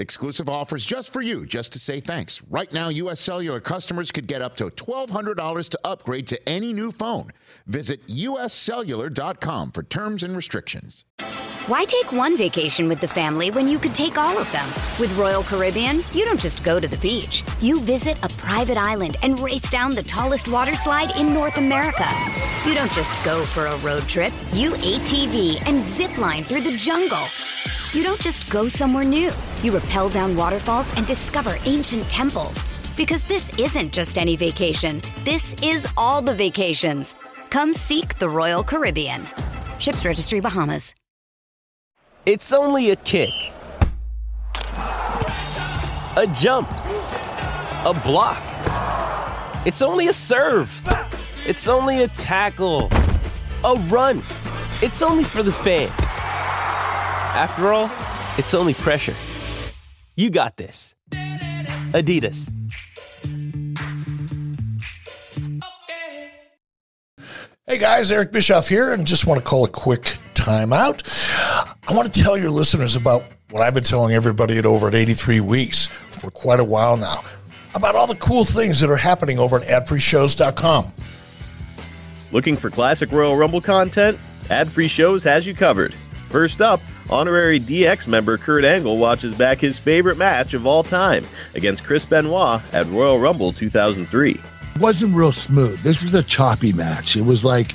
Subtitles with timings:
[0.00, 2.40] Exclusive offers just for you, just to say thanks.
[2.48, 3.20] Right now, U.S.
[3.20, 7.30] Cellular customers could get up to $1,200 to upgrade to any new phone.
[7.66, 11.04] Visit uscellular.com for terms and restrictions.
[11.66, 14.66] Why take one vacation with the family when you could take all of them?
[14.98, 17.44] With Royal Caribbean, you don't just go to the beach.
[17.60, 22.08] You visit a private island and race down the tallest water slide in North America.
[22.64, 24.32] You don't just go for a road trip.
[24.54, 27.79] You ATV and zip line through the jungle.
[27.92, 29.32] You don't just go somewhere new.
[29.62, 32.64] You rappel down waterfalls and discover ancient temples.
[32.96, 37.16] Because this isn't just any vacation, this is all the vacations.
[37.50, 39.26] Come seek the Royal Caribbean.
[39.80, 40.94] Ships Registry Bahamas.
[42.26, 43.30] It's only a kick,
[44.76, 48.40] a jump, a block.
[49.66, 50.70] It's only a serve.
[51.44, 52.88] It's only a tackle,
[53.64, 54.18] a run.
[54.80, 56.29] It's only for the fans.
[57.34, 57.90] After all,
[58.38, 59.14] it's only pressure.
[60.16, 60.94] You got this.
[61.92, 62.50] Adidas.
[67.66, 71.02] Hey guys, Eric Bischoff here, and just want to call a quick timeout.
[71.88, 74.94] I want to tell your listeners about what I've been telling everybody at over at
[74.96, 77.22] 83 Weeks for quite a while now
[77.74, 80.92] about all the cool things that are happening over at adfreeshows.com.
[82.32, 84.18] Looking for classic Royal Rumble content?
[84.50, 85.94] Ad Free Shows has you covered.
[86.28, 91.24] First up, honorary DX member Kurt Angle watches back his favorite match of all time
[91.54, 94.40] against Chris Benoit at Royal Rumble 2003 It
[94.80, 95.82] wasn't real smooth.
[95.82, 97.16] This was a choppy match.
[97.16, 97.74] It was like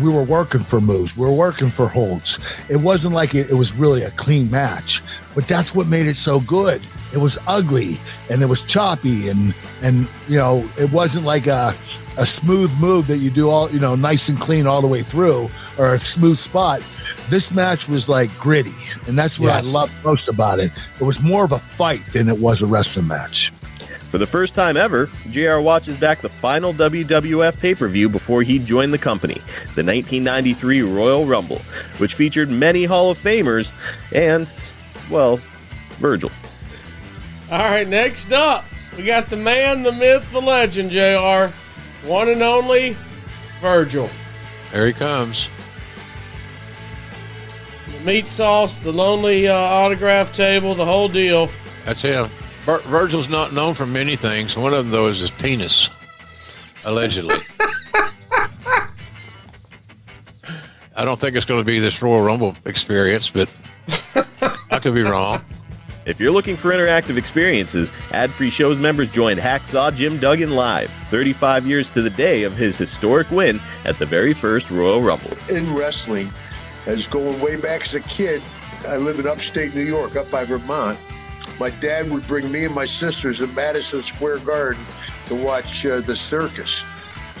[0.00, 2.38] we were working for moves, we were working for holds.
[2.68, 5.02] It wasn't like it, it, was really a clean match,
[5.34, 6.86] but that's what made it so good.
[7.12, 11.74] It was ugly and it was choppy and and you know it wasn't like a
[12.20, 15.02] a smooth move that you do all you know nice and clean all the way
[15.02, 16.82] through or a smooth spot.
[17.30, 18.74] This match was like gritty,
[19.08, 19.66] and that's what yes.
[19.66, 20.70] I loved most about it.
[21.00, 23.52] It was more of a fight than it was a wrestling match.
[24.10, 28.42] For the first time ever, JR watches back the final WWF pay per view before
[28.42, 29.34] he joined the company,
[29.74, 31.60] the 1993 Royal Rumble,
[31.98, 33.72] which featured many Hall of Famers
[34.12, 34.52] and,
[35.10, 35.40] well,
[36.00, 36.30] Virgil.
[37.50, 38.64] All right, next up,
[38.96, 41.54] we got the man, the myth, the legend, JR.
[42.04, 42.96] One and only
[43.60, 44.08] Virgil.
[44.72, 45.48] There he comes.
[47.92, 51.50] The meat sauce, the lonely uh, autograph table, the whole deal.
[51.84, 52.30] That's him.
[52.64, 54.56] Vir- Virgil's not known for many things.
[54.56, 55.90] One of them, though, is his penis,
[56.84, 57.36] allegedly.
[60.96, 63.48] I don't think it's going to be this Royal Rumble experience, but
[64.70, 65.42] I could be wrong.
[66.06, 70.90] If you're looking for interactive experiences, ad free shows members joined Hacksaw Jim Duggan live,
[71.10, 75.32] 35 years to the day of his historic win at the very first Royal Rumble.
[75.50, 76.32] In wrestling,
[76.86, 78.42] as going way back as a kid,
[78.88, 80.98] I live in upstate New York, up by Vermont
[81.60, 84.84] my dad would bring me and my sisters at Madison Square Garden
[85.26, 86.84] to watch uh, the circus.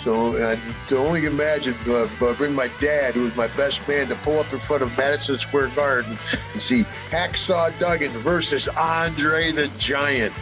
[0.02, 0.56] So uh,
[0.88, 4.50] to only imagine, uh, bring my dad, who was my best man, to pull up
[4.52, 6.16] in front of Madison Square Garden
[6.52, 10.32] and see Hacksaw Duggan versus Andre the Giant.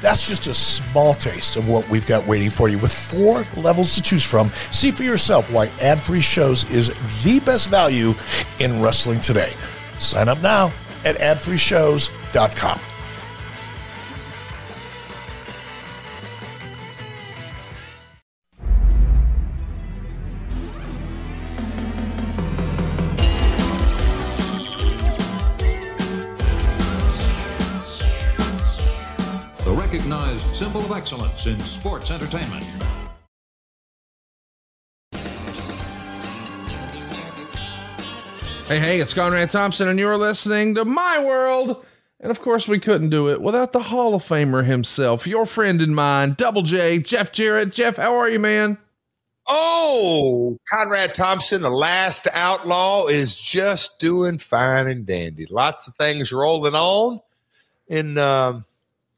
[0.00, 3.94] That's just a small taste of what we've got waiting for you with four levels
[3.94, 4.50] to choose from.
[4.70, 6.88] See for yourself why ad free shows is
[7.22, 8.14] the best value
[8.58, 9.52] in wrestling today.
[9.98, 10.72] Sign up now
[11.04, 12.80] at adfreeshows.com.
[30.52, 32.64] symbol of excellence in sports entertainment.
[38.68, 41.84] Hey, hey, it's Conrad Thompson, and you're listening to My World.
[42.20, 45.82] And of course, we couldn't do it without the Hall of Famer himself, your friend
[45.82, 47.72] and mine, Double J, Jeff Jarrett.
[47.72, 48.78] Jeff, how are you, man?
[49.48, 55.46] Oh, Conrad Thompson, the last outlaw, is just doing fine and dandy.
[55.50, 57.20] Lots of things rolling on.
[57.90, 58.64] And um,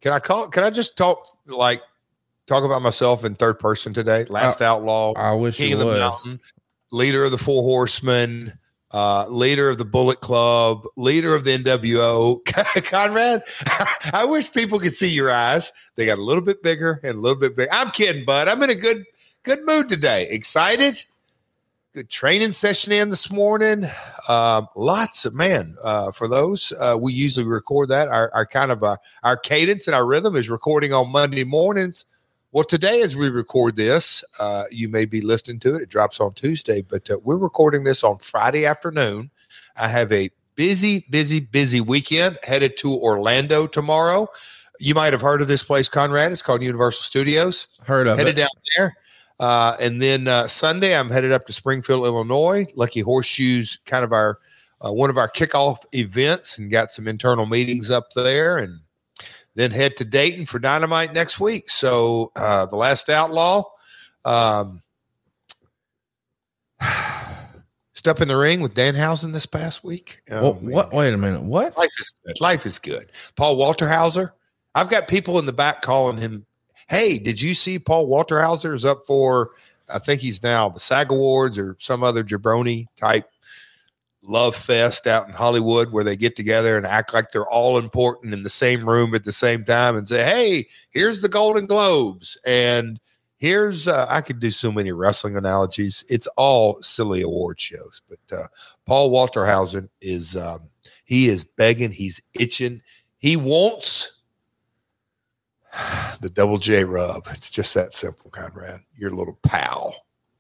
[0.05, 0.49] can I call?
[0.49, 1.81] Can I just talk like
[2.47, 4.25] talk about myself in third person today?
[4.25, 5.99] Last I, outlaw, I wish king of the would.
[5.99, 6.41] mountain,
[6.93, 8.53] leader of the Four Horsemen,
[8.91, 12.45] uh, leader of the Bullet Club, leader of the NWO.
[12.85, 13.45] Conrad,
[14.13, 15.73] I wish people could see your eyes.
[15.97, 17.73] They got a little bit bigger and a little bit bigger.
[17.73, 18.47] I'm kidding, bud.
[18.47, 19.07] I'm in a good
[19.43, 20.29] good mood today.
[20.29, 21.03] Excited.
[21.95, 23.85] Good training session in this morning.
[24.29, 26.73] Um, lots of man uh, for those.
[26.73, 28.09] Uh, we usually record that.
[28.09, 32.05] Our, our kind of uh, our cadence and our rhythm is recording on Monday mornings.
[32.51, 35.83] Well, today as we record this, uh, you may be listening to it.
[35.83, 39.31] It drops on Tuesday, but uh, we're recording this on Friday afternoon.
[39.77, 44.27] I have a busy, busy, busy weekend headed to Orlando tomorrow.
[44.81, 46.33] You might have heard of this place, Conrad.
[46.33, 47.69] It's called Universal Studios.
[47.85, 48.41] Heard of headed it.
[48.41, 48.97] down there.
[49.41, 52.67] Uh, and then uh, Sunday, I'm headed up to Springfield, Illinois.
[52.77, 54.39] Lucky Horseshoes, kind of our
[54.85, 58.59] uh, one of our kickoff events, and got some internal meetings up there.
[58.59, 58.81] And
[59.55, 61.71] then head to Dayton for Dynamite next week.
[61.71, 63.65] So uh, the Last Outlaw.
[64.25, 64.81] Um,
[67.95, 70.21] Step in the ring with Danhausen this past week.
[70.31, 70.93] Oh, What, what?
[70.93, 71.43] Wait a minute.
[71.43, 71.77] What?
[71.79, 72.41] Life is good.
[72.41, 73.11] Life is good.
[73.35, 74.31] Paul Walterhauser.
[74.75, 76.45] I've got people in the back calling him,
[76.89, 79.51] Hey, did you see Paul Walterhauser is up for,
[79.93, 83.29] I think he's now the SAG Awards or some other jabroni type
[84.27, 88.33] love fest out in Hollywood where they get together and act like they're all important
[88.33, 92.39] in the same room at the same time and say, Hey, here's the Golden Globes.
[92.47, 92.99] And
[93.39, 96.05] here's, uh, I could do so many wrestling analogies.
[96.09, 98.03] It's all silly award shows.
[98.09, 98.47] But uh,
[98.87, 100.71] Paul Walterhausen is, um,
[101.05, 102.81] he is begging, he's itching,
[103.19, 104.14] he wants
[106.21, 107.27] the double J rub.
[107.33, 108.81] It's just that simple, Conrad.
[108.97, 109.95] Your little pal.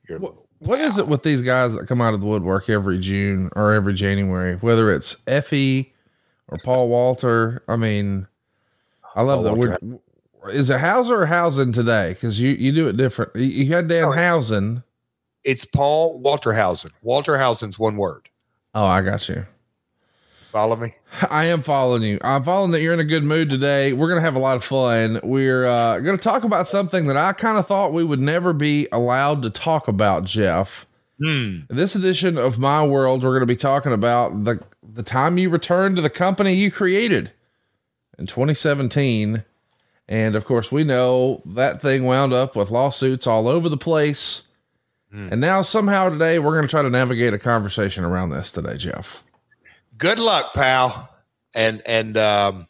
[0.08, 2.98] Your What, what is it with these guys that come out of the woodwork every
[2.98, 5.92] June or every January, whether it's Effie
[6.48, 7.62] or Paul Walter?
[7.68, 8.26] I mean,
[9.14, 10.00] I love Paul that.
[10.42, 12.10] We're, is it Hauser or Hausen today?
[12.10, 13.34] Because you, you do it different.
[13.34, 14.82] You, had Dan oh, Hausen.
[15.42, 16.90] It's Paul Walterhausen.
[17.02, 18.28] Walterhausen's one word.
[18.74, 19.46] Oh, I got you.
[20.54, 20.94] Follow me.
[21.30, 22.20] I am following you.
[22.22, 23.92] I'm following that you're in a good mood today.
[23.92, 25.18] We're going to have a lot of fun.
[25.24, 28.52] We're uh, going to talk about something that I kind of thought we would never
[28.52, 30.86] be allowed to talk about, Jeff.
[31.20, 31.62] Hmm.
[31.68, 35.38] In this edition of My World, we're going to be talking about the the time
[35.38, 37.32] you returned to the company you created
[38.16, 39.42] in 2017.
[40.08, 44.42] And of course, we know that thing wound up with lawsuits all over the place.
[45.10, 48.76] And now somehow today we're going to try to navigate a conversation around this today,
[48.76, 49.23] Jeff.
[49.96, 51.08] Good luck, pal.
[51.54, 52.66] And and um,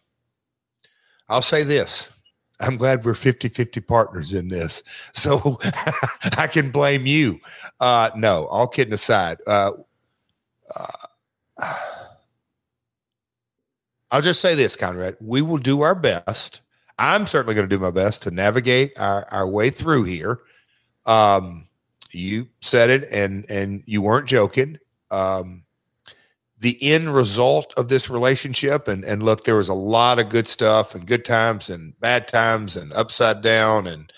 [1.29, 2.13] I'll say this.
[2.61, 4.83] I'm glad we're 50-50 partners in this.
[5.13, 5.59] So
[6.39, 7.41] I can blame you.
[7.81, 9.39] Uh, no, all kidding aside.
[9.47, 9.73] Uh,
[10.75, 11.75] uh,
[14.11, 15.17] I'll just say this, Conrad.
[15.21, 16.61] We will do our best.
[16.99, 20.41] I'm certainly going to do my best to navigate our, our way through here.
[21.07, 21.67] Um,
[22.13, 24.79] you said it, and and you weren't joking.
[25.11, 25.64] Um,
[26.65, 30.49] the end result of this relationship, and and look, there was a lot of good
[30.49, 34.11] stuff, and good times, and bad times, and upside down, and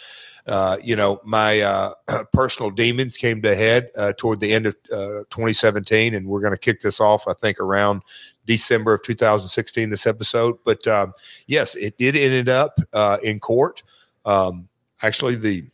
[0.46, 1.90] uh, you know, my uh,
[2.32, 6.52] personal demons came to head uh, toward the end of uh, 2017, and we're going
[6.52, 8.02] to kick this off, I think, around
[8.46, 9.90] December of 2016.
[9.90, 11.14] This episode, but um,
[11.48, 13.82] yes, it did ended up uh, in court.
[14.25, 14.69] Um,
[15.02, 15.64] actually, the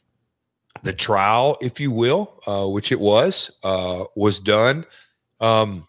[0.85, 3.51] the trial, if you will, uh, which it was,
[4.17, 4.87] was done
[5.39, 5.87] um,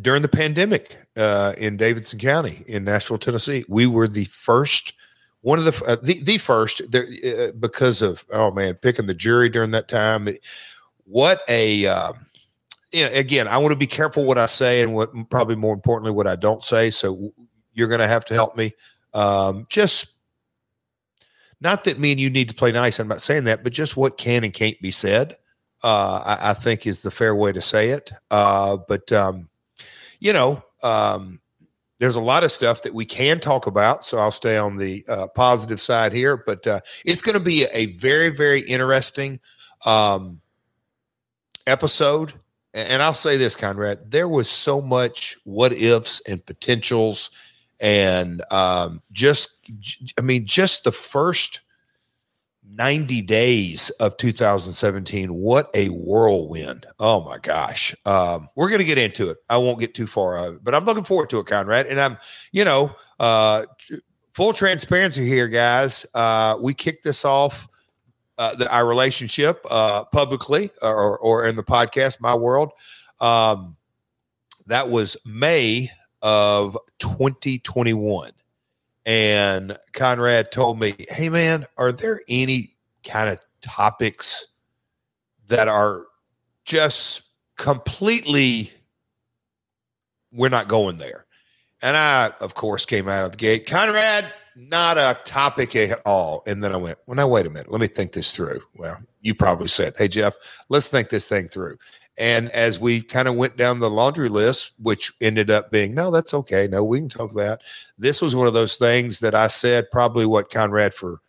[0.00, 3.64] during the pandemic uh, in Davidson County in Nashville, Tennessee.
[3.68, 4.94] We were the first,
[5.40, 9.14] one of the uh, the, the first there, uh, because of oh man, picking the
[9.14, 10.28] jury during that time.
[11.04, 12.14] What a um,
[12.92, 16.26] again, I want to be careful what I say and what probably more importantly what
[16.26, 16.90] I don't say.
[16.90, 17.32] So
[17.72, 18.72] you're going to have to help me.
[19.14, 20.08] Um, just
[21.60, 22.98] not that me and you need to play nice.
[22.98, 25.36] I'm not saying that, but just what can and can't be said.
[25.82, 28.12] Uh, I, I think is the fair way to say it.
[28.30, 29.48] Uh, but um,
[30.20, 31.40] you know, um,
[31.98, 34.04] there's a lot of stuff that we can talk about.
[34.04, 36.36] So I'll stay on the uh, positive side here.
[36.36, 39.40] But uh, it's going to be a very, very interesting
[39.84, 40.40] um,
[41.66, 42.34] episode.
[42.74, 47.30] And, I'll say this, Conrad, there was so much what ifs and potentials,
[47.80, 49.56] and um, just,
[50.18, 51.62] I mean, just the first
[52.68, 56.86] 90 days of 2017 what a whirlwind.
[56.98, 57.94] Oh my gosh.
[58.04, 59.38] Um, we're going to get into it.
[59.48, 61.86] I won't get too far of it but i'm looking forward to it conrad.
[61.86, 62.18] And i'm
[62.52, 63.66] you know uh,
[64.32, 66.04] full transparency here guys.
[66.14, 67.68] Uh, we kicked this off
[68.38, 72.72] uh, the, our relationship uh, publicly or, or in the podcast my world.
[73.20, 73.76] Um,
[74.66, 75.88] that was may
[76.22, 78.32] of 2021
[79.06, 84.48] and Conrad told me, "Hey man, are there any kind of topics
[85.48, 86.04] that are
[86.64, 87.22] just
[87.56, 88.72] completely
[90.32, 91.24] we're not going there?"
[91.82, 93.66] And I, of course, came out of the gate.
[93.66, 96.42] Conrad, not a topic at all.
[96.46, 97.70] And then I went, well, now wait a minute.
[97.70, 98.60] Let me think this through.
[98.74, 100.34] Well, you probably said, hey, Jeff,
[100.70, 101.76] let's think this thing through.
[102.18, 106.10] And as we kind of went down the laundry list, which ended up being, no,
[106.10, 106.66] that's okay.
[106.66, 107.60] No, we can talk that.
[107.98, 111.20] This was one of those things that I said probably what Conrad for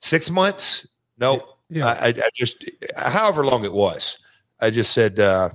[0.00, 0.86] six months.
[1.18, 1.86] No, Yeah.
[2.00, 4.18] I, I just, however long it was,
[4.60, 5.50] I just said, uh,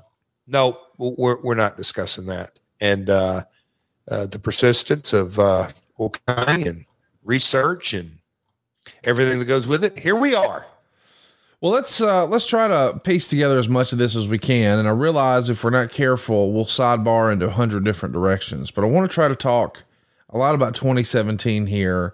[0.48, 2.58] no, we're, we're not discussing that.
[2.79, 3.44] And uh,
[4.10, 5.70] uh, the persistence of uh,
[6.38, 6.86] and
[7.24, 8.20] research and
[9.03, 10.65] everything that goes with it, here we are.
[11.60, 14.78] Well, let's uh, let's try to piece together as much of this as we can.
[14.78, 18.70] And I realize if we're not careful, we'll sidebar into a hundred different directions.
[18.70, 19.84] But I want to try to talk
[20.30, 22.14] a lot about 2017 here.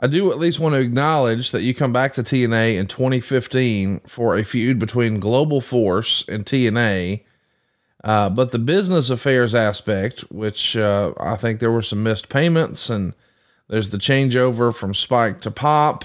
[0.00, 4.00] I do at least want to acknowledge that you come back to TNA in 2015
[4.00, 7.22] for a feud between Global Force and TNA.
[8.02, 12.90] Uh, but the business affairs aspect, which uh, I think there were some missed payments,
[12.90, 13.14] and
[13.68, 16.04] there's the changeover from Spike to Pop.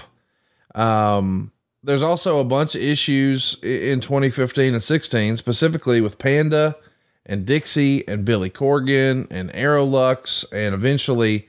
[0.76, 1.50] Um,
[1.82, 6.76] there's also a bunch of issues in 2015 and 16, specifically with Panda
[7.24, 11.48] and Dixie and Billy Corgan and Aroluxe, and eventually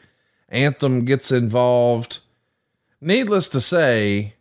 [0.50, 2.20] Anthem gets involved.
[3.02, 4.36] Needless to say,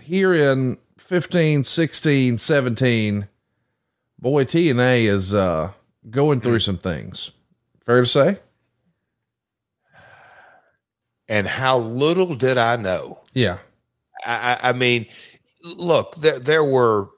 [0.00, 3.28] here in 15, 16, 17,
[4.18, 5.72] boy, TNA is uh,
[6.10, 7.30] going through some things.
[7.84, 8.38] Fair to say?
[11.28, 13.20] And how little did I know?
[13.32, 13.58] Yeah.
[14.26, 15.06] I, I mean,
[15.64, 17.08] look, there there were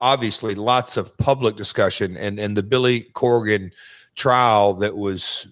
[0.00, 3.70] obviously lots of public discussion, and and the Billy Corgan
[4.14, 5.48] trial that was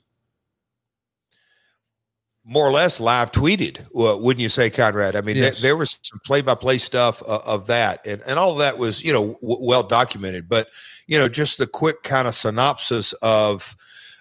[2.47, 5.17] more or less live tweeted, uh, wouldn't you say, Conrad?
[5.17, 5.61] I mean, Yes.
[5.61, 8.59] there, there was some play by play stuff uh, of that, and and all of
[8.59, 10.49] that was you know w- well documented.
[10.49, 10.69] But
[11.07, 13.77] you know, just the quick kind of synopsis of.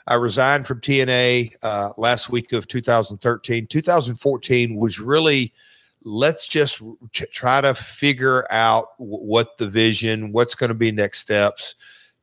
[0.06, 3.68] I resigned from TNA uh, last week of 2013.
[3.68, 5.54] 2014 was really
[6.06, 6.82] let's just
[7.12, 11.76] ch- try to figure out w- what the vision, what's going to be next steps.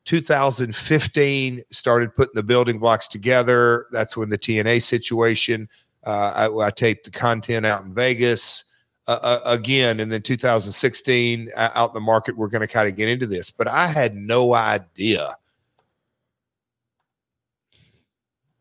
[0.05, 3.87] 2015 started putting the building blocks together.
[3.93, 5.69] That's when the TNA situation.
[6.05, 8.65] Uh, I, I taped the content out in Vegas
[9.07, 12.37] uh, uh, again, and then 2016 uh, out in the market.
[12.37, 15.35] We're going to kind of get into this, but I had no idea.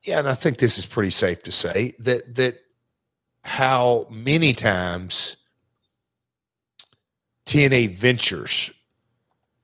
[0.03, 2.59] Yeah, and I think this is pretty safe to say that that
[3.43, 5.37] how many times
[7.45, 8.71] TNA Ventures,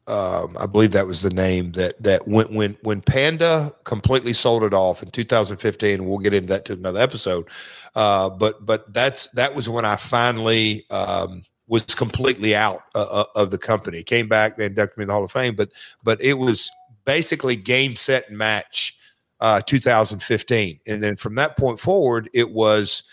[0.07, 4.63] um, I believe that was the name that that went when when Panda completely sold
[4.63, 6.05] it off in 2015.
[6.05, 7.47] We'll get into that to another episode.
[7.95, 13.25] Uh, but but that's that was when I finally um, was completely out uh, uh,
[13.35, 14.03] of the company.
[14.03, 15.55] Came back, they inducted me in the Hall of Fame.
[15.55, 15.69] But
[16.03, 16.69] but it was
[17.05, 18.97] basically game set and match
[19.41, 23.03] uh, 2015, and then from that point forward, it was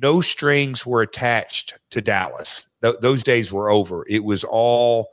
[0.00, 2.68] no strings were attached to Dallas.
[2.82, 4.04] Th- those days were over.
[4.08, 5.10] It was all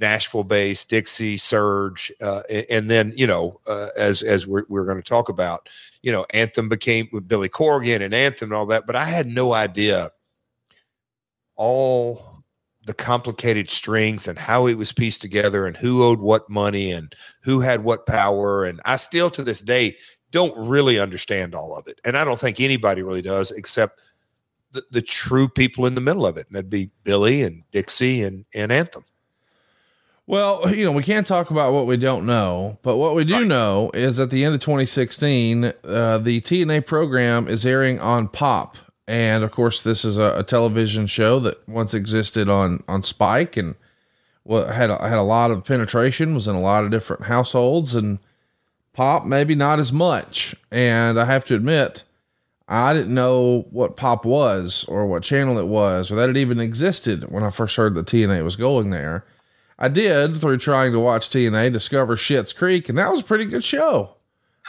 [0.00, 4.96] Nashville based, Dixie, Serg, uh, and then you know, uh, as as we're, we're going
[4.96, 5.68] to talk about,
[6.02, 8.86] you know, Anthem became with Billy Corgan and Anthem and all that.
[8.86, 10.10] But I had no idea
[11.56, 12.42] all
[12.86, 17.14] the complicated strings and how it was pieced together and who owed what money and
[17.42, 18.64] who had what power.
[18.64, 19.96] And I still to this day
[20.30, 22.00] don't really understand all of it.
[22.04, 24.00] And I don't think anybody really does, except
[24.74, 26.46] the, the true people in the middle of it.
[26.48, 29.04] And that'd be Billy and Dixie and, and Anthem.
[30.26, 33.44] Well, you know, we can't talk about what we don't know, but what we do
[33.44, 38.78] know is at the end of 2016, uh, the TNA program is airing on Pop.
[39.06, 43.58] And of course, this is a, a television show that once existed on, on Spike
[43.58, 43.74] and
[44.44, 47.94] well, had, a, had a lot of penetration, was in a lot of different households
[47.94, 48.18] and
[48.94, 50.54] Pop, maybe not as much.
[50.70, 52.04] And I have to admit,
[52.66, 56.58] I didn't know what Pop was or what channel it was or that it even
[56.58, 59.24] existed when I first heard that TNA was going there.
[59.78, 63.44] I did through trying to watch TNA discover Schitt's Creek, and that was a pretty
[63.44, 64.16] good show.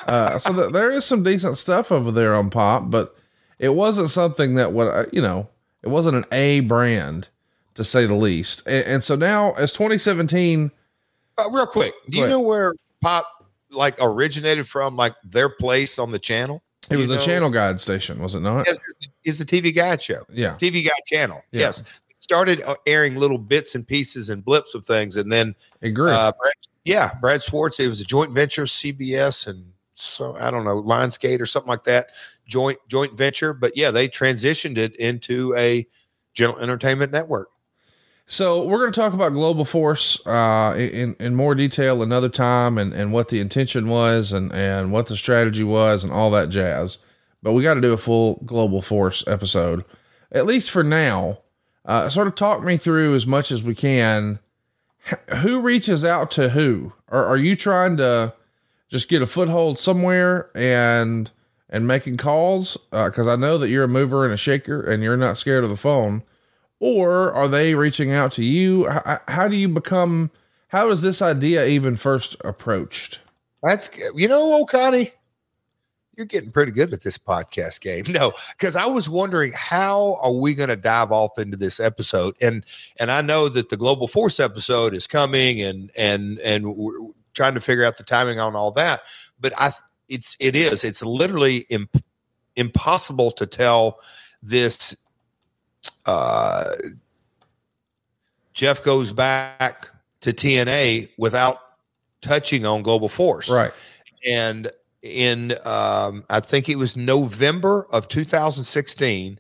[0.07, 3.15] Uh, so th- there is some decent stuff over there on Pop, but
[3.59, 5.47] it wasn't something that would, uh, you know,
[5.83, 7.29] it wasn't an A brand
[7.75, 8.63] to say the least.
[8.65, 10.71] And, and so now, as 2017,
[11.37, 13.25] Uh, real quick, do you know where Pop
[13.71, 14.95] like originated from?
[14.97, 16.63] Like their place on the channel?
[16.89, 17.21] It was the know?
[17.25, 18.65] channel guide station, was it not?
[18.67, 20.21] Yes, it's, it's the TV Guide show.
[20.29, 20.55] Yeah.
[20.55, 21.41] TV Guide channel.
[21.51, 21.61] Yeah.
[21.61, 22.01] Yes.
[22.19, 26.09] Started uh, airing little bits and pieces and blips of things, and then It grew.
[26.09, 27.79] uh, Brad, yeah, Brad Schwartz.
[27.79, 31.83] It was a joint venture, CBS and so I don't know, Lionsgate or something like
[31.85, 32.07] that.
[32.47, 35.85] Joint joint venture, but yeah, they transitioned it into a
[36.33, 37.49] general entertainment network.
[38.27, 42.77] So we're going to talk about Global Force uh, in in more detail another time,
[42.77, 46.49] and and what the intention was, and and what the strategy was, and all that
[46.49, 46.97] jazz.
[47.43, 49.85] but we got to do a full global force episode,
[50.31, 51.39] at least for now.
[51.85, 54.39] Uh, sort of talk me through as much as we can.
[55.35, 56.93] Who reaches out to who?
[57.09, 58.33] Are you trying to
[58.89, 61.29] just get a foothold somewhere and
[61.69, 62.75] and making calls?
[62.91, 65.69] Because I know that you're a mover and a shaker, and you're not scared of
[65.69, 66.23] the phone.
[66.79, 68.85] Or are they reaching out to you?
[68.87, 70.31] How, how do you become?
[70.67, 73.19] How is this idea even first approached?
[73.63, 75.11] That's you know, O'Connie,
[76.17, 78.03] you're getting pretty good at this podcast game.
[78.15, 82.35] No, because I was wondering how are we going to dive off into this episode,
[82.41, 82.65] and
[82.99, 86.93] and I know that the Global Force episode is coming, and and and we're
[87.33, 89.01] trying to figure out the timing on all that.
[89.39, 89.71] But I,
[90.07, 92.03] it's it is it's literally imp-
[92.55, 93.99] impossible to tell
[94.41, 94.95] this.
[96.05, 96.65] Uh,
[98.53, 99.89] Jeff goes back
[100.21, 101.59] to TNA without
[102.21, 103.73] touching on Global Force, Right.
[104.27, 109.39] and in um, I think it was November of 2016,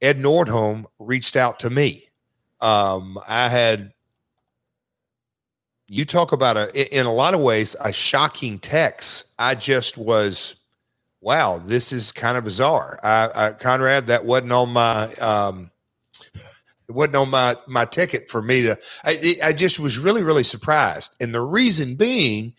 [0.00, 2.08] Ed Nordholm reached out to me.
[2.60, 3.92] Um, I had
[5.88, 9.26] you talk about a in a lot of ways a shocking text.
[9.38, 10.56] I just was,
[11.20, 12.98] wow, this is kind of bizarre.
[13.02, 15.70] I, I Conrad, that wasn't on my um,
[16.88, 18.78] it wasn't on my my ticket for me to.
[19.04, 22.54] I, I just was really really surprised, and the reason being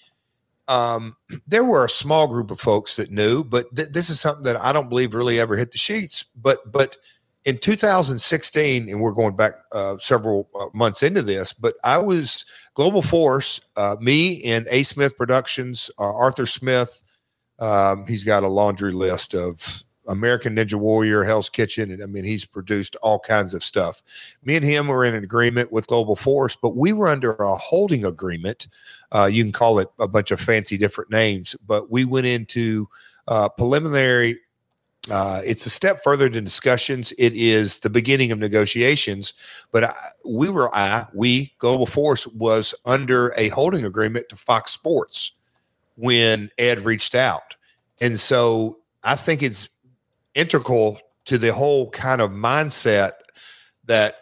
[0.67, 1.15] um,
[1.47, 4.57] there were a small group of folks that knew, but th- this is something that
[4.57, 6.25] I don't believe really ever hit the sheets.
[6.35, 6.97] But but
[7.45, 12.43] in 2016, and we're going back uh, several uh, months into this, but I was
[12.73, 17.03] Global Force, uh, me and A Smith Productions, uh, Arthur Smith.
[17.59, 22.23] Um, he's got a laundry list of American Ninja Warrior, Hell's Kitchen, and I mean
[22.23, 24.01] he's produced all kinds of stuff.
[24.43, 27.55] Me and him were in an agreement with Global Force, but we were under a
[27.55, 28.67] holding agreement.
[29.11, 32.87] Uh, you can call it a bunch of fancy different names, but we went into
[33.27, 34.35] uh, preliminary.
[35.11, 37.13] Uh, it's a step further than discussions.
[37.17, 39.33] It is the beginning of negotiations.
[39.71, 39.93] But I,
[40.27, 45.31] we were, I, we, Global Force, was under a holding agreement to Fox Sports
[45.95, 47.55] when Ed reached out.
[48.01, 49.69] And so I think it's
[50.35, 53.13] integral to the whole kind of mindset
[53.85, 54.15] that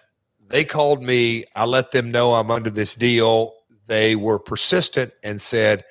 [0.47, 1.45] they called me.
[1.55, 3.53] I let them know I'm under this deal.
[3.87, 5.83] They were persistent and said,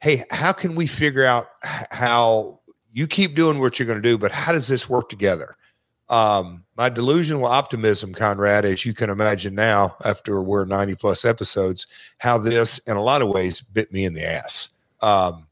[0.00, 1.46] Hey, how can we figure out
[1.90, 2.60] how
[2.92, 5.56] you keep doing what you're going to do, but how does this work together?
[6.08, 11.86] Um, my delusional optimism, Conrad, as you can imagine now, after we're 90 plus episodes,
[12.18, 14.70] how this, in a lot of ways, bit me in the ass.
[15.02, 15.46] Um,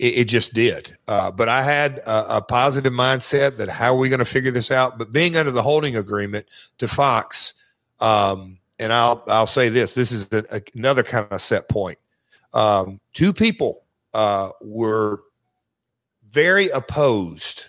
[0.00, 0.96] it, it just did.
[1.06, 4.50] Uh, but I had a, a positive mindset that how are we going to figure
[4.50, 4.98] this out?
[4.98, 6.46] But being under the holding agreement
[6.78, 7.54] to Fox,
[8.00, 11.98] um, and I'll I'll say this: this is a, a- another kind of set point.
[12.54, 13.84] Um, two people
[14.14, 15.22] uh, were
[16.30, 17.66] very opposed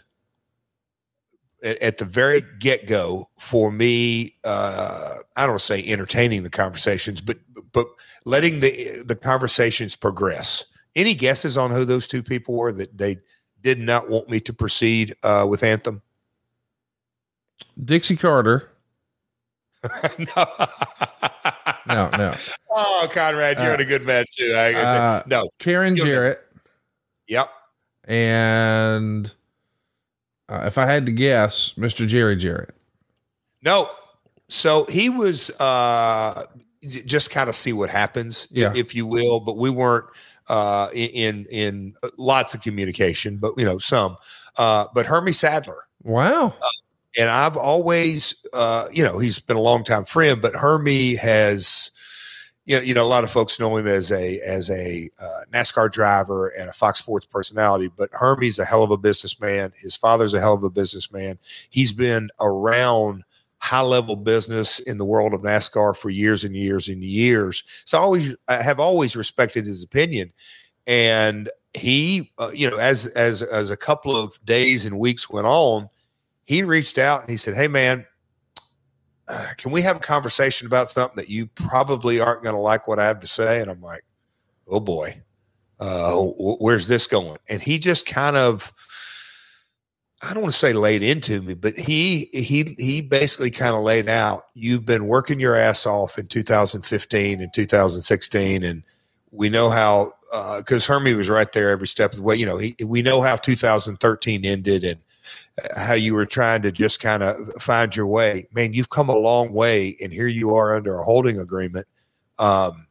[1.62, 4.38] at, at the very get go for me.
[4.46, 7.40] Uh, I don't say entertaining the conversations, but
[7.74, 7.88] but
[8.24, 10.66] letting the the conversations progress.
[10.96, 13.18] Any guesses on who those two people were that they
[13.62, 16.02] did not want me to proceed uh, with Anthem?
[17.84, 18.70] Dixie Carter.
[20.36, 20.46] no.
[21.88, 22.34] No, no.
[22.70, 24.54] Oh, Conrad, you're Uh, in a good match too.
[24.54, 25.50] I, Uh, no.
[25.60, 26.40] Karen Jarrett.
[27.28, 27.50] Yep.
[28.06, 29.34] And
[30.48, 32.08] uh, if I had to guess, Mr.
[32.08, 32.74] Jerry Jarrett.
[33.64, 33.90] No.
[34.48, 36.44] So he was uh
[37.06, 38.72] just kind of see what happens, Yeah.
[38.76, 39.40] if you will.
[39.40, 40.06] But we weren't
[40.52, 44.18] uh in in lots of communication, but you know, some.
[44.58, 45.88] Uh but Hermie Sadler.
[46.04, 46.54] Wow.
[47.18, 51.92] and I've always, uh, you know, he's been a long time friend, but Hermie has,
[52.66, 55.42] you know, you know, a lot of folks know him as a as a uh,
[55.54, 57.90] NASCAR driver and a Fox Sports personality.
[57.96, 59.74] But Hermie's a hell of a businessman.
[59.78, 61.38] His father's a hell of a businessman.
[61.70, 63.24] He's been around
[63.62, 67.64] high level business in the world of NASCAR for years and years and years.
[67.86, 70.34] So I always I have always respected his opinion,
[70.88, 75.48] and he, uh, you know, as as as a couple of days and weeks went
[75.48, 75.90] on
[76.52, 78.06] he reached out and he said, Hey, man,
[79.30, 82.90] uh, can we have a conversation about something that you probably aren't going to like
[82.90, 83.62] what I have to say?
[83.62, 84.04] And I'm like,
[84.68, 85.22] Oh boy,
[85.80, 87.38] uh, wh- where's this going?
[87.50, 88.74] And he just kind of,
[90.24, 93.82] I don't want to say laid into me, but he he he basically kind of
[93.82, 94.44] laid out.
[94.54, 98.84] You've been working your ass off in 2015 and 2016, and
[99.32, 100.12] we know how
[100.58, 102.36] because Hermie was right there every step of the way.
[102.36, 105.00] You know, he, we know how 2013 ended and
[105.76, 108.48] how you were trying to just kind of find your way.
[108.54, 111.88] Man, you've come a long way, and here you are under a holding agreement.
[112.38, 112.88] Um,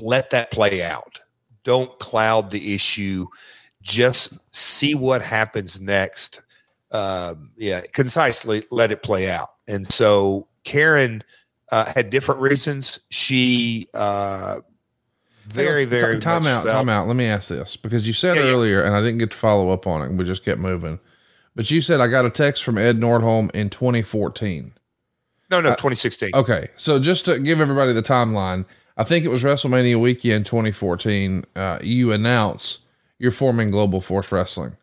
[0.00, 1.20] let that play out.
[1.64, 3.26] Don't cloud the issue.
[3.84, 6.40] Just see what happens next.
[6.90, 9.50] Um, yeah, concisely let it play out.
[9.68, 11.22] And so Karen
[11.70, 12.98] uh, had different reasons.
[13.10, 14.60] She uh,
[15.46, 17.06] very, very time out, felt- time out.
[17.06, 18.50] Let me ask this because you said Yeah, yeah.
[18.50, 20.16] earlier, and I didn't get to follow up on it.
[20.16, 20.98] We just kept moving.
[21.56, 24.72] But you said I got a text from Ed Nordholm in 2014.
[25.50, 26.30] No, no, 2016.
[26.34, 28.64] Okay, so just to give everybody the timeline,
[28.96, 31.44] I think it was WrestleMania weekend 2014.
[31.54, 32.78] Uh, you announce
[33.24, 34.76] you're forming Global Force Wrestling.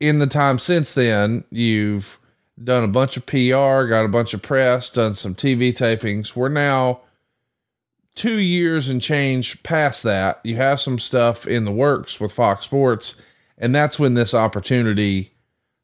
[0.00, 2.18] In the time since then, you've
[2.64, 6.34] done a bunch of PR, got a bunch of press, done some TV tapings.
[6.34, 7.02] We're now
[8.14, 10.40] two years and change past that.
[10.42, 13.16] You have some stuff in the works with Fox Sports,
[13.58, 15.30] and that's when this opportunity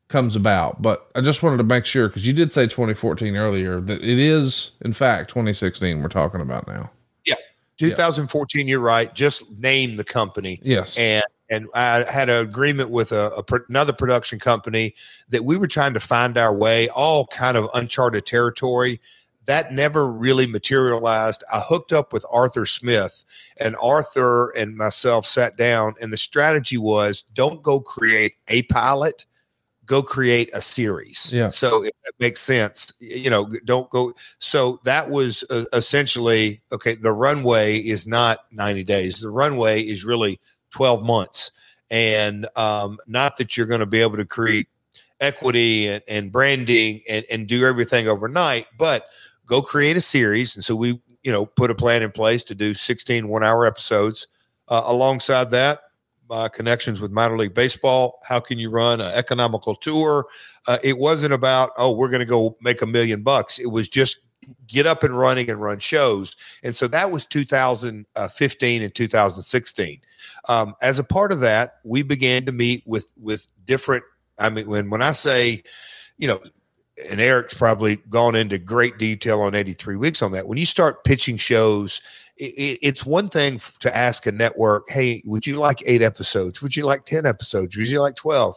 [0.08, 0.80] comes about.
[0.80, 4.18] But I just wanted to make sure because you did say 2014 earlier that it
[4.18, 6.90] is, in fact, 2016 we're talking about now.
[7.26, 7.34] Yeah,
[7.76, 8.66] 2014.
[8.66, 9.12] You're right.
[9.12, 10.58] Just name the company.
[10.62, 10.96] Yes.
[10.96, 14.94] and and I had an agreement with a, a another production company
[15.28, 19.00] that we were trying to find our way, all kind of uncharted territory.
[19.46, 21.44] That never really materialized.
[21.52, 23.24] I hooked up with Arthur Smith,
[23.60, 29.24] and Arthur and myself sat down, and the strategy was don't go create a pilot,
[29.84, 31.32] go create a series.
[31.32, 31.48] Yeah.
[31.48, 34.12] So if that makes sense, you know, don't go.
[34.40, 36.94] So that was uh, essentially okay.
[36.94, 39.20] The runway is not 90 days.
[39.20, 40.40] The runway is really
[40.76, 41.52] 12 months.
[41.90, 44.68] And um, not that you're going to be able to create
[45.20, 49.06] equity and, and branding and, and do everything overnight, but
[49.46, 50.54] go create a series.
[50.54, 53.64] And so we, you know, put a plan in place to do 16 one hour
[53.64, 54.28] episodes.
[54.68, 55.80] Uh, alongside that,
[56.28, 58.18] my connections with minor league baseball.
[58.28, 60.26] How can you run an economical tour?
[60.66, 63.58] Uh, it wasn't about, oh, we're going to go make a million bucks.
[63.58, 64.18] It was just
[64.66, 66.36] get up and running and run shows.
[66.62, 70.00] And so that was 2015 and 2016.
[70.48, 74.04] Um, as a part of that, we began to meet with with different.
[74.38, 75.62] I mean, when when I say,
[76.18, 76.40] you know,
[77.10, 80.46] and Eric's probably gone into great detail on 83 weeks on that.
[80.48, 82.00] When you start pitching shows,
[82.40, 86.62] i i- it's one thing to ask a network, "Hey, would you like eight episodes?
[86.62, 87.76] Would you like 10 episodes?
[87.76, 88.56] Would you like 12?"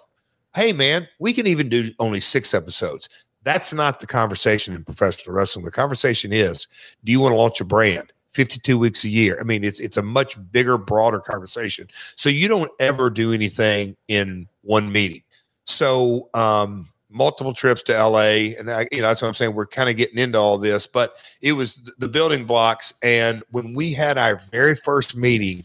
[0.56, 3.10] Hey, man, we can even do only six episodes.
[3.43, 5.65] That's not the conversation in professional wrestling.
[5.65, 6.67] The conversation is,
[7.04, 8.12] do you want to launch a brand?
[8.39, 9.38] 52 weeks a year.
[9.41, 11.89] I mean, it's it's a much bigger, broader conversation.
[12.15, 15.23] So you don't ever do anything in one meeting.
[15.65, 19.65] So um multiple trips to LA and I, you know that's what I'm saying we're
[19.65, 23.91] kind of getting into all this but it was the building blocks and when we
[23.91, 25.63] had our very first meeting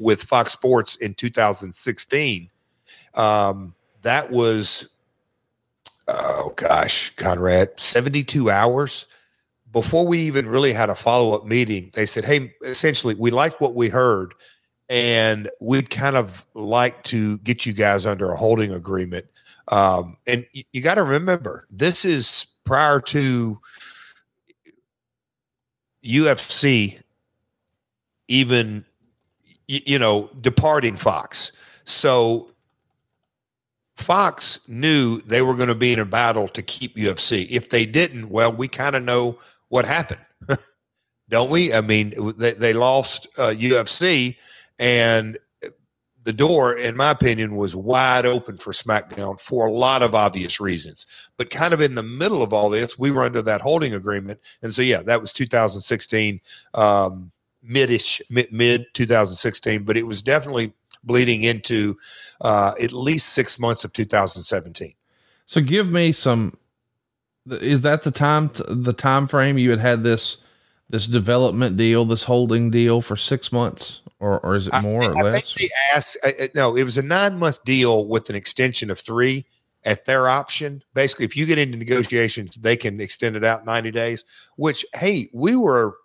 [0.00, 2.50] with Fox Sports in 2016
[3.14, 4.88] um that was
[6.08, 9.06] oh gosh Conrad 72 hours
[9.74, 13.74] before we even really had a follow-up meeting they said hey essentially we like what
[13.74, 14.32] we heard
[14.88, 19.26] and we'd kind of like to get you guys under a holding agreement.
[19.68, 23.60] Um, and you, you got to remember this is prior to
[26.04, 27.02] ufc
[28.28, 28.84] even
[29.66, 31.52] you know departing fox.
[31.84, 32.50] So
[33.96, 37.86] fox knew they were going to be in a battle to keep ufc if they
[37.86, 40.20] didn't well we kind of know what happened
[41.28, 44.36] don't we i mean they, they lost uh, ufc
[44.78, 45.38] and
[46.24, 50.58] the door, in my opinion, was wide open for SmackDown for a lot of obvious
[50.58, 51.06] reasons.
[51.36, 54.40] But kind of in the middle of all this, we were under that holding agreement,
[54.62, 56.40] and so yeah, that was 2016,
[56.72, 57.30] um,
[57.68, 59.84] midish, mid, mid 2016.
[59.84, 60.72] But it was definitely
[61.04, 61.98] bleeding into
[62.40, 64.94] uh, at least six months of 2017.
[65.46, 66.56] So give me some.
[67.50, 68.50] Is that the time?
[68.68, 70.38] The time frame you had had this
[70.88, 75.06] this development deal, this holding deal for six months, or or is it more I,
[75.06, 75.52] or I less?
[75.52, 76.16] think they asked.
[76.24, 79.44] Uh, uh, no, it was a nine month deal with an extension of three
[79.84, 80.82] at their option.
[80.94, 84.24] Basically, if you get into negotiations, they can extend it out ninety days.
[84.56, 85.96] Which, hey, we were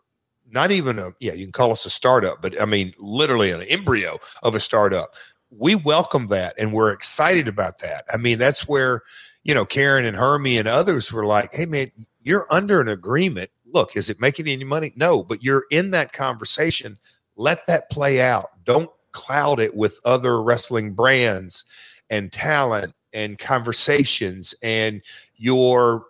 [0.52, 3.62] not even a yeah, you can call us a startup, but I mean literally an
[3.64, 5.16] embryo of a startup.
[5.52, 8.04] We welcome that and we're excited about that.
[8.14, 9.02] I mean, that's where
[9.50, 13.50] you know Karen and Hermie and others were like, "Hey, man, you're under an agreement.
[13.66, 14.94] Look, is it making any money?
[14.96, 17.00] No, but you're in that conversation.
[17.36, 18.46] Let that play out.
[18.64, 21.66] Don't cloud it with other wrestling brands
[22.12, 25.02] and talent and conversations and
[25.36, 26.06] your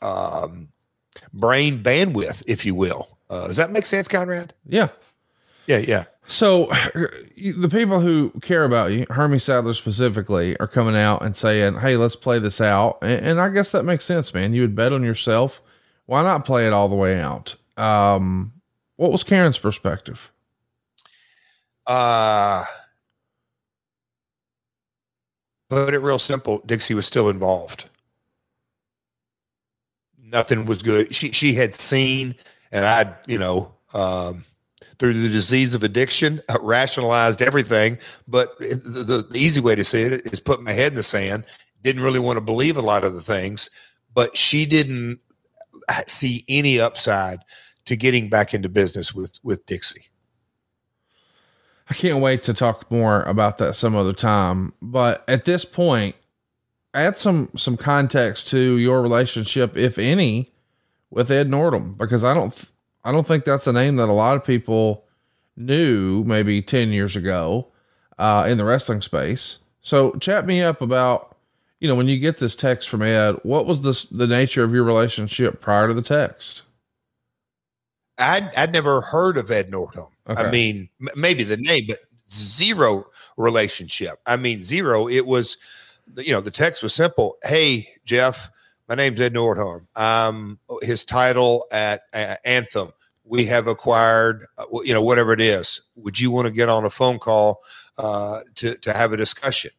[0.00, 0.72] um,
[1.34, 3.18] brain bandwidth, if you will.
[3.28, 4.54] Uh, does that make sense, Conrad?
[4.66, 4.88] Yeah.
[5.66, 6.04] Yeah, yeah.
[6.26, 6.66] So
[7.36, 11.96] the people who care about you, Hermie Sadler specifically, are coming out and saying, "Hey,
[11.96, 14.54] let's play this out." And, and I guess that makes sense, man.
[14.54, 15.60] You would bet on yourself.
[16.06, 17.56] Why not play it all the way out?
[17.76, 18.52] Um,
[18.96, 20.30] what was Karen's perspective?
[21.86, 22.64] Uh
[25.74, 27.86] put it real simple, Dixie was still involved.
[30.22, 31.14] Nothing was good.
[31.14, 32.34] She she had seen,
[32.72, 34.44] and I'd you know um,
[34.98, 37.98] through the disease of addiction, uh, rationalized everything.
[38.28, 41.02] But the, the, the easy way to say it is put my head in the
[41.02, 41.44] sand.
[41.82, 43.70] Didn't really want to believe a lot of the things,
[44.14, 45.20] but she didn't
[46.06, 47.40] see any upside
[47.84, 50.08] to getting back into business with with Dixie.
[51.90, 54.72] I can't wait to talk more about that some other time.
[54.80, 56.16] But at this point,
[56.94, 60.52] add some some context to your relationship, if any,
[61.10, 62.54] with Ed Nordholm, because I don't
[63.04, 65.04] I don't think that's a name that a lot of people
[65.56, 67.68] knew maybe ten years ago
[68.18, 69.58] uh, in the wrestling space.
[69.80, 71.36] So chat me up about
[71.80, 74.72] you know when you get this text from Ed, what was this the nature of
[74.72, 76.62] your relationship prior to the text?
[78.18, 80.12] I'd, I'd never heard of Ed Nordholm.
[80.28, 80.42] Okay.
[80.42, 84.20] I mean, m- maybe the name, but zero relationship.
[84.26, 85.08] I mean, zero.
[85.08, 85.56] It was,
[86.16, 87.36] you know, the text was simple.
[87.42, 88.50] Hey, Jeff,
[88.88, 89.86] my name's Ed Nordholm.
[89.96, 92.92] Um, his title at uh, Anthem.
[93.26, 95.80] We have acquired, uh, you know, whatever it is.
[95.96, 97.62] Would you want to get on a phone call
[97.96, 99.70] uh, to to have a discussion?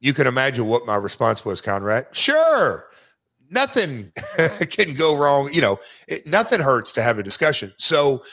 [0.00, 2.06] You can imagine what my response was, Conrad.
[2.10, 2.88] Sure
[3.52, 4.10] nothing
[4.70, 5.50] can go wrong.
[5.52, 7.72] You know, it, nothing hurts to have a discussion.
[7.76, 8.24] So,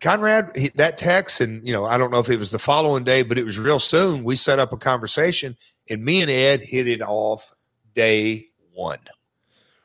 [0.00, 3.02] Conrad, he, that text, and you know, I don't know if it was the following
[3.02, 4.22] day, but it was real soon.
[4.22, 5.56] We set up a conversation,
[5.90, 7.52] and me and Ed hit it off
[7.94, 8.98] day one,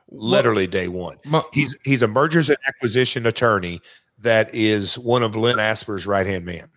[0.10, 1.18] literally day one.
[1.52, 3.80] He's he's a mergers and acquisition attorney
[4.20, 6.68] that is one of Len Asper's right hand man.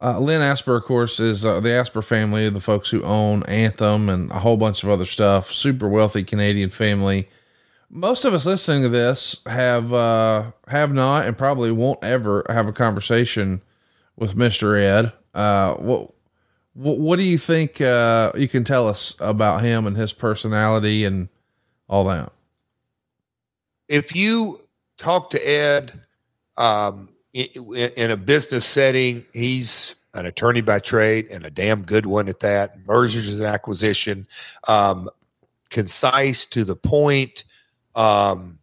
[0.00, 4.08] Uh, Len Asper, of course, is uh, the Asper family, the folks who own Anthem
[4.08, 5.52] and a whole bunch of other stuff.
[5.52, 7.28] Super wealthy Canadian family.
[7.90, 12.68] Most of us listening to this have uh, have not and probably won't ever have
[12.68, 13.60] a conversation
[14.14, 15.12] with Mister Ed.
[15.34, 16.12] Uh, what,
[16.78, 21.04] what what do you think uh, you can tell us about him and his personality
[21.04, 21.28] and
[21.88, 22.32] all that?
[23.88, 24.60] If you
[24.96, 25.92] talk to Ed,
[26.56, 32.28] um, in a business setting, he's an attorney by trade and a damn good one
[32.28, 32.70] at that.
[32.86, 34.26] Mergers and acquisition,
[34.68, 35.08] um,
[35.70, 37.44] concise to the point,
[37.96, 38.58] um,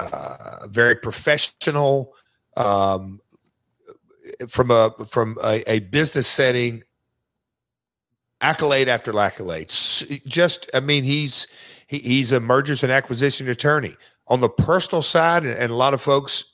[0.00, 2.14] uh, very professional.
[2.56, 3.20] Um,
[4.48, 6.82] from a from a, a, business setting,
[8.40, 9.68] accolade after accolade.
[10.26, 11.46] Just, I mean, he's
[11.86, 13.94] he, he's a mergers and acquisition attorney.
[14.28, 16.44] On the personal side, and a lot of folks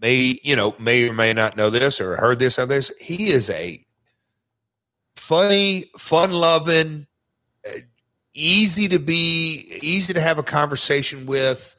[0.00, 2.92] may you know may or may not know this or heard this or this.
[3.00, 3.84] He is a
[5.16, 7.06] funny, fun loving,
[7.66, 7.78] uh,
[8.34, 11.76] easy to be, easy to have a conversation with,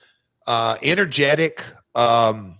[0.47, 1.65] uh, energetic.
[1.93, 2.57] Um,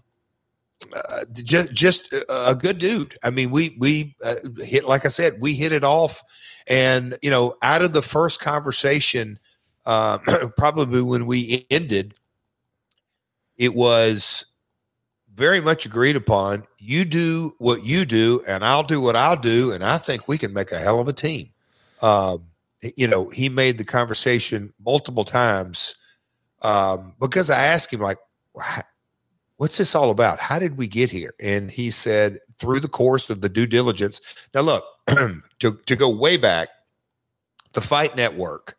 [0.94, 3.18] uh, just just a good dude.
[3.24, 6.22] I mean, we we uh, hit like I said, we hit it off,
[6.68, 9.40] and you know, out of the first conversation,
[9.86, 10.18] uh,
[10.58, 12.14] probably when we ended,
[13.58, 14.46] it was
[15.34, 16.64] very much agreed upon.
[16.80, 20.38] You do what you do, and I'll do what I'll do, and I think we
[20.38, 21.50] can make a hell of a team.
[22.02, 22.44] Um,
[22.96, 25.96] you know, he made the conversation multiple times
[26.62, 28.18] um, because I asked him, like,
[29.58, 30.40] what's this all about?
[30.40, 31.34] How did we get here?
[31.40, 34.22] And he said, through the course of the due diligence.
[34.54, 34.86] Now, look,
[35.60, 36.70] to, to go way back,
[37.74, 38.78] the Fight Network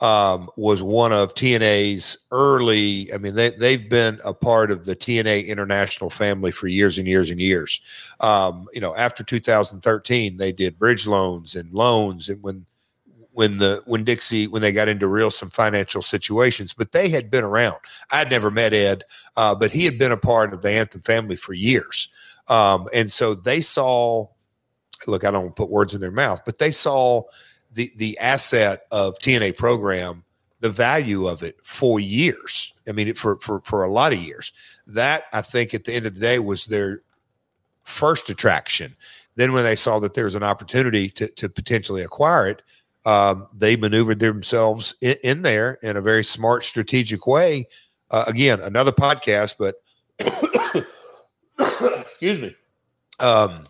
[0.00, 3.12] um, was one of TNA's early.
[3.12, 7.08] I mean, they they've been a part of the TNA international family for years and
[7.08, 7.80] years and years.
[8.20, 12.64] Um, you know, after 2013, they did bridge loans and loans, and when
[13.38, 17.30] when the when Dixie when they got into real some financial situations, but they had
[17.30, 17.76] been around.
[18.10, 19.04] I'd never met Ed,
[19.36, 22.08] uh, but he had been a part of the Anthem family for years,
[22.48, 24.26] um, and so they saw.
[25.06, 27.22] Look, I don't put words in their mouth, but they saw
[27.70, 30.24] the the asset of TNA program,
[30.58, 32.74] the value of it for years.
[32.88, 34.52] I mean, for for for a lot of years.
[34.88, 37.02] That I think at the end of the day was their
[37.84, 38.96] first attraction.
[39.36, 42.62] Then when they saw that there was an opportunity to to potentially acquire it,
[43.04, 47.66] um, they maneuvered themselves in, in, there in a very smart, strategic way.
[48.10, 49.76] Uh, again, another podcast, but
[51.58, 52.54] excuse me.
[53.20, 53.64] Um,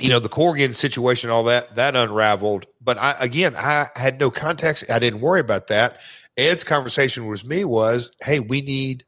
[0.00, 2.66] you know the Corgan situation, all that that unraveled.
[2.80, 4.90] But I again, I had no context.
[4.90, 5.98] I didn't worry about that.
[6.36, 9.04] Ed's conversation with me was, "Hey, we need,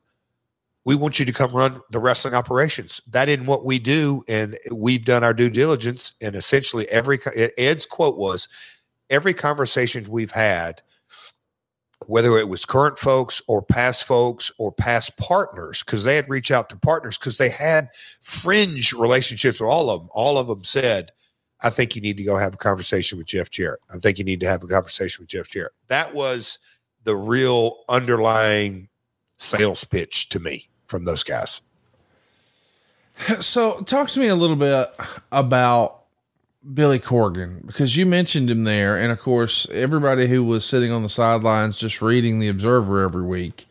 [0.85, 3.01] we want you to come run the wrestling operations.
[3.09, 6.15] That isn't what we do, and we've done our due diligence.
[6.21, 7.19] And essentially, every
[7.57, 8.49] Ed's quote was,
[9.11, 10.83] every conversation we've had
[12.07, 16.51] whether it was current folks or past folks or past partners, because they had reached
[16.51, 17.89] out to partners because they had
[18.21, 20.09] fringe relationships with all of them.
[20.13, 21.13] All of them said,
[21.63, 23.81] I think you need to go have a conversation with Jeff Jarrett.
[23.95, 25.73] I think you need to have a conversation with Jeff Jarrett.
[25.89, 26.59] That was
[27.05, 28.89] the real underlying
[29.37, 31.61] sales pitch to me from those guys.
[33.41, 34.91] So, talk to me a little bit
[35.31, 36.00] about
[36.75, 41.03] Billy Corgan because you mentioned him there, and of course, everybody who was sitting on
[41.03, 43.67] the sidelines just reading the Observer every week.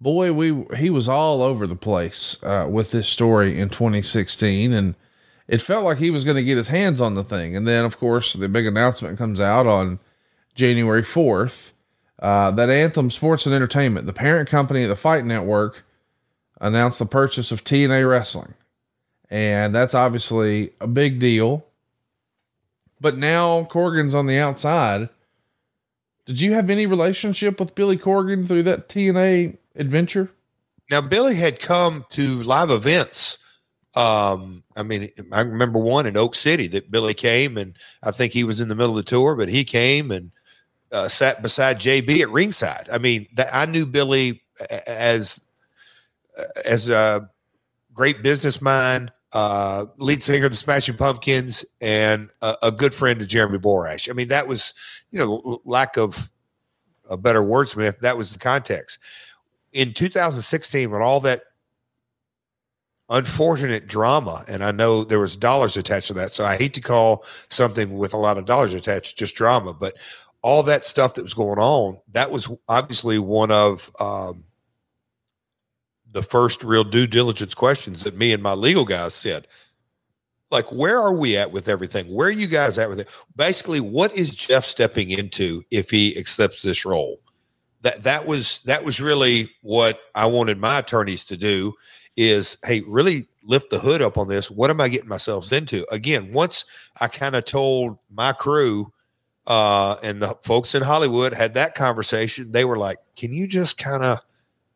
[0.00, 4.94] Boy, we he was all over the place uh, with this story in 2016, and
[5.48, 7.56] it felt like he was going to get his hands on the thing.
[7.56, 9.98] And then, of course, the big announcement comes out on
[10.54, 11.72] January 4th
[12.20, 15.84] uh, that Anthem Sports and Entertainment, the parent company of the Fight Network,
[16.60, 18.54] announced the purchase of TNA Wrestling.
[19.28, 21.66] And that's obviously a big deal.
[23.00, 25.08] But now Corgan's on the outside.
[26.26, 30.30] Did you have any relationship with Billy Corgan through that TNA adventure?
[30.90, 33.38] Now, Billy had come to live events.
[33.94, 38.32] Um, I mean, I remember one in Oak City that Billy came, and I think
[38.32, 40.30] he was in the middle of the tour, but he came and
[40.92, 42.88] uh, sat beside JB at ringside.
[42.92, 44.42] I mean, that, I knew Billy
[44.86, 45.44] as
[46.64, 47.28] as a
[47.92, 53.20] great business mind, uh, lead singer of the Smashing Pumpkins, and a, a, good friend
[53.20, 54.10] of Jeremy Borash.
[54.10, 54.74] I mean, that was,
[55.10, 56.30] you know, lack of
[57.08, 58.98] a better wordsmith, that was the context.
[59.72, 61.42] In 2016, when all that
[63.08, 66.80] unfortunate drama, and I know there was dollars attached to that, so I hate to
[66.80, 69.94] call something with a lot of dollars attached just drama, but
[70.42, 74.44] all that stuff that was going on, that was obviously one of um,
[76.12, 79.46] the first real due diligence questions that me and my legal guys said.
[80.50, 82.12] Like, where are we at with everything?
[82.12, 83.08] Where are you guys at with it?
[83.36, 87.20] Basically, what is Jeff stepping into if he accepts this role?
[87.82, 91.74] That that was that was really what I wanted my attorneys to do
[92.16, 94.50] is hey, really lift the hood up on this.
[94.50, 95.86] What am I getting myself into?
[95.92, 96.64] Again, once
[97.00, 98.92] I kind of told my crew
[99.46, 103.78] uh, and the folks in Hollywood had that conversation, they were like, Can you just
[103.78, 104.20] kind of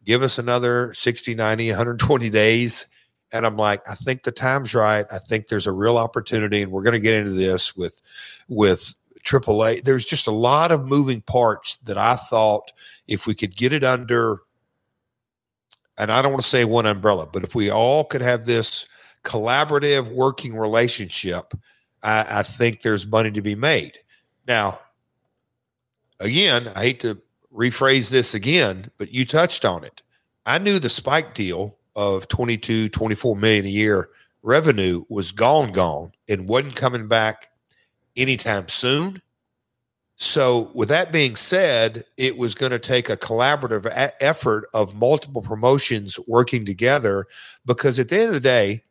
[0.04, 2.86] give us another 60, 90, 120 days.
[3.32, 5.06] And I'm like, I think the time's right.
[5.10, 8.00] I think there's a real opportunity, and we're going to get into this with
[8.48, 9.84] with AAA.
[9.84, 12.72] There's just a lot of moving parts that I thought
[13.08, 14.42] if we could get it under,
[15.98, 18.86] and I don't want to say one umbrella, but if we all could have this
[19.24, 21.54] collaborative working relationship,
[22.02, 23.98] I, I think there's money to be made.
[24.46, 24.78] Now,
[26.20, 27.20] again, I hate to
[27.54, 30.02] rephrase this again, but you touched on it.
[30.46, 34.10] I knew the spike deal of 22, 24 million a year
[34.42, 37.48] revenue was gone, gone, and wasn't coming back
[38.16, 39.20] anytime soon.
[40.16, 44.94] So, with that being said, it was going to take a collaborative a- effort of
[44.94, 47.26] multiple promotions working together
[47.66, 48.82] because at the end of the day,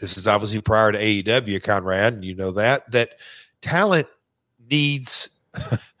[0.00, 3.20] this is obviously prior to AEW, Conrad, and you know that, that
[3.60, 4.06] talent
[4.70, 5.28] needs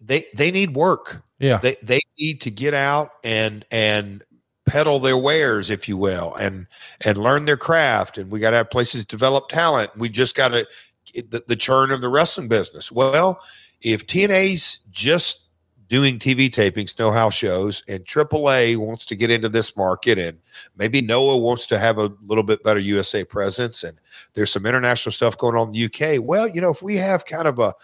[0.00, 1.22] they they need work.
[1.38, 1.58] Yeah.
[1.58, 4.22] They they need to get out and and
[4.66, 6.66] peddle their wares, if you will, and
[7.04, 8.18] and learn their craft.
[8.18, 9.90] And we got to have places to develop talent.
[9.96, 10.66] We just got to
[11.14, 12.92] the, the churn of the wrestling business.
[12.92, 13.40] Well,
[13.80, 15.46] if TNA's just
[15.88, 20.38] doing TV tapings, no house shows, and AAA wants to get into this market, and
[20.76, 23.98] maybe Noah wants to have a little bit better USA presence, and
[24.34, 26.22] there's some international stuff going on in the UK.
[26.24, 27.74] Well, you know, if we have kind of a,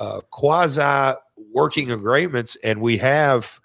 [0.00, 1.16] a quasi
[1.52, 3.60] working agreements and we have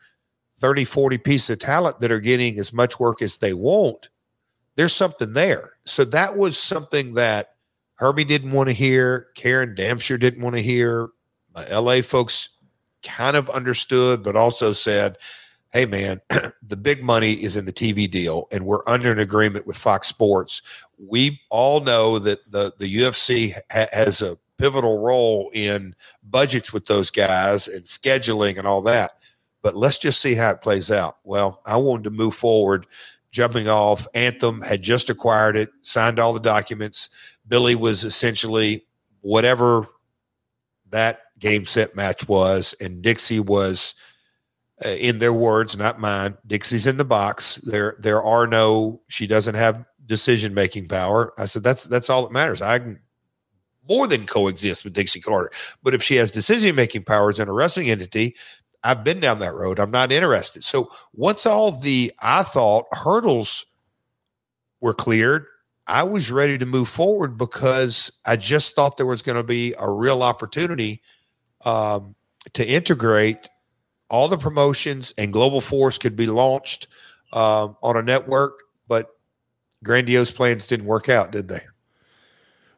[0.59, 4.09] 30, 40 pieces of talent that are getting as much work as they want,
[4.75, 5.73] there's something there.
[5.85, 7.53] So that was something that
[7.95, 9.27] Hermie didn't want to hear.
[9.35, 11.09] Karen Damshire didn't want to hear.
[11.53, 12.49] My LA folks
[13.03, 15.17] kind of understood, but also said,
[15.73, 16.21] hey, man,
[16.67, 20.07] the big money is in the TV deal, and we're under an agreement with Fox
[20.07, 20.61] Sports.
[20.97, 26.85] We all know that the, the UFC ha- has a pivotal role in budgets with
[26.85, 29.11] those guys and scheduling and all that.
[29.61, 31.17] But let's just see how it plays out.
[31.23, 32.85] Well, I wanted to move forward,
[33.31, 34.07] jumping off.
[34.13, 37.09] Anthem had just acquired it, signed all the documents.
[37.47, 38.85] Billy was essentially
[39.21, 39.85] whatever
[40.89, 43.95] that game set match was, and Dixie was.
[44.85, 46.37] Uh, in their words, not mine.
[46.45, 47.55] Dixie's in the box.
[47.63, 49.01] There, there are no.
[49.07, 51.31] She doesn't have decision making power.
[51.37, 52.61] I said that's that's all that matters.
[52.61, 52.99] I can
[53.87, 55.51] more than coexist with Dixie Carter.
[55.83, 58.35] But if she has decision making powers in a wrestling entity,
[58.83, 59.79] I've been down that road.
[59.79, 60.63] I'm not interested.
[60.63, 63.65] So once all the I thought hurdles
[64.81, 65.45] were cleared,
[65.87, 69.73] I was ready to move forward because I just thought there was going to be
[69.79, 71.01] a real opportunity
[71.65, 72.15] um,
[72.53, 73.49] to integrate
[74.09, 76.87] all the promotions and Global Force could be launched
[77.33, 78.63] um, on a network.
[78.87, 79.09] But
[79.83, 81.61] grandiose plans didn't work out, did they?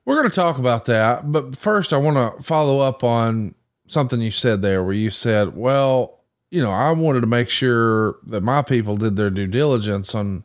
[0.10, 3.54] We're going to talk about that, but first I want to follow up on
[3.86, 8.18] something you said there where you said, well, you know, I wanted to make sure
[8.26, 10.44] that my people did their due diligence on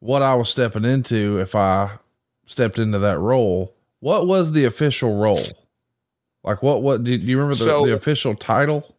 [0.00, 1.98] what I was stepping into if I
[2.46, 3.76] stepped into that role.
[4.00, 5.46] What was the official role?
[6.42, 8.96] Like what what do, do you remember the, So- the official title?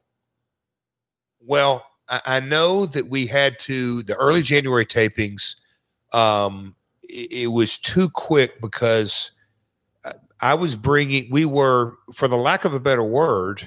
[1.41, 5.57] Well, I, I know that we had to the early January tapings.
[6.13, 9.34] Um, it, it was too quick because uh,
[10.41, 11.29] I was bringing.
[11.29, 13.63] We were, for the lack of a better word,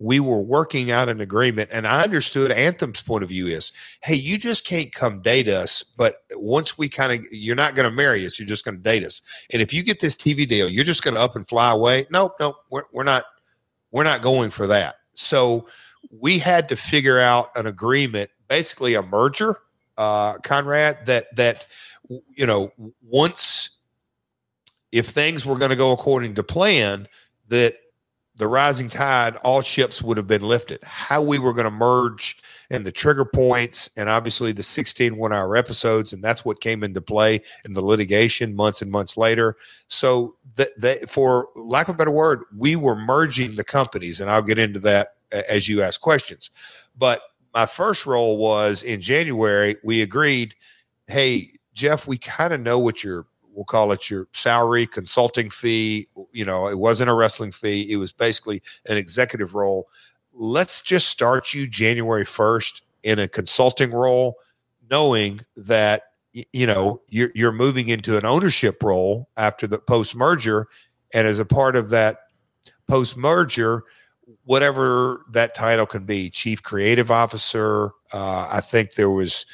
[0.00, 3.70] we were working out an agreement, and I understood Anthem's point of view is,
[4.02, 7.88] hey, you just can't come date us, but once we kind of, you're not going
[7.88, 9.20] to marry us, you're just going to date us,
[9.52, 12.06] and if you get this TV deal, you're just going to up and fly away.
[12.10, 13.24] Nope, nope, we're, we're not,
[13.92, 14.96] we're not going for that.
[15.12, 15.68] So
[16.10, 19.56] we had to figure out an agreement, basically a merger,
[19.98, 21.66] uh, Conrad, that that
[22.08, 22.72] you know
[23.02, 23.70] once
[24.92, 27.08] if things were going to go according to plan,
[27.48, 27.74] that
[28.36, 30.78] the rising tide, all ships would have been lifted.
[30.82, 32.38] How we were going to merge
[32.70, 36.82] and the trigger points, and obviously the 16 one hour episodes, and that's what came
[36.82, 39.56] into play in the litigation months and months later.
[39.88, 44.42] So that, for lack of a better word, we were merging the companies, and I'll
[44.42, 46.50] get into that as you ask questions.
[46.96, 47.20] But
[47.52, 49.76] my first role was in January.
[49.84, 50.54] We agreed,
[51.08, 56.08] hey Jeff, we kind of know what your we'll call it your salary consulting fee.
[56.32, 59.88] You know, it wasn't a wrestling fee; it was basically an executive role.
[60.32, 64.36] Let's just start you January first in a consulting role,
[64.90, 70.68] knowing that you know you're you're moving into an ownership role after the post merger,
[71.12, 72.18] and as a part of that
[72.88, 73.84] post merger,
[74.44, 77.90] whatever that title can be, chief creative officer.
[78.12, 79.46] Uh, I think there was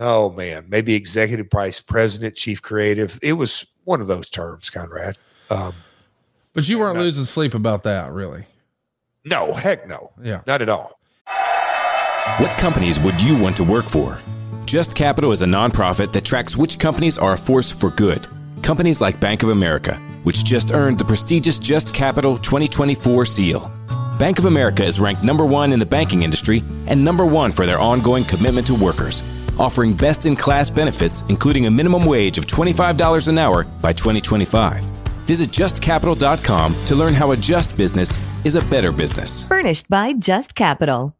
[0.00, 3.18] oh man, maybe executive vice president, chief creative.
[3.22, 5.18] It was one of those terms, Conrad.
[5.50, 5.74] Um,
[6.54, 8.44] But you weren't losing sleep about that, really.
[9.24, 10.40] no, heck no, Yeah.
[10.46, 10.98] not at all.
[12.38, 14.18] What companies would you want to work for?
[14.64, 18.26] Just Capital is a nonprofit that tracks which companies are a force for good.
[18.62, 23.70] Companies like Bank of America, which just earned the prestigious Just Capital 2024 seal.
[24.18, 27.66] Bank of America is ranked number one in the banking industry and number one for
[27.66, 29.22] their ongoing commitment to workers,
[29.58, 34.82] offering best in class benefits, including a minimum wage of $25 an hour by 2025.
[35.24, 39.46] Visit justcapital.com to learn how a just business is a better business.
[39.48, 41.14] Furnished by Just Capital.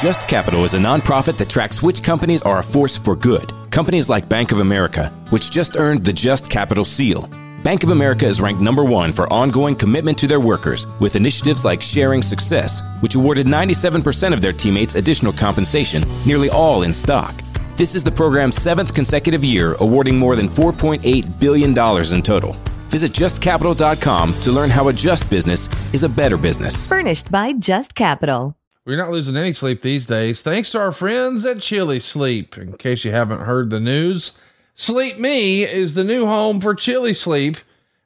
[0.00, 3.52] Just Capital is a nonprofit that tracks which companies are a force for good.
[3.70, 7.28] Companies like Bank of America, which just earned the Just Capital seal.
[7.66, 11.64] Bank of America is ranked number one for ongoing commitment to their workers with initiatives
[11.64, 17.34] like Sharing Success, which awarded 97% of their teammates additional compensation, nearly all in stock.
[17.76, 22.52] This is the program's seventh consecutive year, awarding more than $4.8 billion in total.
[22.86, 26.86] Visit justcapital.com to learn how a just business is a better business.
[26.86, 28.54] Furnished by Just Capital.
[28.84, 32.56] We're not losing any sleep these days, thanks to our friends at Chili Sleep.
[32.56, 34.38] In case you haven't heard the news,
[34.78, 37.56] Sleep Me is the new home for Chili Sleep,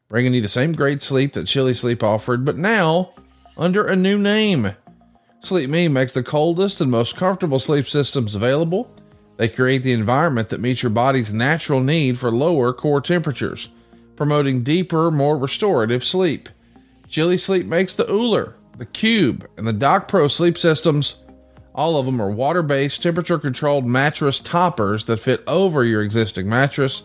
[0.09, 3.13] bringing you the same great sleep that Chili Sleep offered, but now
[3.57, 4.71] under a new name.
[5.43, 8.89] Sleep Me makes the coldest and most comfortable sleep systems available.
[9.37, 13.71] They create the environment that meets your body's natural need for lower core temperatures,
[14.15, 16.49] promoting deeper, more restorative sleep.
[17.09, 21.17] Chili Sleep makes the OOLER, the Cube, and the Dock Pro sleep systems.
[21.75, 26.49] All of them are water based, temperature controlled mattress toppers that fit over your existing
[26.49, 27.03] mattress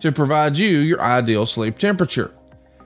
[0.00, 2.32] to provide you your ideal sleep temperature.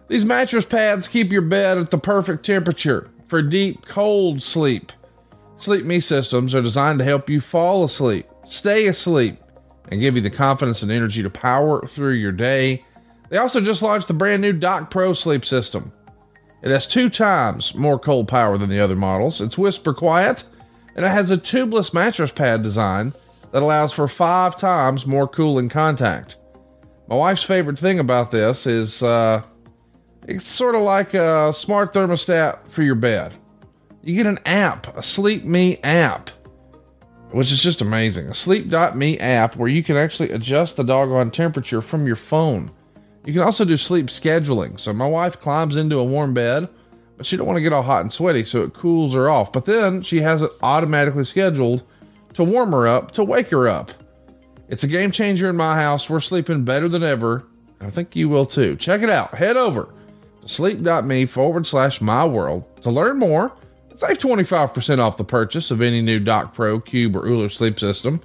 [0.08, 4.90] These mattress pads keep your bed at the perfect temperature for deep, cold sleep.
[5.56, 9.38] Sleep Me systems are designed to help you fall asleep, stay asleep,
[9.88, 12.84] and give you the confidence and energy to power through your day.
[13.28, 15.92] They also just launched the brand new Dock Pro sleep system.
[16.62, 19.40] It has two times more cold power than the other models.
[19.40, 20.44] It's whisper quiet,
[20.94, 23.12] and it has a tubeless mattress pad design
[23.52, 26.36] that allows for five times more cooling contact.
[27.08, 29.42] My wife's favorite thing about this is uh,
[30.28, 33.34] it's sort of like a smart thermostat for your bed.
[34.02, 36.30] You get an app, a Sleep Me app,
[37.32, 38.28] which is just amazing.
[38.28, 42.70] A Sleep.me app where you can actually adjust the doggone temperature from your phone.
[43.26, 44.80] You can also do sleep scheduling.
[44.80, 46.68] So my wife climbs into a warm bed,
[47.20, 49.52] but she don't want to get all hot and sweaty, so it cools her off.
[49.52, 51.82] But then she has it automatically scheduled
[52.32, 53.92] to warm her up, to wake her up.
[54.70, 56.08] It's a game changer in my house.
[56.08, 57.44] We're sleeping better than ever.
[57.78, 58.74] and I think you will too.
[58.74, 59.34] Check it out.
[59.34, 59.92] Head over
[60.40, 63.52] to sleep.me forward slash my world to learn more.
[63.96, 68.22] Save 25% off the purchase of any new Dock Pro, Cube, or OOLER sleep system.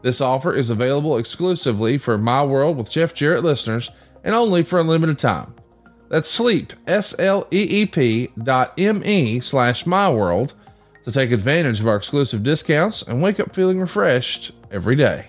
[0.00, 3.90] This offer is available exclusively for My World with Jeff Jarrett listeners
[4.24, 5.52] and only for a limited time.
[6.10, 10.54] That's sleep, S L E E P dot M E slash my world
[11.04, 15.28] to take advantage of our exclusive discounts and wake up feeling refreshed every day.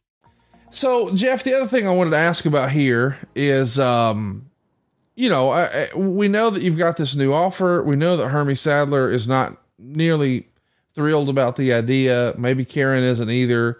[0.71, 4.49] So, Jeff, the other thing I wanted to ask about here is, um,
[5.15, 7.83] you know, I, I, we know that you've got this new offer.
[7.83, 10.47] We know that Hermie Sadler is not nearly
[10.95, 12.33] thrilled about the idea.
[12.37, 13.79] Maybe Karen isn't either.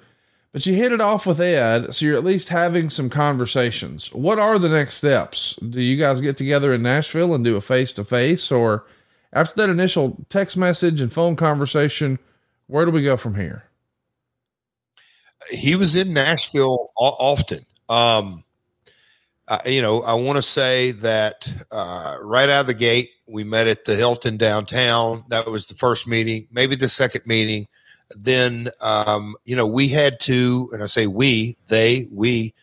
[0.52, 4.14] But you hit it off with Ed, so you're at least having some conversations.
[4.14, 5.56] What are the next steps?
[5.56, 8.52] Do you guys get together in Nashville and do a face to face?
[8.52, 8.86] Or
[9.32, 12.20] after that initial text message and phone conversation,
[12.68, 13.64] where do we go from here?
[15.50, 17.66] He was in Nashville often.
[17.90, 18.44] Um,
[19.48, 23.44] uh, you know, I want to say that uh, right out of the gate, we
[23.44, 25.26] met at the Hilton downtown.
[25.30, 27.68] That was the first meeting, maybe the second meeting.
[28.18, 32.54] Then, um, you know, we had to, and I say we, they, we,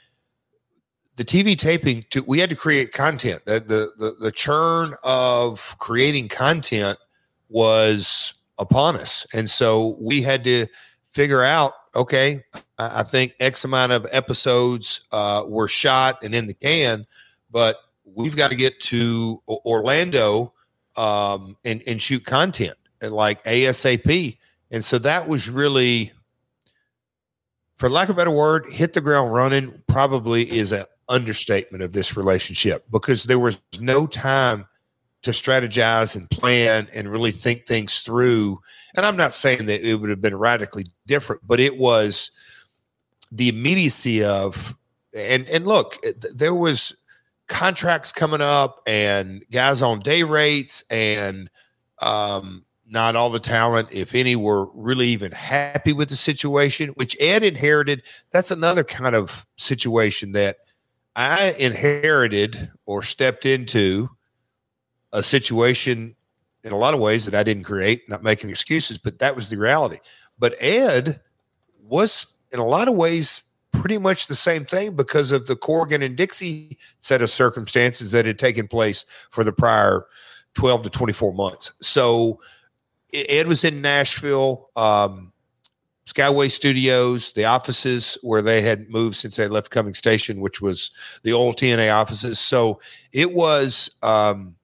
[1.17, 3.45] the TV taping, to, we had to create content.
[3.45, 6.99] The, the, the, the churn of creating content
[7.49, 9.27] was upon us.
[9.35, 10.67] And so we had to
[11.13, 12.41] figure out okay,
[12.79, 17.07] I think X amount of episodes uh, were shot and in the can,
[17.51, 20.53] but we've got to get to Orlando
[20.97, 24.37] um, and, and shoot content like ASAP.
[24.71, 26.13] And so that was really,
[27.79, 31.93] for lack of a better word, hit the ground running probably is an understatement of
[31.93, 34.67] this relationship because there was no time
[35.23, 38.61] to strategize and plan and really think things through.
[38.97, 42.31] And I'm not saying that it would have been radically different, but it was
[43.31, 44.77] the immediacy of
[45.15, 45.97] and and look,
[46.35, 46.97] there was
[47.49, 51.49] contracts coming up and guys on day rates and
[52.01, 57.17] um not all the talent, if any, were really even happy with the situation, which
[57.21, 58.03] Ed inherited.
[58.33, 60.57] That's another kind of situation that
[61.15, 64.09] I inherited or stepped into
[65.13, 66.17] a situation
[66.65, 69.49] in a lot of ways that I didn't create, not making excuses, but that was
[69.49, 69.99] the reality.
[70.39, 71.21] But Ed
[71.83, 73.43] was in a lot of ways
[73.73, 78.27] pretty much the same thing because of the Corgan and Dixie set of circumstances that
[78.27, 80.07] had taken place for the prior
[80.55, 81.73] 12 to 24 months.
[81.81, 82.41] So
[83.13, 85.33] Ed was in Nashville, um,
[86.07, 90.91] Skyway Studios, the offices where they had moved since they left Cummins Station, which was
[91.23, 92.39] the old TNA offices.
[92.39, 92.81] So
[93.13, 94.57] it was um,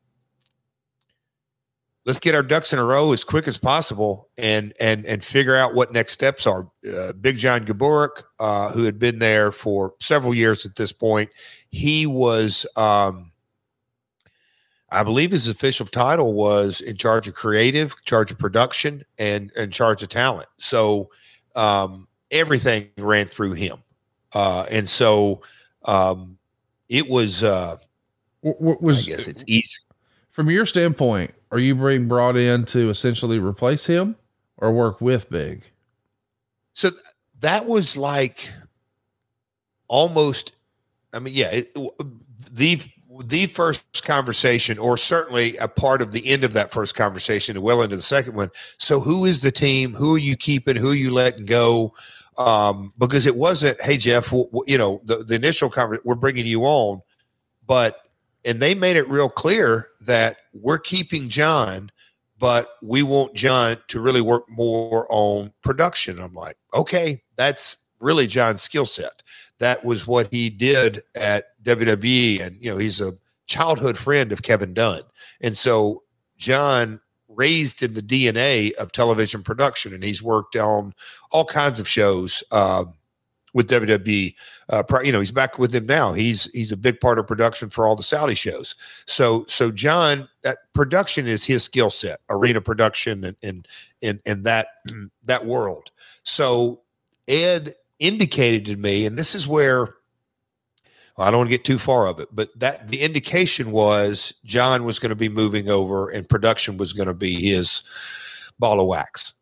[2.05, 5.57] let's get our ducks in a row as quick as possible and and and figure
[5.57, 6.69] out what next steps are.
[6.89, 11.31] Uh, Big John Gaburick, uh, who had been there for several years at this point,
[11.71, 13.33] he was, um,
[14.91, 19.73] I believe, his official title was in charge of creative, charge of production, and and
[19.73, 20.49] charge of talent.
[20.59, 21.11] So
[21.57, 23.79] um, everything ran through him,
[24.33, 25.43] uh, and so
[25.85, 26.39] um,
[26.89, 27.43] it was.
[27.43, 27.77] Uh,
[28.41, 29.79] what was I guess it's easy
[30.35, 34.17] from your standpoint, are you being brought in to essentially replace him
[34.57, 35.63] or work with Big?
[36.73, 37.01] So th-
[37.39, 38.51] that was like
[39.87, 40.51] almost,
[41.13, 41.79] I mean, yeah, it,
[42.53, 42.81] the
[43.27, 47.65] the first conversation, or certainly a part of the end of that first conversation, and
[47.65, 48.51] well into the second one.
[48.79, 49.95] So, who is the team?
[49.95, 50.75] Who are you keeping?
[50.75, 51.95] Who are you letting go?
[52.37, 56.17] Um, because it wasn't, hey Jeff, w- w- you know, the, the initial conversation, we're
[56.17, 57.01] bringing you on,
[57.65, 58.04] but
[58.45, 61.91] and they made it real clear that we're keeping John,
[62.39, 66.19] but we want John to really work more on production.
[66.21, 69.23] I'm like, okay, that's really John's skill set.
[69.59, 73.15] That was what he did at WWE, and you know he's a
[73.47, 75.03] childhood friend of Kevin Dunn,
[75.41, 76.03] and so
[76.37, 80.93] John raised in the DNA of television production, and he's worked on
[81.31, 82.45] all kinds of shows.
[82.51, 82.95] Um,
[83.55, 84.35] with WWE.
[84.69, 86.13] Uh, you know, he's back with them now.
[86.13, 88.75] He's he's a big part of production for all the Saudi shows.
[89.07, 93.69] So so John, that production is his skill set, arena production, and and
[94.03, 94.69] and, and that
[95.25, 95.91] that world.
[96.25, 96.83] So
[97.27, 99.95] Ed indicated to me, and this is where
[101.17, 104.35] well, I don't want to get too far of it, but that the indication was
[104.45, 107.85] John was going to be moving over, and production was going to be his
[108.59, 109.35] ball of wax.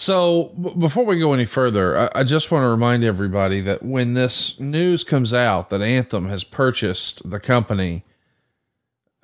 [0.00, 3.82] So b- before we go any further, I, I just want to remind everybody that
[3.82, 8.04] when this news comes out that Anthem has purchased the company,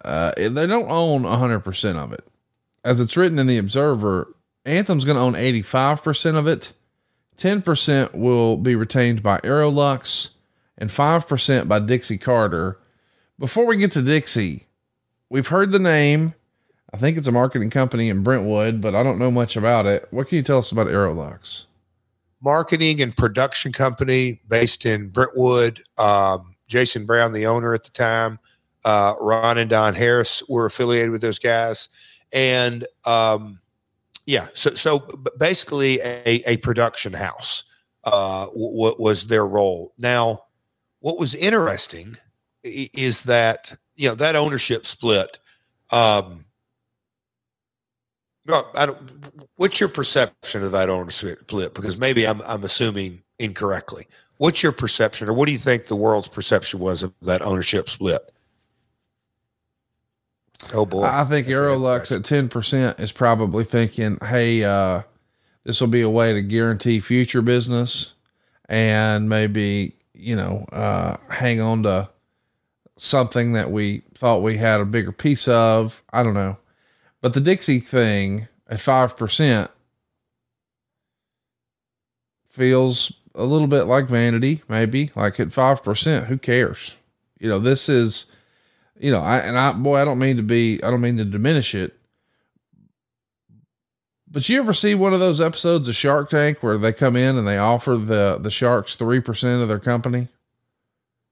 [0.05, 2.29] uh, they don't own 100% of it.
[2.85, 4.35] As it's written in the Observer,
[4.67, 6.75] Anthem's going to own 85% of it.
[7.39, 10.29] 10% will be retained by Aroluxe
[10.77, 12.79] and 5% by Dixie Carter.
[13.39, 14.67] Before we get to Dixie,
[15.31, 16.35] we've heard the name.
[16.93, 20.07] I think it's a marketing company in Brentwood, but I don't know much about it.
[20.11, 21.67] What can you tell us about Aroluxe?
[22.41, 25.81] Marketing and production company based in Brentwood.
[25.99, 28.39] Um, Jason Brown, the owner at the time,
[28.85, 31.89] uh, Ron and Don Harris were affiliated with those guys,
[32.33, 33.61] and um,
[34.27, 35.01] yeah, so so
[35.39, 37.65] basically a, a production house
[38.05, 39.93] uh, w- was their role.
[39.99, 40.45] Now,
[41.01, 42.17] what was interesting
[42.63, 45.39] is that you know that ownership split.
[45.91, 46.46] Um,
[48.47, 48.99] well, I don't,
[49.57, 51.75] what's your perception of that ownership split?
[51.75, 54.07] Because maybe I'm I'm assuming incorrectly.
[54.39, 57.89] What's your perception, or what do you think the world's perception was of that ownership
[57.89, 58.33] split?
[60.75, 65.03] Oh boy, I think Aroluxe at 10% is probably thinking, hey, uh,
[65.65, 68.15] this will be a way to guarantee future business
[68.69, 72.09] and maybe, you know, uh, hang on to
[72.97, 76.03] something that we thought we had a bigger piece of.
[76.13, 76.57] I don't know.
[77.27, 79.69] But the Dixie thing at 5%
[82.49, 86.27] feels a little bit like vanity, maybe like at 5%.
[86.27, 86.95] Who cares?
[87.41, 88.27] You know, this is,
[88.97, 91.25] you know, I, and I, boy, I don't mean to be, I don't mean to
[91.25, 91.99] diminish it.
[94.31, 97.37] But you ever see one of those episodes of Shark Tank where they come in
[97.37, 100.29] and they offer the, the sharks 3% of their company?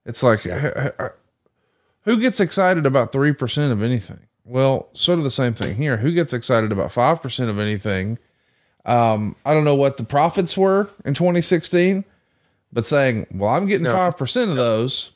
[0.05, 4.27] It's like, who gets excited about 3% of anything?
[4.45, 5.97] Well, sort of the same thing here.
[5.97, 8.19] Who gets excited about 5% of anything?
[8.85, 12.05] Um, I don't know what the profits were in 2016,
[12.73, 15.13] but saying, well, I'm getting 5% of those.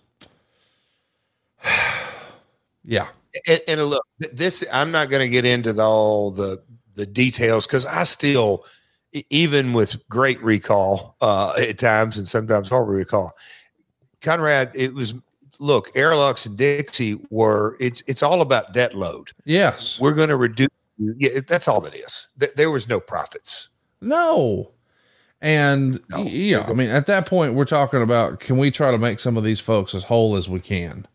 [2.84, 3.08] yeah.
[3.46, 6.62] And, and look, this I'm not going to get into the, all the
[6.98, 8.64] the details because I still,
[9.30, 13.32] even with great recall uh, at times and sometimes horrible recall,
[14.20, 15.14] Conrad, it was
[15.58, 19.32] look, Aroluxe and Dixie were it's it's all about debt load.
[19.44, 20.68] Yes, we're going to reduce.
[20.98, 22.28] Yeah, that's all it is.
[22.40, 23.68] Th- There was no profits.
[24.00, 24.72] No.
[25.40, 28.98] And y- yeah, I mean, at that point, we're talking about can we try to
[28.98, 31.06] make some of these folks as whole as we can?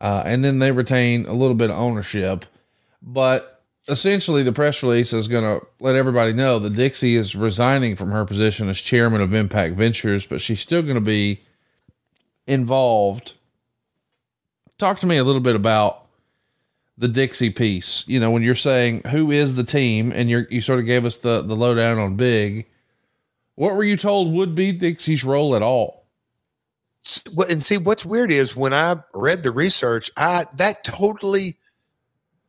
[0.00, 2.46] Uh, and then they retain a little bit of ownership.
[3.02, 7.96] But essentially, the press release is going to let everybody know that Dixie is resigning
[7.96, 11.40] from her position as chairman of Impact Ventures, but she's still going to be
[12.46, 13.34] involved.
[14.80, 16.06] Talk to me a little bit about
[16.96, 18.02] the Dixie piece.
[18.08, 21.04] You know, when you're saying who is the team, and you're you sort of gave
[21.04, 22.66] us the the lowdown on Big.
[23.56, 26.06] What were you told would be Dixie's role at all?
[27.50, 31.58] And see, what's weird is when I read the research, I that totally.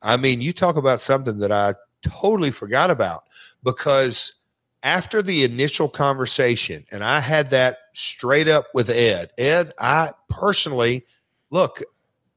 [0.02, 3.24] I mean, you talk about something that I totally forgot about
[3.62, 4.36] because
[4.84, 9.32] after the initial conversation, and I had that straight up with Ed.
[9.38, 11.06] Ed, I personally
[11.50, 11.82] look,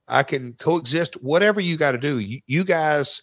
[0.08, 1.14] I can coexist.
[1.22, 3.22] Whatever you got to do, you, you guys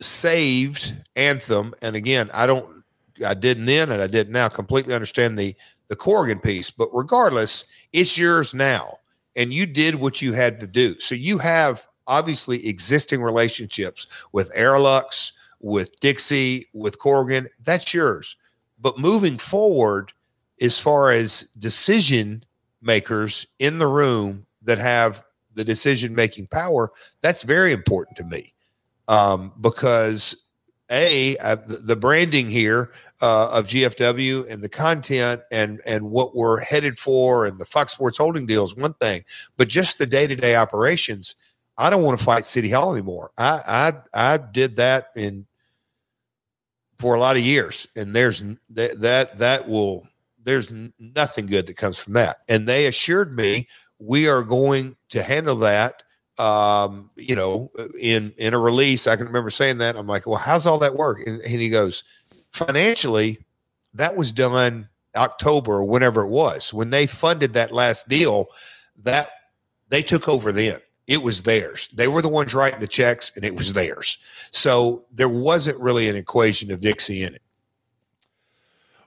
[0.00, 2.84] saved Anthem, and again, I don't,
[3.24, 4.48] I didn't then, and I didn't now.
[4.48, 5.54] Completely understand the
[5.88, 8.98] the Corgan piece, but regardless, it's yours now,
[9.36, 10.98] and you did what you had to do.
[10.98, 17.48] So you have obviously existing relationships with Aroluxe, with Dixie, with Corgan.
[17.62, 18.36] That's yours.
[18.80, 20.12] But moving forward,
[20.60, 22.44] as far as decision
[22.82, 25.22] makers in the room that have
[25.56, 28.54] the decision making power, that's very important to me
[29.08, 30.36] um, because
[30.90, 36.36] a uh, the, the branding here uh, of GFW and the content and and what
[36.36, 39.22] we're headed for and the Fox Sports Holding deal is one thing,
[39.56, 41.34] but just the day to day operations.
[41.78, 43.32] I don't want to fight City Hall anymore.
[43.36, 45.46] I I I did that in
[46.98, 50.06] for a lot of years, and there's that that that will
[50.42, 52.38] there's nothing good that comes from that.
[52.48, 53.66] And they assured me
[53.98, 56.02] we are going to handle that
[56.38, 59.06] um, you know, in in a release.
[59.06, 59.96] I can remember saying that.
[59.96, 61.20] I'm like, well, how's all that work?
[61.26, 62.04] And, and he goes,
[62.52, 63.38] financially,
[63.94, 66.74] that was done October or whenever it was.
[66.74, 68.46] When they funded that last deal,
[68.98, 69.30] that
[69.88, 70.78] they took over then.
[71.06, 71.88] It was theirs.
[71.94, 74.18] They were the ones writing the checks and it was theirs.
[74.50, 77.42] So there wasn't really an equation of Dixie in it.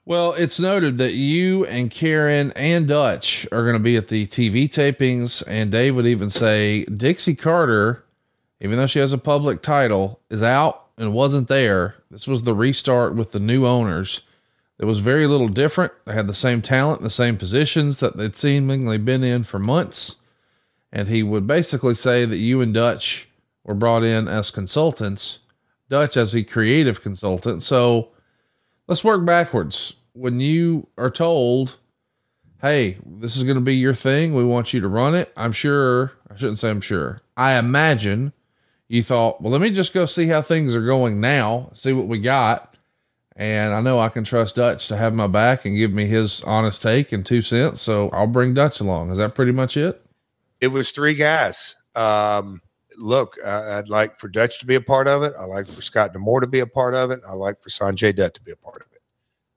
[0.10, 4.26] Well, it's noted that you and Karen and Dutch are going to be at the
[4.26, 8.04] TV tapings, and Dave would even say Dixie Carter,
[8.60, 11.94] even though she has a public title, is out and wasn't there.
[12.10, 14.22] This was the restart with the new owners.
[14.80, 15.94] It was very little different.
[16.06, 20.16] They had the same talent, the same positions that they'd seemingly been in for months.
[20.92, 23.28] And he would basically say that you and Dutch
[23.64, 25.38] were brought in as consultants,
[25.88, 27.62] Dutch as a creative consultant.
[27.62, 28.10] So
[28.88, 31.78] let's work backwards when you are told,
[32.62, 35.54] hey, this is going to be your thing, we want you to run it, I'm
[35.54, 38.34] sure, I shouldn't say I'm sure, I imagine
[38.90, 42.08] you thought, well, let me just go see how things are going now, see what
[42.08, 42.66] we got.
[43.36, 46.44] And I know I can trust Dutch to have my back and give me his
[46.44, 47.82] honest take and two cents.
[47.82, 49.12] So I'll bring Dutch along.
[49.12, 50.06] Is that pretty much it?
[50.60, 51.78] It was three guys.
[51.96, 52.60] Um,
[52.98, 55.32] look, I, would like for Dutch to be a part of it.
[55.40, 57.22] I like for Scott D'Amore to be a part of it.
[57.26, 58.89] I like for Sanjay Dutt to be a part of it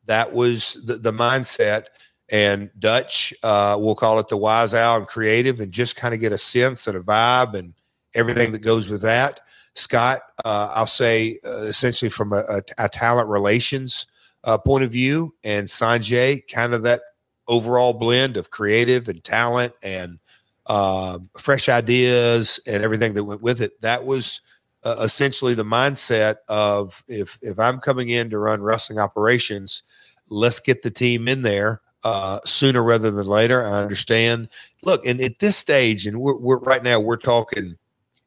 [0.06, 1.86] that was the, the mindset.
[2.30, 6.20] And Dutch, uh, we'll call it the wise owl and creative, and just kind of
[6.20, 7.74] get a sense and a vibe and
[8.14, 9.40] everything that goes with that.
[9.74, 14.06] Scott, uh, I'll say uh, essentially from a, a, a talent relations
[14.44, 17.02] uh, point of view, and Sanjay, kind of that
[17.48, 20.18] overall blend of creative and talent and
[20.66, 23.80] um, fresh ideas and everything that went with it.
[23.82, 24.40] That was
[24.84, 29.82] uh, essentially the mindset of if if I'm coming in to run wrestling operations,
[30.28, 33.64] let's get the team in there uh, sooner rather than later.
[33.64, 34.48] I understand.
[34.82, 37.76] Look, and at this stage, and we're, we're right now we're talking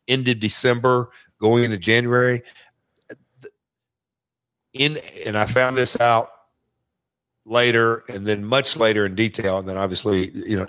[0.07, 2.41] end of December, going into January.
[4.73, 6.29] In and I found this out
[7.45, 10.65] later, and then much later in detail, and then obviously, you know,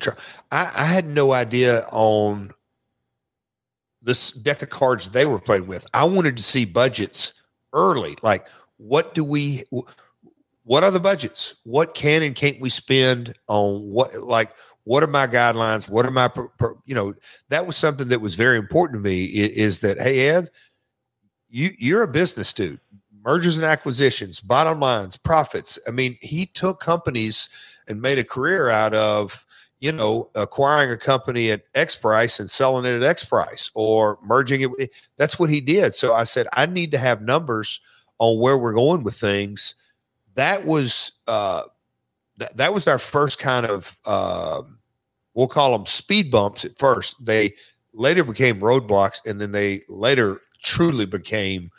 [0.52, 2.50] I, I had no idea on
[4.06, 5.84] this deck of cards they were playing with.
[5.92, 7.34] I wanted to see budgets
[7.72, 8.16] early.
[8.22, 8.46] Like,
[8.78, 9.64] what do we?
[10.62, 11.56] What are the budgets?
[11.64, 14.14] What can and can't we spend on what?
[14.14, 14.52] Like,
[14.84, 15.90] what are my guidelines?
[15.90, 16.30] What are my,
[16.84, 17.14] you know,
[17.48, 19.24] that was something that was very important to me.
[19.24, 20.50] Is, that hey Ed,
[21.48, 22.80] you you're a business dude.
[23.24, 25.80] Mergers and acquisitions, bottom lines, profits.
[25.88, 27.48] I mean, he took companies
[27.88, 29.44] and made a career out of
[29.78, 34.18] you know, acquiring a company at X price and selling it at X price or
[34.22, 34.90] merging it.
[35.18, 35.94] That's what he did.
[35.94, 37.80] So I said, I need to have numbers
[38.18, 39.74] on where we're going with things.
[40.34, 41.64] That was, uh,
[42.38, 44.62] that, that was our first kind of, uh,
[45.34, 47.16] we'll call them speed bumps at first.
[47.24, 47.52] They
[47.92, 51.70] later became roadblocks and then they later truly became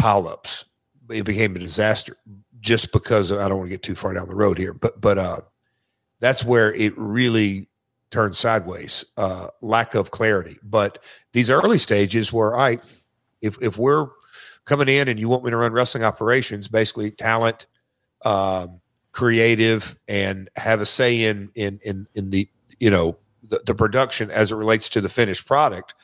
[0.00, 0.64] pileups.
[1.10, 2.16] It became a disaster
[2.60, 5.18] just because I don't want to get too far down the road here, but, but,
[5.18, 5.40] uh,
[6.22, 7.68] that's where it really
[8.12, 9.04] turned sideways.
[9.16, 10.56] Uh, lack of clarity.
[10.62, 11.02] But
[11.32, 12.78] these early stages where I,
[13.42, 14.06] if if we're
[14.64, 17.66] coming in and you want me to run wrestling operations, basically talent,
[18.24, 22.48] um, creative, and have a say in in in in the
[22.78, 25.94] you know the, the production as it relates to the finished product.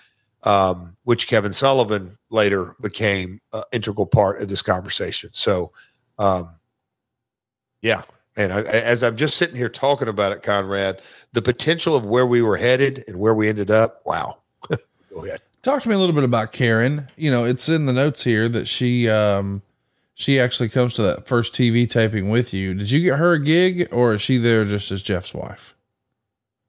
[0.44, 5.30] Um, which Kevin Sullivan later became an integral part of this conversation.
[5.32, 5.72] So,
[6.16, 6.60] um,
[7.82, 8.02] yeah,
[8.38, 12.26] and I, as I'm just sitting here talking about it, Conrad, the potential of where
[12.26, 14.38] we were headed and where we ended up, wow.
[15.12, 15.42] Go ahead.
[15.62, 17.08] Talk to me a little bit about Karen.
[17.16, 19.62] You know, it's in the notes here that she um
[20.14, 22.74] she actually comes to that first TV taping with you.
[22.74, 25.74] Did you get her a gig or is she there just as Jeff's wife?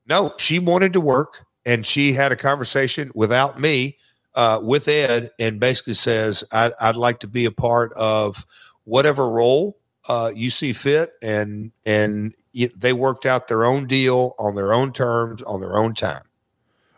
[0.08, 3.98] No, she wanted to work and she had a conversation without me
[4.34, 8.46] uh, with Ed and basically says, I'd, I'd like to be a part of
[8.86, 12.34] whatever role uh, you see fit, and and
[12.76, 16.24] they worked out their own deal on their own terms on their own time.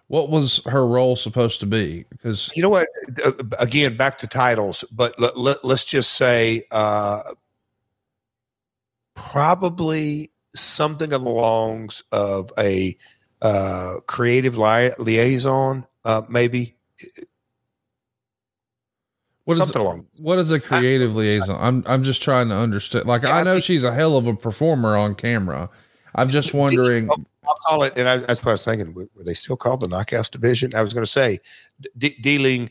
[0.08, 2.06] What was her role supposed to be?
[2.10, 2.88] Because you know what,
[3.26, 7.22] uh, again, back to titles, but let, let, let's just say uh,
[9.16, 12.98] probably something along of a
[13.42, 16.76] uh, creative li- liaison, uh, maybe
[19.46, 20.04] what Something is, along.
[20.18, 21.58] What is a creative liaison?
[21.60, 23.06] I'm I'm just trying to understand.
[23.06, 25.70] Like yeah, I know I she's a hell of a performer on camera.
[26.14, 27.10] I'm just wondering.
[27.10, 28.94] I'll call it, and I, that's what I was thinking.
[28.94, 30.76] Were they still called the Knockouts Division?
[30.76, 31.40] I was going to say
[31.98, 32.70] d- dealing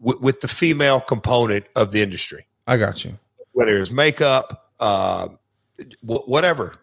[0.00, 2.46] w- with the female component of the industry.
[2.68, 3.14] I got you.
[3.52, 5.28] Whether it's makeup, uh,
[6.06, 6.76] w- whatever,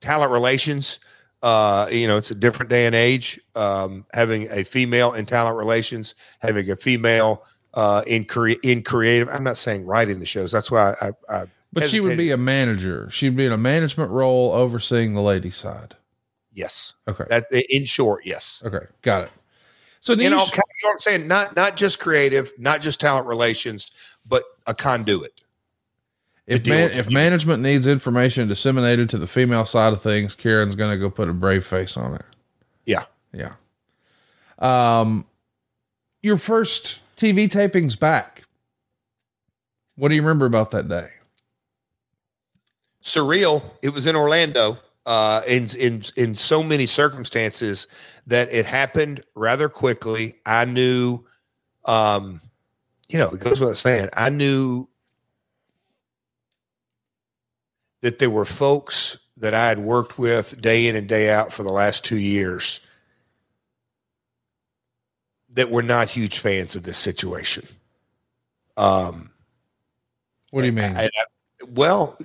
[0.00, 1.00] talent relations.
[1.42, 3.40] Uh, you know, it's a different day and age.
[3.56, 7.42] Um, having a female in talent relations, having a female
[7.74, 9.28] uh, in cre- in creative.
[9.28, 10.52] I'm not saying writing the shows.
[10.52, 13.08] That's why I, I, But she would be a manager.
[13.10, 15.96] She'd be in a management role overseeing the ladies' side.
[16.52, 16.94] Yes.
[17.08, 17.24] Okay.
[17.28, 18.62] That in short, yes.
[18.64, 19.30] Okay, got it.
[20.00, 21.28] So you these- know, you know what I'm saying?
[21.28, 23.90] Not not just creative, not just talent relations,
[24.28, 25.32] but a conduit.
[26.44, 30.90] If, man, if management needs information disseminated to the female side of things, Karen's going
[30.90, 32.24] to go put a brave face on it.
[32.84, 33.04] Yeah.
[33.32, 33.52] Yeah.
[34.58, 35.24] Um,
[36.20, 38.44] your first TV tapings back.
[39.96, 41.10] What do you remember about that day?
[43.02, 43.62] surreal.
[43.82, 47.88] It was in Orlando, uh, in in in so many circumstances
[48.26, 50.36] that it happened rather quickly.
[50.46, 51.24] I knew,
[51.84, 52.40] um,
[53.08, 54.08] you know, it goes without saying.
[54.14, 54.88] I knew
[58.00, 61.62] that there were folks that I had worked with day in and day out for
[61.62, 62.80] the last two years
[65.54, 67.64] that were not huge fans of this situation.
[68.76, 69.30] Um,
[70.50, 70.84] What do you mean?
[70.84, 72.16] I- I- well,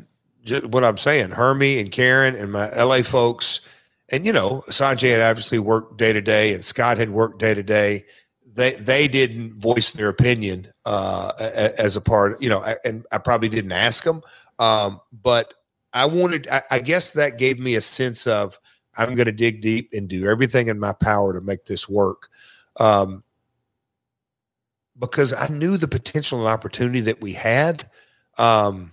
[0.69, 3.61] what I'm saying, Hermie and Karen and my LA folks,
[4.09, 7.53] and you know, Sanjay had obviously worked day to day, and Scott had worked day
[7.53, 8.05] to day.
[8.53, 11.31] They they didn't voice their opinion uh,
[11.77, 14.21] as a part, you know, and I probably didn't ask them,
[14.59, 15.53] um, but
[15.93, 16.47] I wanted.
[16.49, 18.59] I, I guess that gave me a sense of
[18.97, 22.29] I'm going to dig deep and do everything in my power to make this work.
[22.79, 23.23] Um,
[24.99, 27.89] because I knew the potential and opportunity that we had.
[28.37, 28.91] Um,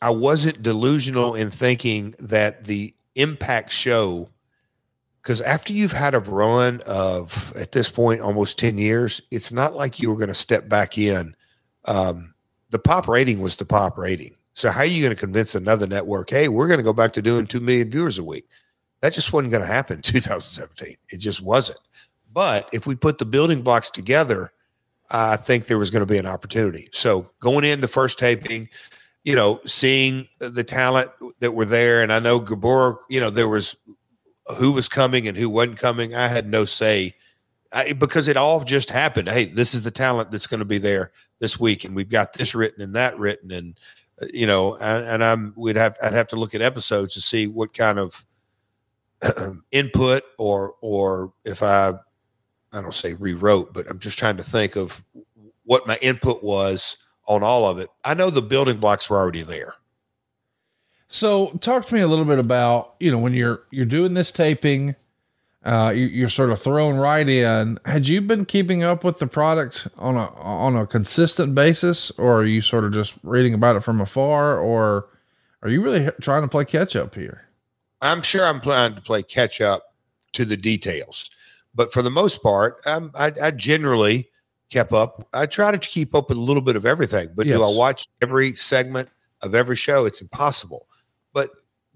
[0.00, 4.28] I wasn't delusional in thinking that the impact show,
[5.22, 9.74] because after you've had a run of at this point almost 10 years, it's not
[9.74, 11.34] like you were going to step back in.
[11.86, 12.34] Um,
[12.70, 14.34] the pop rating was the pop rating.
[14.54, 17.12] So, how are you going to convince another network, hey, we're going to go back
[17.14, 18.46] to doing 2 million viewers a week?
[19.00, 20.96] That just wasn't going to happen in 2017.
[21.10, 21.78] It just wasn't.
[22.32, 24.52] But if we put the building blocks together,
[25.10, 26.88] I think there was going to be an opportunity.
[26.92, 28.68] So going in the first taping,
[29.24, 31.10] you know, seeing the talent
[31.40, 33.76] that were there, and I know Gabor, you know, there was
[34.58, 36.14] who was coming and who wasn't coming.
[36.14, 37.14] I had no say
[37.72, 39.28] I, because it all just happened.
[39.28, 42.32] Hey, this is the talent that's going to be there this week, and we've got
[42.32, 43.78] this written and that written, and
[44.20, 47.20] uh, you know, and, and I'm we'd have I'd have to look at episodes to
[47.20, 48.24] see what kind of
[49.70, 51.94] input or or if I
[52.72, 55.02] I don't say rewrote, but I'm just trying to think of
[55.64, 56.96] what my input was
[57.26, 57.90] on all of it.
[58.04, 59.74] I know the building blocks were already there.
[61.08, 64.30] So talk to me a little bit about, you know, when you're, you're doing this
[64.30, 64.94] taping,
[65.64, 67.78] uh, you, you're sort of thrown right in.
[67.84, 72.40] Had you been keeping up with the product on a, on a consistent basis, or
[72.40, 75.08] are you sort of just reading about it from afar, or
[75.62, 77.48] are you really trying to play catch up here?
[78.00, 79.94] I'm sure I'm planning to play catch up
[80.32, 81.30] to the details,
[81.78, 84.28] but for the most part, I'm, I, I generally
[84.68, 85.28] kept up.
[85.32, 88.08] I try to keep up with a little bit of everything, but do I watch
[88.20, 89.08] every segment
[89.42, 90.04] of every show?
[90.04, 90.88] It's impossible.
[91.32, 91.50] But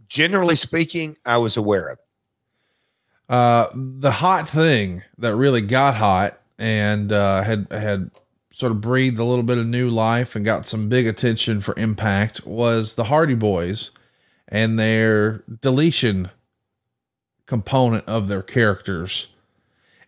[0.07, 3.35] generally speaking, I was aware of it.
[3.35, 8.13] Uh, the hot thing that really got hot and uh, had had
[8.53, 11.75] sort of breathed a little bit of new life and got some big attention for
[11.77, 13.91] impact was the Hardy Boys
[14.47, 16.31] and their deletion
[17.47, 19.27] component of their characters.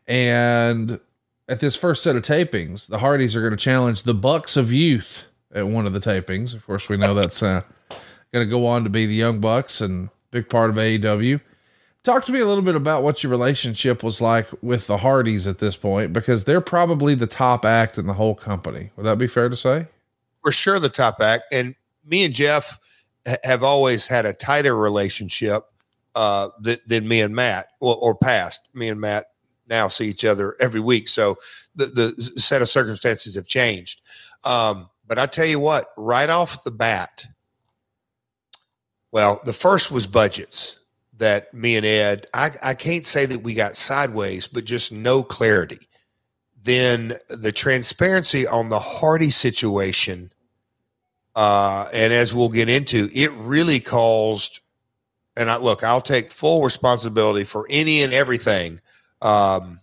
[0.07, 1.01] And
[1.49, 4.73] at this first set of tapings, the Hardys are going to challenge the Bucks of
[4.73, 6.55] Youth at one of the tapings.
[6.55, 7.63] Of course, we know that's uh,
[8.33, 11.41] going to go on to be the Young Bucks and big part of AEW.
[12.03, 15.47] Talk to me a little bit about what your relationship was like with the Hardys
[15.47, 18.91] at this point, because they're probably the top act in the whole company.
[18.97, 19.87] Would that be fair to say?
[20.45, 21.45] for sure the top act.
[21.51, 21.75] And
[22.05, 22.79] me and Jeff
[23.43, 25.65] have always had a tighter relationship
[26.15, 28.69] uh, th- than me and Matt, or, or past.
[28.75, 29.25] Me and Matt
[29.69, 31.37] now see each other every week, so
[31.75, 34.03] the the set of circumstances have changed.
[34.45, 37.27] Um, but I tell you what, right off the bat,
[39.13, 40.79] well, the first was budgets
[41.19, 42.27] that me and Ed.
[42.35, 45.89] I, I can't say that we got sideways, but just no clarity
[46.65, 50.33] then the transparency on the Hardy situation,
[51.37, 54.61] uh, and as we'll get into, it really caused.
[55.37, 58.81] And I look, I'll take full responsibility for any and everything
[59.25, 59.81] um,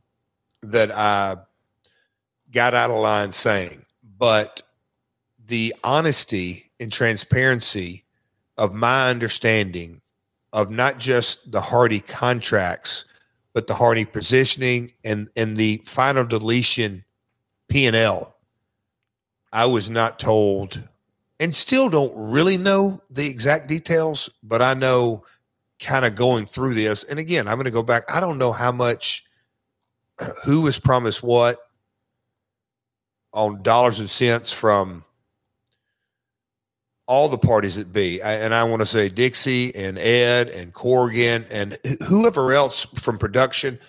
[0.61, 1.35] that I
[2.51, 3.83] got out of line saying,
[4.17, 4.61] but
[5.45, 8.05] the honesty and transparency
[8.57, 10.01] of my understanding
[10.53, 13.05] of not just the Hardy contracts,
[13.53, 17.03] but the Hardy positioning and and the final deletion
[17.67, 18.35] P and L.
[19.53, 20.81] I was not told,
[21.39, 25.25] and still don't really know the exact details, but I know
[25.79, 27.03] kind of going through this.
[27.03, 28.03] And again, I'm going to go back.
[28.13, 29.25] I don't know how much,
[30.45, 31.57] who was promised what
[33.33, 35.03] on dollars and cents from
[37.07, 40.73] all the parties that be, I, and I want to say Dixie and Ed and
[40.73, 43.79] Corgan and whoever else from production.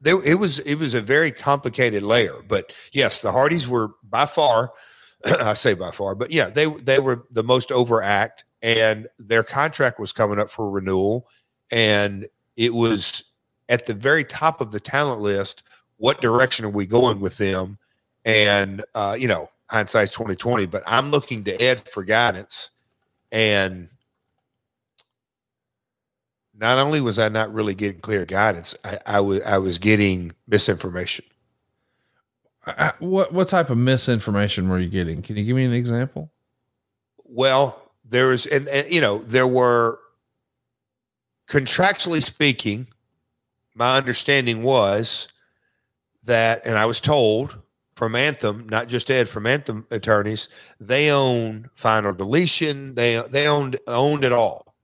[0.00, 4.26] There, it was it was a very complicated layer, but yes, the Hardys were by
[4.26, 4.72] far,
[5.24, 9.98] I say by far, but yeah, they they were the most overact, and their contract
[9.98, 11.28] was coming up for renewal,
[11.70, 13.24] and it was
[13.68, 15.62] at the very top of the talent list.
[15.96, 17.78] What direction are we going with them?
[18.24, 20.66] And uh, you know, hindsight's twenty twenty.
[20.66, 22.70] But I'm looking to Ed for guidance,
[23.32, 23.88] and
[26.54, 30.32] not only was I not really getting clear guidance, I, I was I was getting
[30.46, 31.24] misinformation.
[32.66, 35.22] Uh, What what type of misinformation were you getting?
[35.22, 36.30] Can you give me an example?
[37.24, 40.00] Well, there was, and, and you know, there were
[41.46, 42.86] contractually speaking.
[43.78, 45.28] My understanding was
[46.24, 47.56] that, and I was told
[47.94, 50.48] from Anthem, not just Ed, from Anthem attorneys,
[50.80, 52.96] they own final deletion.
[52.96, 54.74] They they owned owned it all,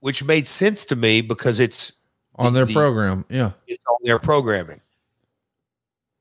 [0.00, 1.92] which made sense to me because it's
[2.34, 3.24] On their the- program.
[3.28, 3.52] Yeah.
[3.68, 4.80] it's on their programming.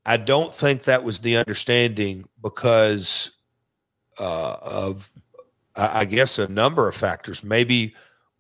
[0.06, 3.32] I don't think that was the understanding because
[4.20, 5.12] uh, of,
[5.76, 7.44] I I guess, a number of factors.
[7.44, 7.96] Maybe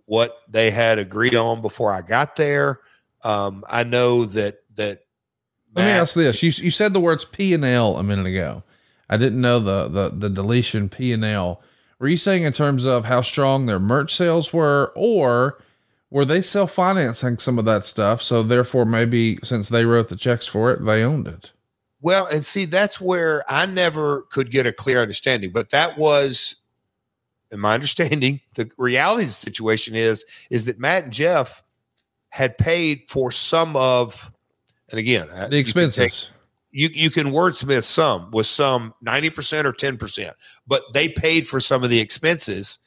[0.05, 2.79] what they had agreed on before I got there.
[3.23, 5.05] Um, I know that that
[5.75, 6.41] Let me ask this.
[6.41, 8.63] You you said the words P and L a minute ago.
[9.09, 11.61] I didn't know the the the deletion P and L.
[11.99, 15.61] Were you saying in terms of how strong their merch sales were, or
[16.09, 18.21] were they self financing some of that stuff?
[18.21, 21.51] So therefore, maybe since they wrote the checks for it, they owned it.
[22.01, 25.51] Well, and see, that's where I never could get a clear understanding.
[25.51, 26.55] But that was,
[27.51, 31.63] in my understanding, the reality of the situation is is that Matt and Jeff
[32.31, 34.31] had paid for some of,
[34.89, 36.29] and again, uh, The you can take- expenses.
[36.73, 40.33] You you can wordsmith some with some ninety percent or ten percent,
[40.65, 42.79] but they paid for some of the expenses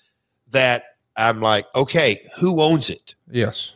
[0.53, 0.85] that
[1.17, 3.15] I'm like, okay, who owns it?
[3.31, 3.75] Yes.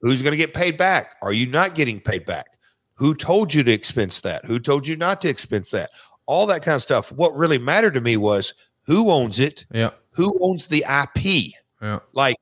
[0.00, 1.16] Who's going to get paid back?
[1.20, 2.46] Are you not getting paid back?
[2.94, 4.46] Who told you to expense that?
[4.46, 5.90] Who told you not to expense that?
[6.24, 7.12] All that kind of stuff.
[7.12, 8.54] What really mattered to me was
[8.86, 9.66] who owns it?
[9.70, 9.90] Yeah.
[10.12, 11.52] Who owns the IP?
[11.82, 11.98] Yeah.
[12.14, 12.36] Like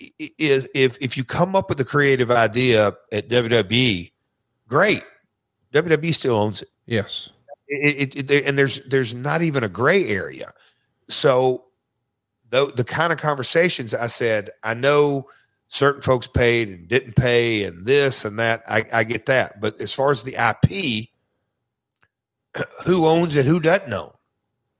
[0.00, 4.10] i- i- if if if you come up with a creative idea at WWE,
[4.68, 5.02] great.
[5.72, 6.68] WWE still owns it.
[6.86, 7.30] Yes.
[7.68, 10.52] It, it, it- and there's there's not even a gray area.
[11.08, 11.66] So
[12.50, 15.28] the the kind of conversations I said, I know
[15.68, 18.62] certain folks paid and didn't pay and this and that.
[18.68, 19.60] I, I get that.
[19.60, 21.08] But as far as the IP,
[22.86, 24.10] who owns it, who doesn't own?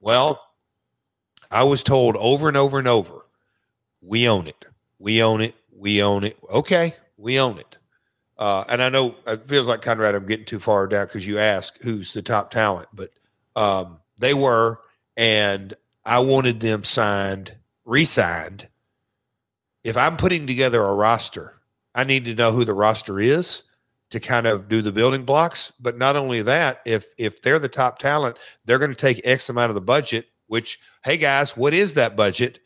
[0.01, 0.43] Well,
[1.51, 3.27] I was told over and over and over,
[4.03, 4.65] we own it.
[5.01, 5.57] We own it.
[5.75, 6.39] We own it.
[6.51, 7.79] Okay, we own it.
[8.39, 11.39] Uh, and I know it feels like Conrad, I'm getting too far down because you
[11.39, 13.11] ask who's the top talent, but
[13.57, 14.81] um, they were,
[15.17, 15.75] and
[16.05, 18.69] I wanted them signed, re-signed.
[19.85, 21.55] If I'm putting together a roster,
[21.95, 23.63] I need to know who the roster is
[24.11, 25.73] to kind of do the building blocks.
[25.81, 29.49] But not only that, if if they're the top talent, they're going to take X
[29.49, 30.27] amount of the budget.
[30.47, 32.59] Which, hey guys, what is that budget?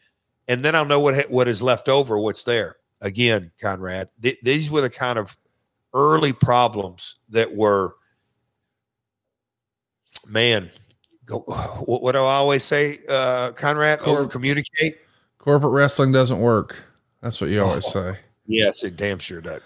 [0.48, 2.76] And then I'll know what what is left over, what's there.
[3.00, 5.36] Again, Conrad, th- these were the kind of
[5.92, 7.96] early problems that were,
[10.26, 10.70] man.
[11.26, 11.38] Go,
[11.86, 14.00] what, what do I always say, uh, Conrad?
[14.02, 14.98] Over communicate.
[15.38, 16.76] Corporate wrestling doesn't work.
[17.22, 18.18] That's what you always say.
[18.46, 19.62] Yes, it damn sure does.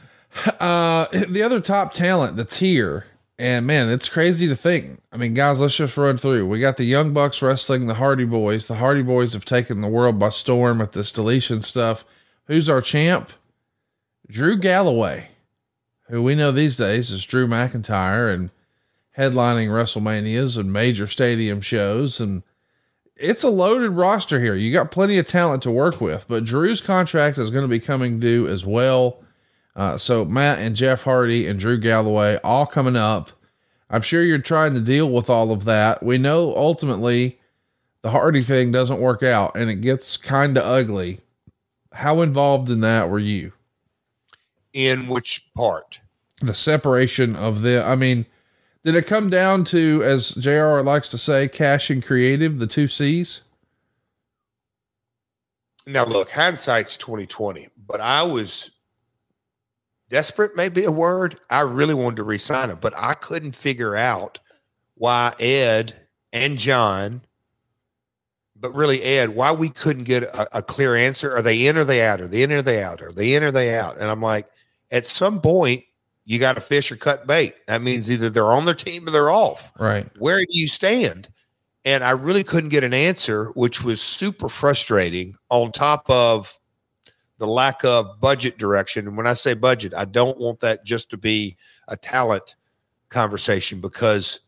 [0.60, 3.06] Uh, the other top talent that's here,
[3.38, 5.00] and man, it's crazy to think.
[5.12, 6.48] I mean, guys, let's just run through.
[6.48, 8.66] We got the Young Bucks wrestling the Hardy Boys.
[8.66, 12.04] The Hardy Boys have taken the world by storm with this deletion stuff.
[12.46, 13.30] Who's our champ?
[14.28, 15.28] Drew Galloway,
[16.08, 18.50] who we know these days is Drew McIntyre and
[19.16, 22.20] headlining WrestleManias and major stadium shows.
[22.20, 22.42] And
[23.16, 24.54] it's a loaded roster here.
[24.54, 27.80] You got plenty of talent to work with, but Drew's contract is going to be
[27.80, 29.22] coming due as well.
[29.78, 33.30] Uh, so Matt and Jeff Hardy and Drew Galloway all coming up.
[33.88, 36.02] I'm sure you're trying to deal with all of that.
[36.02, 37.38] We know ultimately
[38.02, 41.20] the Hardy thing doesn't work out and it gets kind of ugly.
[41.92, 43.52] How involved in that were you?
[44.72, 46.00] In which part?
[46.40, 48.26] The separation of the, I mean,
[48.82, 52.88] did it come down to, as JR likes to say, cash and creative, the two
[52.88, 53.42] C's?
[55.86, 58.70] Now, look, hindsight's twenty twenty, but I was
[60.10, 60.56] desperate.
[60.56, 61.38] may be a word.
[61.50, 64.40] I really wanted to resign him, but I couldn't figure out
[64.94, 65.94] why Ed
[66.32, 67.22] and John,
[68.56, 71.34] but really Ed, why we couldn't get a, a clear answer.
[71.36, 72.20] Are they in or they out?
[72.20, 73.00] Are they in or they out?
[73.02, 73.94] Are they in or they out?
[73.98, 74.48] And I'm like,
[74.90, 75.84] at some point,
[76.24, 77.54] you got to fish or cut bait.
[77.68, 80.06] That means either they're on their team or they're off Right.
[80.18, 81.28] where do you stand?
[81.84, 85.34] and I really couldn't get an answer, which was super frustrating.
[85.48, 86.58] On top of
[87.38, 91.10] the lack of budget direction, and when I say budget, I don't want that just
[91.10, 91.56] to be
[91.88, 92.56] a talent
[93.08, 94.40] conversation because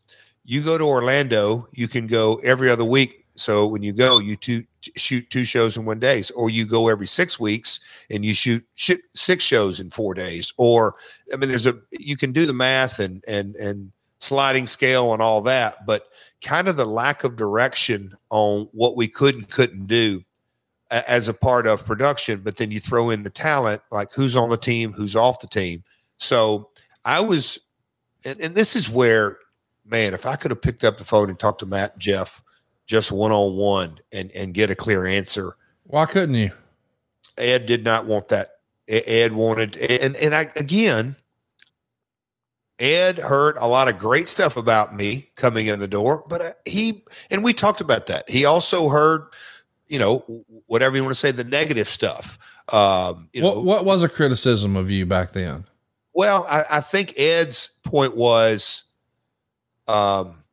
[0.43, 3.25] you go to Orlando, you can go every other week.
[3.35, 4.65] So when you go, you two,
[4.95, 7.79] shoot two shows in one day, or you go every six weeks
[8.09, 10.53] and you shoot sh- six shows in four days.
[10.57, 10.95] Or
[11.33, 15.21] I mean, there's a you can do the math and and and sliding scale and
[15.21, 16.07] all that, but
[16.43, 20.23] kind of the lack of direction on what we could and couldn't do
[20.91, 22.41] as a part of production.
[22.43, 25.47] But then you throw in the talent, like who's on the team, who's off the
[25.47, 25.83] team.
[26.17, 26.69] So
[27.05, 27.59] I was,
[28.25, 29.37] and, and this is where,
[29.85, 32.43] man, if I could have picked up the phone and talked to Matt and Jeff
[32.85, 35.55] just one on one and and get a clear answer.
[35.83, 36.51] Why couldn't you?
[37.37, 38.49] Ed did not want that.
[38.87, 41.15] Ed wanted, and and I again,
[42.79, 46.51] Ed heard a lot of great stuff about me coming in the door, but uh,
[46.65, 48.29] he and we talked about that.
[48.29, 49.27] He also heard,
[49.91, 50.19] you know,
[50.67, 52.39] whatever you want to say, the negative stuff.
[52.69, 55.65] Um, you know, What what was a criticism of you back then?
[56.13, 58.83] well, I, I think Ed's point was,
[59.87, 60.43] um,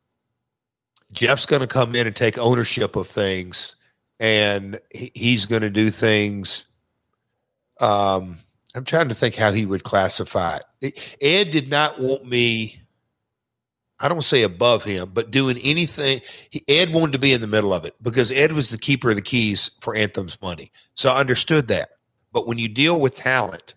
[1.11, 3.75] Jeff's going to come in and take ownership of things,
[4.19, 6.65] and he, he's going to do things.
[7.79, 8.37] Um,
[8.75, 11.17] I'm trying to think how he would classify it.
[11.21, 12.78] Ed did not want me.
[13.99, 16.21] I don't say above him, but doing anything.
[16.49, 19.09] He, Ed wanted to be in the middle of it because Ed was the keeper
[19.09, 20.71] of the keys for Anthem's money.
[20.95, 21.89] So I understood that.
[22.31, 23.73] But when you deal with talent,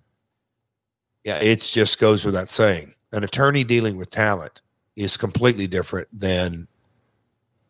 [1.25, 2.95] yeah, it just goes without saying.
[3.13, 4.63] An attorney dealing with talent
[4.97, 6.69] is completely different than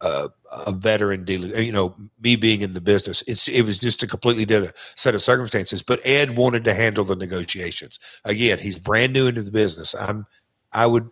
[0.00, 1.56] a, a veteran dealing.
[1.56, 5.14] You know, me being in the business, it's it was just a completely different set
[5.14, 5.82] of circumstances.
[5.82, 7.98] But Ed wanted to handle the negotiations.
[8.24, 9.94] Again, he's brand new into the business.
[9.94, 10.26] I'm,
[10.72, 11.10] I would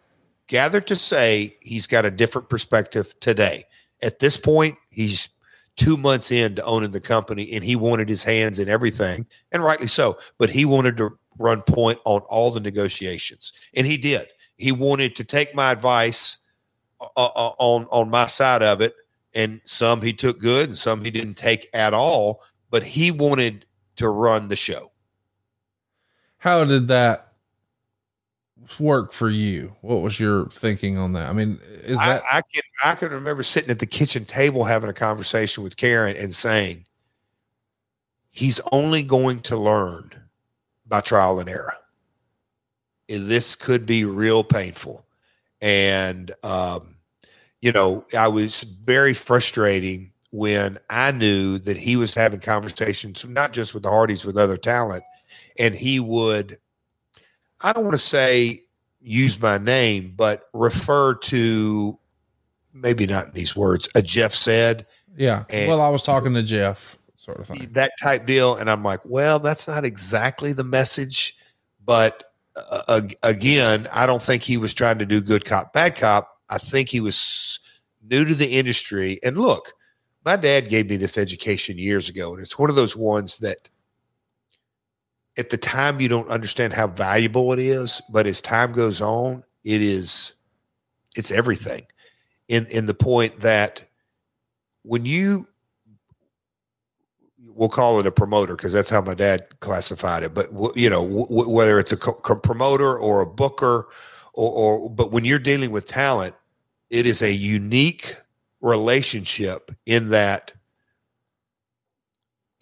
[0.50, 3.64] gather to say he's got a different perspective today.
[4.02, 5.28] At this point, he's
[5.76, 9.86] two months into owning the company and he wanted his hands in everything, and rightly
[9.86, 10.18] so.
[10.38, 14.26] But he wanted to run point on all the negotiations, and he did.
[14.56, 16.38] He wanted to take my advice
[17.00, 18.94] uh, uh, on on my side of it,
[19.32, 22.42] and some he took good, and some he didn't take at all.
[22.70, 24.90] But he wanted to run the show.
[26.38, 27.29] How did that
[28.78, 29.74] work for you?
[29.80, 31.28] What was your thinking on that?
[31.28, 34.64] I mean, is I, that I can I can remember sitting at the kitchen table
[34.64, 36.84] having a conversation with Karen and saying,
[38.30, 40.12] "He's only going to learn
[40.86, 41.74] by trial and error.
[43.08, 45.04] And this could be real painful."
[45.60, 46.96] And um,
[47.60, 53.52] you know, I was very frustrating when I knew that he was having conversations not
[53.52, 55.02] just with the Hardys, with other talent,
[55.58, 56.58] and he would.
[57.62, 58.64] I don't want to say
[59.00, 61.98] use my name, but refer to
[62.72, 63.88] maybe not in these words.
[63.94, 64.86] A Jeff said
[65.16, 65.44] yeah?
[65.50, 67.68] well, I was talking to Jeff, sort of thing.
[67.72, 71.36] that type deal, and I'm like, well, that's not exactly the message,
[71.84, 72.24] but
[72.88, 76.36] uh, again, I don't think he was trying to do good cop, bad cop.
[76.48, 77.60] I think he was
[78.02, 79.18] new to the industry.
[79.22, 79.72] And look,
[80.24, 83.69] my dad gave me this education years ago, and it's one of those ones that
[85.36, 89.42] at the time you don't understand how valuable it is, but as time goes on,
[89.64, 90.34] it is
[91.16, 91.84] it's everything.
[92.48, 93.84] In in the point that
[94.82, 95.46] when you
[97.46, 100.34] we'll call it a promoter because that's how my dad classified it.
[100.34, 103.88] But you know, w- whether it's a co- promoter or a booker,
[104.34, 106.34] or, or but when you're dealing with talent,
[106.88, 108.16] it is a unique
[108.60, 110.54] relationship in that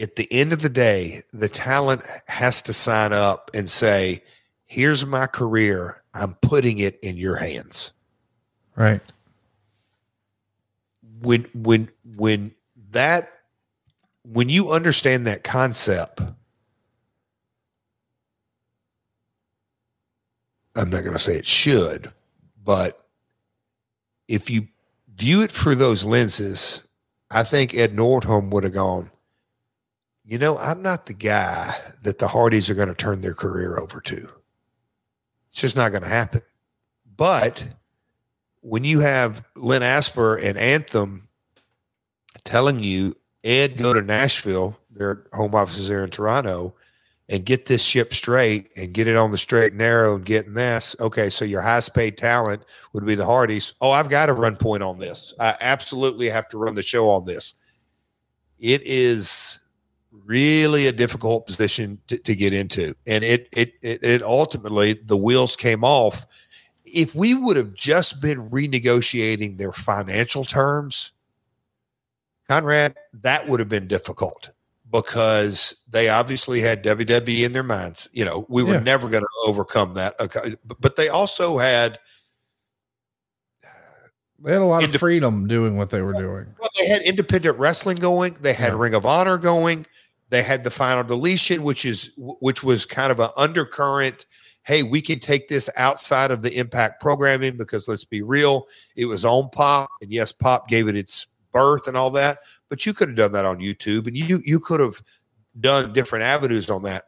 [0.01, 4.23] at the end of the day, the talent has to sign up and say,
[4.66, 6.03] "Here's my career.
[6.15, 7.93] I'm putting it in your hands."
[8.77, 9.01] Right.
[11.23, 12.55] when when when
[12.93, 13.33] that
[14.23, 16.20] when you understand that concept
[20.77, 22.12] i'm not going to say it should
[22.65, 23.05] but
[24.29, 24.69] if you
[25.16, 26.87] view it through those lenses
[27.33, 29.11] i think ed nordholm would have gone
[30.28, 33.78] you know i'm not the guy that the hardys are going to turn their career
[33.78, 34.28] over to
[35.48, 36.42] it's just not going to happen
[37.16, 37.66] but
[38.60, 41.28] when you have Len Asper and Anthem
[42.44, 43.14] telling you,
[43.44, 46.74] Ed, go to Nashville, their home offices there in Toronto,
[47.28, 50.55] and get this ship straight and get it on the straight and narrow and getting
[50.55, 50.96] this.
[51.00, 53.74] Okay, so your highest paid talent would be the Hardys.
[53.80, 55.34] Oh, I've got to run point on this.
[55.38, 57.55] I absolutely have to run the show on this.
[58.59, 59.60] It is
[60.24, 62.95] really a difficult position to, to get into.
[63.07, 66.27] And it, it it it ultimately the wheels came off
[66.95, 71.12] if we would have just been renegotiating their financial terms,
[72.49, 74.51] Conrad, that would have been difficult
[74.90, 78.09] because they obviously had WWE in their minds.
[78.12, 78.81] You know, we were Yeah.
[78.81, 80.15] never going to overcome that.
[80.19, 81.99] Uh, okay, But but they also had
[84.43, 86.47] They had a lot of freedom doing what they were doing.
[86.61, 88.36] well, they had independent wrestling going.
[88.40, 89.85] They had Ring of Honor going.
[90.30, 94.26] They had the final deletion, which is which was kind of an undercurrent.
[94.64, 99.06] Hey, we can take this outside of the impact programming because let's be real, it
[99.06, 102.38] was on Pop, and yes, Pop gave it its birth and all that.
[102.68, 105.02] But you could have done that on YouTube, and you you could have
[105.60, 107.05] done different avenues on that.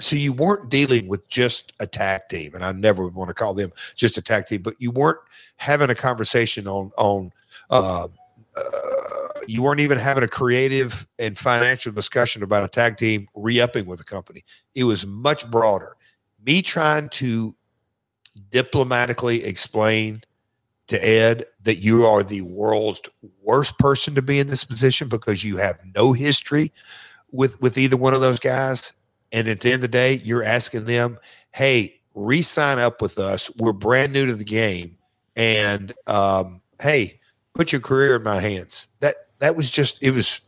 [0.00, 3.34] So you weren't dealing with just a tag team, and I never would want to
[3.34, 5.18] call them just a tag team, but you weren't
[5.56, 7.32] having a conversation on on
[7.70, 8.06] uh,
[8.56, 8.60] uh,
[9.48, 13.98] you weren't even having a creative and financial discussion about a tag team re-upping with
[13.98, 14.44] a company.
[14.74, 15.96] It was much broader.
[16.44, 17.54] Me trying to
[18.50, 20.22] diplomatically explain
[20.88, 23.00] to Ed that you are the world's
[23.42, 26.70] worst person to be in this position because you have no history
[27.32, 28.92] with with either one of those guys.
[29.32, 31.18] And at the end of the day, you're asking them,
[31.52, 33.50] "Hey, re-sign up with us.
[33.56, 34.98] We're brand new to the game,
[35.36, 37.20] and um, hey,
[37.54, 38.87] put your career in my hands."
[39.40, 40.40] That was just it was.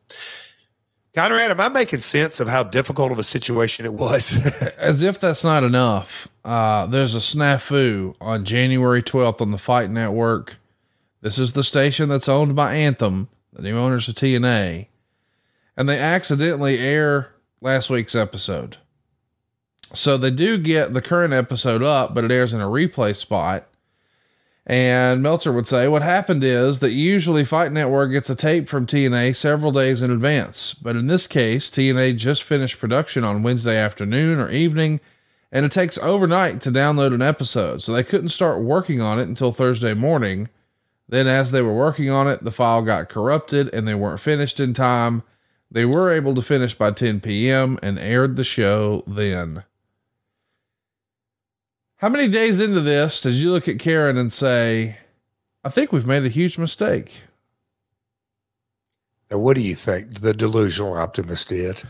[1.14, 4.36] Conrad, am I making sense of how difficult of a situation it was?
[4.78, 9.90] As if that's not enough, uh, there's a snafu on January 12th on the Fight
[9.90, 10.56] Network.
[11.20, 14.86] This is the station that's owned by Anthem, the new owners of TNA.
[15.76, 18.76] And they accidentally air last week's episode.
[19.92, 23.66] So they do get the current episode up, but it airs in a replay spot.
[24.66, 28.86] And Meltzer would say what happened is that usually Fight Network gets a tape from
[28.86, 30.74] TNA several days in advance.
[30.74, 35.00] But in this case, TNA just finished production on Wednesday afternoon or evening,
[35.50, 37.82] and it takes overnight to download an episode.
[37.82, 40.48] So they couldn't start working on it until Thursday morning.
[41.08, 44.60] Then, as they were working on it, the file got corrupted and they weren't finished
[44.60, 45.24] in time.
[45.68, 47.78] They were able to finish by 10 p.m.
[47.82, 49.64] and aired the show then.
[52.00, 54.96] How many days into this did you look at Karen and say,
[55.62, 57.24] I think we've made a huge mistake?
[59.30, 61.82] Now, what do you think the delusional optimist did?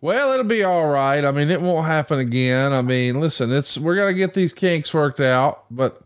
[0.00, 1.22] Well, it'll be all right.
[1.26, 2.72] I mean, it won't happen again.
[2.72, 6.02] I mean, listen, it's we're gonna get these kinks worked out, but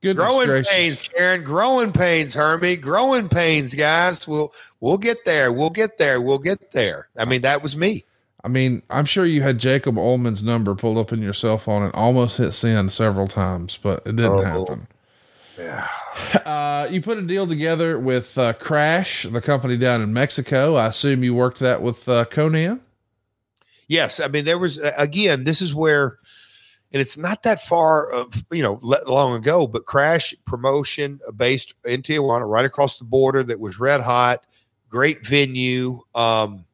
[0.00, 0.72] goodness growing gracious.
[0.72, 1.44] pains, Karen.
[1.44, 2.76] Growing pains, Hermie.
[2.76, 4.26] Growing pains, guys.
[4.26, 5.52] We'll we'll get there.
[5.52, 6.22] We'll get there.
[6.22, 7.08] We'll get there.
[7.18, 8.04] I mean, that was me.
[8.44, 11.82] I mean, I'm sure you had Jacob Ullman's number pulled up in your cell phone
[11.82, 14.42] and almost hit send several times, but it didn't Oh.
[14.42, 14.86] happen.
[15.58, 15.88] Yeah.
[16.44, 20.74] Uh, you put a deal together with uh, Crash, the company down in Mexico.
[20.74, 22.80] I assume you worked that with uh, Konnan.
[23.86, 25.44] Yes, I mean there was again.
[25.44, 26.18] This is where,
[26.92, 31.74] and it's not that far of you know long ago, but Crash promotion uh, based
[31.84, 34.44] in Tijuana, right across the border, that was red hot,
[34.88, 36.00] great venue.
[36.16, 36.64] Um,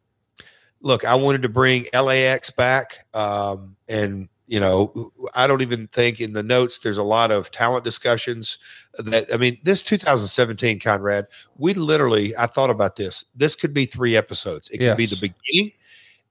[0.85, 6.21] look, I wanted to bring LAX back, um, and you know, I don't even think
[6.21, 8.59] in the notes there's a lot of talent discussions.
[8.99, 13.25] That I mean, this 2017, Conrad, we literally, I thought about this.
[13.35, 14.69] This could be three episodes.
[14.71, 15.73] It could be the beginning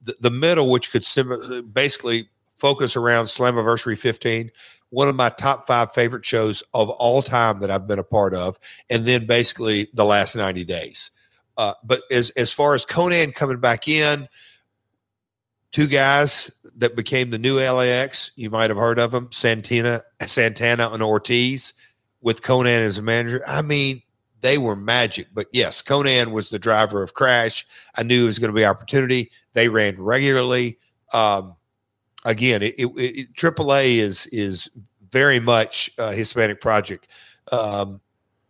[0.04, 4.52] the, the middle, which could sim- basically focus around Slammiversary 15,
[4.90, 8.34] one of my top five favorite shows of all time that I've been a part
[8.34, 8.60] of,
[8.90, 11.12] and then basically the last 90 days.
[11.58, 14.28] Uh, but as as far as Konnan coming back in,
[15.72, 20.90] two guys that became the new LAX, you might have heard of them, Santana, Santana
[20.92, 21.74] and Ortiz,
[22.22, 23.44] with Konnan as a manager.
[23.46, 24.02] I mean,
[24.42, 25.28] they were magic.
[25.34, 27.66] But yes, Conan was the driver of Crash.
[27.96, 29.32] I knew it was going to be opportunity.
[29.54, 30.78] They ran regularly.
[31.14, 31.56] Um,
[32.26, 34.70] again, it, it, it, AAA is is
[35.12, 37.08] very much a Hispanic project.
[37.52, 38.02] Um,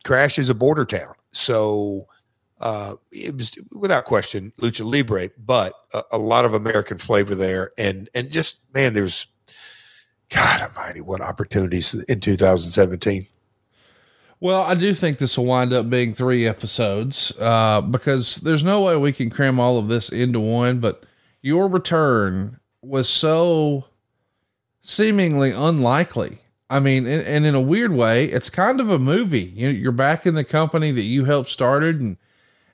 [0.03, 2.07] Crash is a border town, so
[2.64, 7.72] uh, it was without question lucha libre, but a, a lot of American flavor there,
[7.77, 9.27] and and just man, there's
[10.30, 13.26] God Almighty, what opportunities in 2017.
[14.40, 18.81] Well, I do think this will wind up being three episodes uh, because there's no
[18.81, 20.80] way we can cram all of this into one.
[20.80, 21.06] But
[21.41, 23.85] your return was so
[24.81, 26.40] seemingly unlikely.
[26.69, 29.52] I mean, and, and in a weird way, it's kind of a movie.
[29.56, 32.18] You, you're back in the company that you helped started, and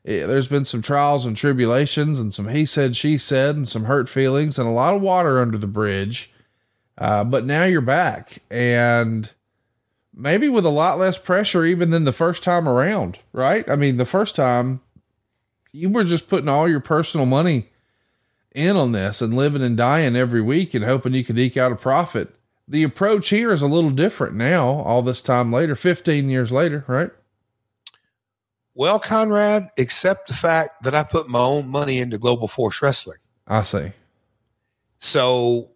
[0.05, 3.85] eh, there's been some trials and tribulations, and some he said, she said, and some
[3.85, 6.31] hurt feelings, and a lot of water under the bridge.
[6.97, 9.29] Uh, but now you're back, and
[10.13, 13.67] maybe with a lot less pressure even than the first time around, right?
[13.69, 14.81] I mean, the first time
[15.71, 17.69] you were just putting all your personal money
[18.53, 21.71] in on this and living and dying every week and hoping you could eke out
[21.71, 22.33] a profit.
[22.67, 26.83] The approach here is a little different now, all this time later, 15 years later,
[26.87, 27.11] right?
[28.75, 33.17] Well, Conrad, accept the fact that I put my own money into Global Force Wrestling.
[33.47, 33.91] I see.
[34.99, 35.71] So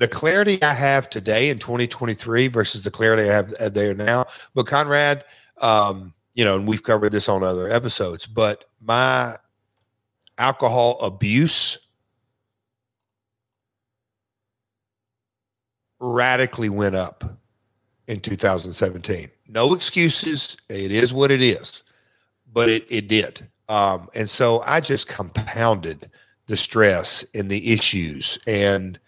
[0.00, 4.24] the clarity I have today in 2023 versus the clarity I have there now.
[4.54, 5.24] But Conrad,
[5.60, 9.34] um, you know, and we've covered this on other episodes, but my
[10.38, 11.78] alcohol abuse
[16.00, 17.38] radically went up
[18.06, 19.28] in 2017.
[19.50, 20.56] No excuses.
[20.68, 21.82] It is what it is,
[22.52, 23.48] but it, it did.
[23.68, 26.10] Um, and so I just compounded
[26.46, 28.98] the stress and the issues and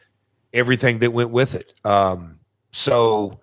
[0.53, 1.75] everything that went with it.
[1.85, 2.41] Um,
[2.73, 3.41] so,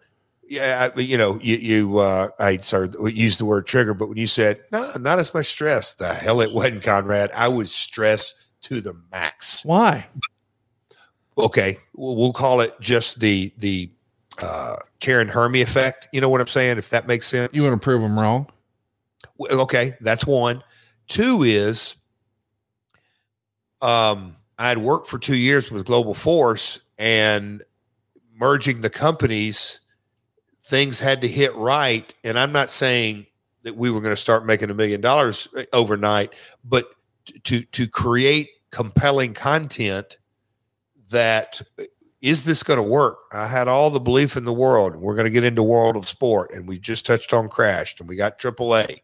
[0.47, 4.17] yeah, I, you know, you, you uh, I sorry, use the word trigger, but when
[4.17, 7.31] you said no, not as much stress, the hell it wasn't, Conrad.
[7.35, 9.63] I was stressed to the max.
[9.63, 10.07] Why?
[11.37, 13.91] Okay, we'll, we'll call it just the the
[14.41, 16.07] uh, Karen Hermie effect.
[16.11, 16.77] You know what I'm saying?
[16.77, 17.55] If that makes sense.
[17.55, 18.47] You want to prove them wrong?
[19.51, 20.63] Okay, that's one.
[21.07, 21.95] Two is,
[23.81, 27.63] um, I had worked for two years with Global Force, and
[28.35, 29.79] merging the companies,
[30.63, 32.13] things had to hit right.
[32.23, 33.25] And I'm not saying
[33.63, 36.33] that we were going to start making a million dollars uh, overnight,
[36.63, 36.89] but
[37.43, 40.17] to to create compelling content
[41.11, 41.61] that
[42.21, 43.19] is this going to work?
[43.31, 44.95] I had all the belief in the world.
[44.95, 48.09] We're going to get into world of sport, and we just touched on crashed, and
[48.09, 48.99] we got AAA,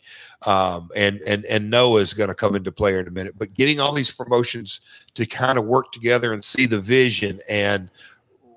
[0.46, 3.36] um, and and and Noah is going to come into play in a minute.
[3.38, 4.82] But getting all these promotions
[5.14, 7.90] to kind of work together and see the vision and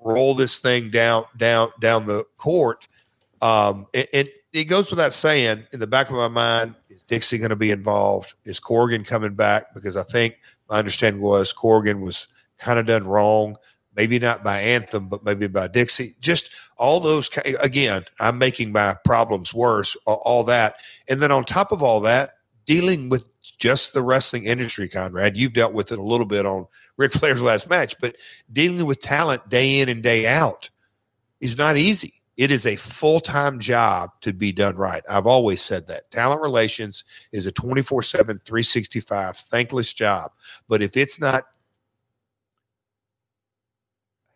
[0.01, 2.87] roll this thing down down down the court,
[3.41, 5.63] um, it, it goes without saying.
[5.71, 8.33] In the back of my mind, is Dixie going to be involved?
[8.43, 9.73] Is Corgan coming back?
[9.73, 10.37] Because I think
[10.69, 12.27] my understanding was Corgan was
[12.57, 13.55] kind of done wrong
[13.99, 16.15] maybe not by Anthem, but maybe by Dixie.
[16.21, 17.29] Just all those.
[17.61, 19.97] Again, I'm making my problems worse.
[20.05, 20.75] All that,
[21.09, 22.35] and then on top of all that,
[22.65, 23.27] dealing with
[23.57, 25.35] just the wrestling industry, Conrad.
[25.35, 26.65] You've dealt with it a little bit on
[26.95, 28.15] Ric Flair's last match, but
[28.53, 30.69] dealing with talent day in and day out
[31.41, 32.13] is not easy.
[32.37, 35.03] It is a full time job to be done right.
[35.09, 36.09] I've always said that.
[36.09, 37.03] Talent relations
[37.33, 40.31] is a 24 7, 365 thankless job.
[40.69, 41.43] But if it's not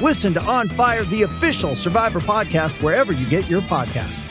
[0.00, 4.22] Listen to On Fire, the official Survivor podcast, wherever you get your podcast.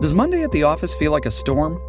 [0.00, 1.80] Does Monday at the office feel like a storm?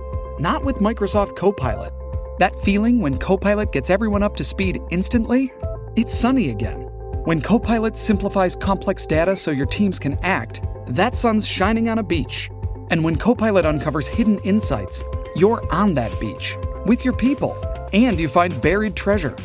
[0.41, 1.94] Not with Microsoft Copilot.
[2.40, 5.53] That feeling when Copilot gets everyone up to speed instantly?
[5.95, 6.82] It's sunny again.
[7.26, 12.03] When Copilot simplifies complex data so your teams can act, that sun's shining on a
[12.03, 12.49] beach.
[12.90, 15.03] And when Copilot uncovers hidden insights,
[15.36, 16.57] you're on that beach
[16.88, 17.56] with your people
[17.94, 19.36] and you find buried treasure.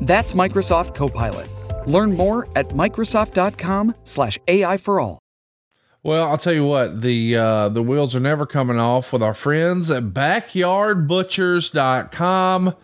[0.00, 1.48] That's Microsoft Copilot.
[1.86, 5.18] Learn more at Microsoft.com slash AI for all.
[6.02, 9.34] Well, I'll tell you what, the uh, the wheels are never coming off with our
[9.34, 12.74] friends at backyardbutchers.com.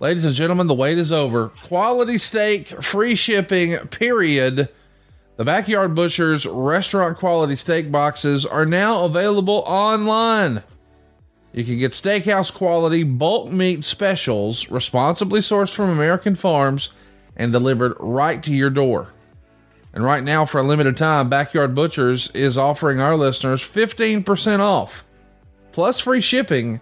[0.00, 1.48] Ladies and gentlemen, the wait is over.
[1.48, 4.68] Quality steak, free shipping, period.
[5.36, 10.62] The Backyard Butchers restaurant quality steak boxes are now available online.
[11.52, 16.90] You can get steakhouse quality bulk meat specials responsibly sourced from American farms
[17.36, 19.12] and delivered right to your door.
[19.92, 25.04] And right now, for a limited time, Backyard Butchers is offering our listeners 15% off,
[25.72, 26.80] plus free shipping.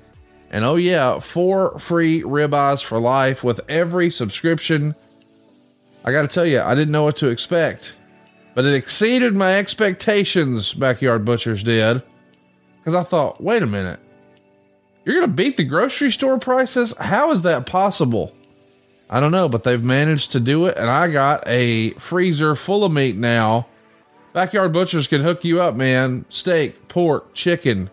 [0.52, 4.94] And oh, yeah, four free ribeyes for life with every subscription.
[6.04, 7.96] I got to tell you, I didn't know what to expect,
[8.54, 12.02] but it exceeded my expectations, Backyard Butchers did.
[12.78, 14.00] Because I thought, wait a minute
[15.04, 16.94] you're going to beat the grocery store prices?
[16.98, 18.34] How is that possible?
[19.08, 20.76] I don't know, but they've managed to do it.
[20.76, 23.66] And I got a freezer full of meat now.
[24.32, 26.24] Backyard Butchers can hook you up, man.
[26.28, 27.90] Steak, pork, chicken,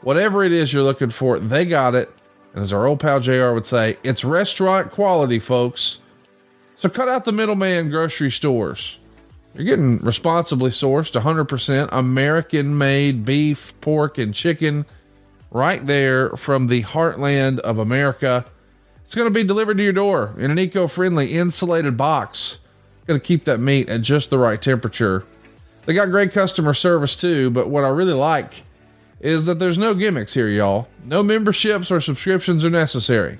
[0.00, 2.10] whatever it is you're looking for, they got it.
[2.54, 5.98] And as our old pal JR would say, it's restaurant quality, folks.
[6.76, 8.98] So cut out the middleman grocery stores.
[9.54, 14.86] You're getting responsibly sourced, 100% American made beef, pork, and chicken
[15.54, 18.44] right there from the heartland of America.
[19.04, 22.58] It's going to be delivered to your door in an eco friendly insulated box.
[23.06, 25.24] Going to keep that meat at just the right temperature.
[25.86, 28.64] They got great customer service too, but what I really like
[29.20, 30.88] is that there's no gimmicks here, y'all.
[31.04, 33.38] No memberships or subscriptions are necessary.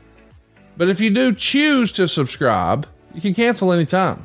[0.76, 4.24] But if you do choose to subscribe, you can cancel anytime.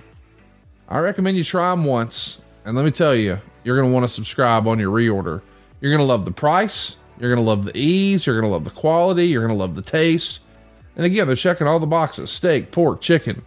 [0.88, 4.04] I recommend you try them once, and let me tell you, you're going to want
[4.04, 5.42] to subscribe on your reorder.
[5.82, 8.54] You're going to love the price, you're going to love the ease, you're going to
[8.54, 10.40] love the quality, you're going to love the taste.
[10.96, 13.46] And again, they're checking all the boxes steak, pork, chicken.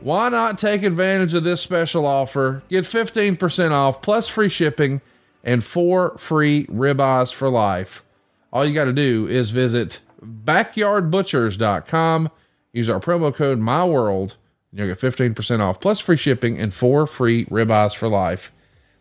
[0.00, 2.62] Why not take advantage of this special offer?
[2.68, 5.00] Get 15% off plus free shipping
[5.42, 8.04] and four free ribeyes for life.
[8.52, 12.30] All you got to do is visit backyardbutchers.com,
[12.72, 14.36] use our promo code MyWorld,
[14.70, 18.52] and you'll get 15% off plus free shipping and four free ribeyes for life.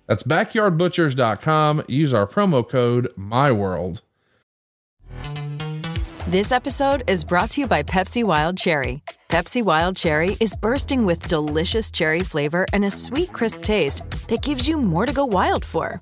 [0.08, 1.84] That's backyardbutchers.com.
[1.88, 4.02] Use our promo code MyWorld.
[6.28, 9.02] This episode is brought to you by Pepsi Wild Cherry.
[9.30, 14.42] Pepsi Wild Cherry is bursting with delicious cherry flavor and a sweet, crisp taste that
[14.42, 16.02] gives you more to go wild for.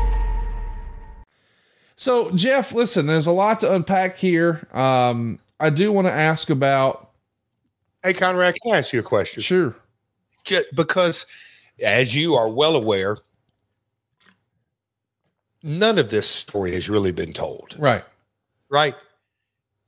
[2.01, 4.67] So, Jeff, listen, there's a lot to unpack here.
[4.73, 7.11] Um, I do want to ask about.
[8.01, 9.43] Hey, Conrad, can I ask you a question?
[9.43, 9.75] Sure.
[10.43, 11.27] Just because,
[11.85, 13.17] as you are well aware,
[15.61, 17.75] none of this story has really been told.
[17.77, 18.03] Right.
[18.67, 18.95] Right.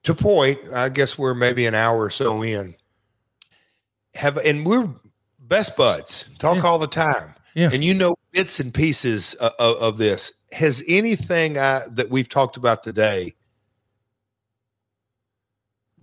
[0.04, 2.76] To point, I guess we're maybe an hour or so in.
[4.14, 4.88] Have and we're
[5.40, 6.30] best buds.
[6.38, 6.62] Talk yeah.
[6.62, 7.34] all the time.
[7.56, 7.72] Yeah.
[7.74, 12.30] And you know bits and pieces of, of, of this has anything uh, that we've
[12.30, 13.36] talked about today?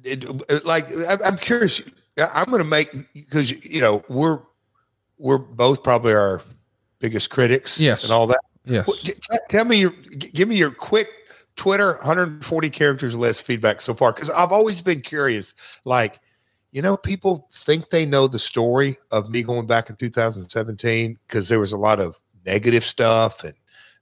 [0.02, 0.86] It, like
[1.22, 1.82] i'm curious
[2.32, 4.40] i'm going to make because you know we're
[5.18, 6.40] we're both probably our
[7.01, 8.05] biggest critics yes.
[8.05, 8.40] and all that.
[8.64, 9.02] Yes.
[9.02, 9.12] T-
[9.48, 11.09] tell me your give me your quick
[11.56, 15.52] twitter 140 characters or less feedback so far because i've always been curious
[15.85, 16.20] like
[16.70, 21.48] you know people think they know the story of me going back in 2017 because
[21.48, 22.16] there was a lot of
[22.47, 23.55] negative stuff and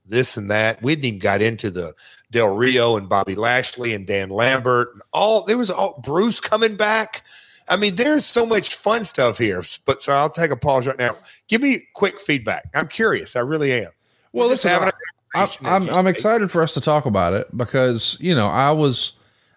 [0.09, 0.81] this and that.
[0.81, 1.93] We didn't even got into the
[2.31, 5.43] Del Rio and Bobby Lashley and Dan Lambert and all.
[5.43, 7.23] There was all Bruce coming back.
[7.67, 9.63] I mean, there's so much fun stuff here.
[9.85, 11.15] But so I'll take a pause right now.
[11.47, 12.69] Give me quick feedback.
[12.75, 13.35] I'm curious.
[13.35, 13.91] I really am.
[14.33, 14.91] Well, listen, I,
[15.35, 19.13] I, I'm I'm excited for us to talk about it because you know I was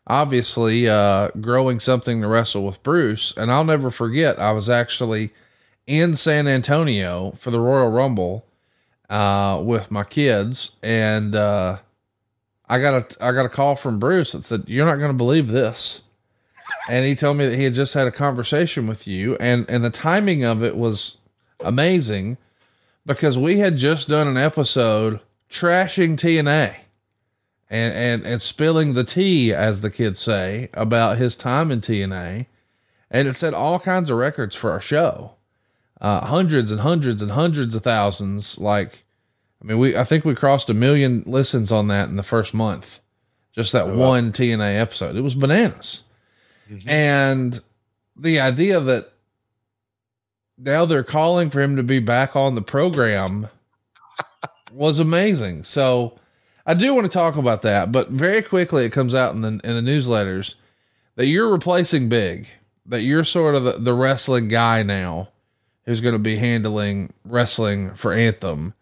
[0.07, 4.39] obviously uh, growing something to wrestle with Bruce, and I'll never forget.
[4.39, 5.31] I was actually
[5.87, 8.47] in San Antonio for the Royal Rumble
[9.13, 11.77] uh, with my kids, and uh,
[12.67, 15.17] I got a I got a call from Bruce that said, "You're not going to
[15.17, 16.01] believe this,"
[16.91, 19.85] and he told me that he had just had a conversation with you, and and
[19.85, 21.19] the timing of it was
[21.61, 22.39] amazing
[23.05, 25.21] because we had just done an episode
[25.51, 26.77] trashing TNA.
[27.69, 32.45] And, and and spilling the tea, as the kids say, about his time in TNA,
[33.11, 35.37] and it set all kinds of records for our show
[36.03, 38.59] uh, hundreds and hundreds and hundreds of thousands.
[38.59, 39.05] Like,
[39.63, 42.53] I mean, we I think we crossed a million listens on that in the first
[42.53, 43.01] month,
[43.53, 44.31] just that oh, one wow.
[44.33, 45.17] TNA episode.
[45.17, 46.03] It was bananas,
[46.69, 46.89] mm-hmm.
[46.89, 47.63] and
[48.17, 49.13] the idea that
[50.59, 53.49] now they're calling for him to be back on the program
[54.73, 55.65] was amazing.
[55.65, 56.19] So.
[56.65, 59.49] I do want to talk about that, but very quickly it comes out in the
[59.49, 60.55] in the newsletters
[61.17, 62.47] that you're replacing Big,
[62.87, 65.32] that you're sort of the, the wrestling guy now
[65.85, 68.75] who's going to be handling wrestling for Anthem.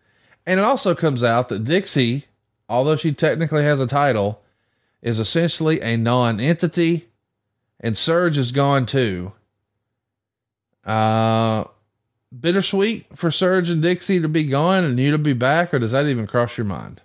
[0.46, 2.26] And it also comes out that Dixie,
[2.68, 4.42] although she technically has a title,
[5.02, 7.08] is essentially a non entity,
[7.78, 9.32] and Serg is gone too.
[10.84, 11.64] Uh,
[12.38, 15.92] bittersweet for Serg and Dixie to be gone and you to be back, or does
[15.92, 17.00] that even cross your mind?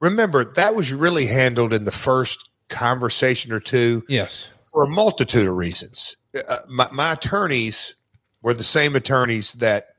[0.00, 4.04] Remember, that was really handled in the first conversation or two.
[4.08, 4.50] Yes.
[4.72, 6.16] For a multitude of reasons.
[6.36, 7.96] Uh, my, my attorneys
[8.42, 9.94] were the same attorneys that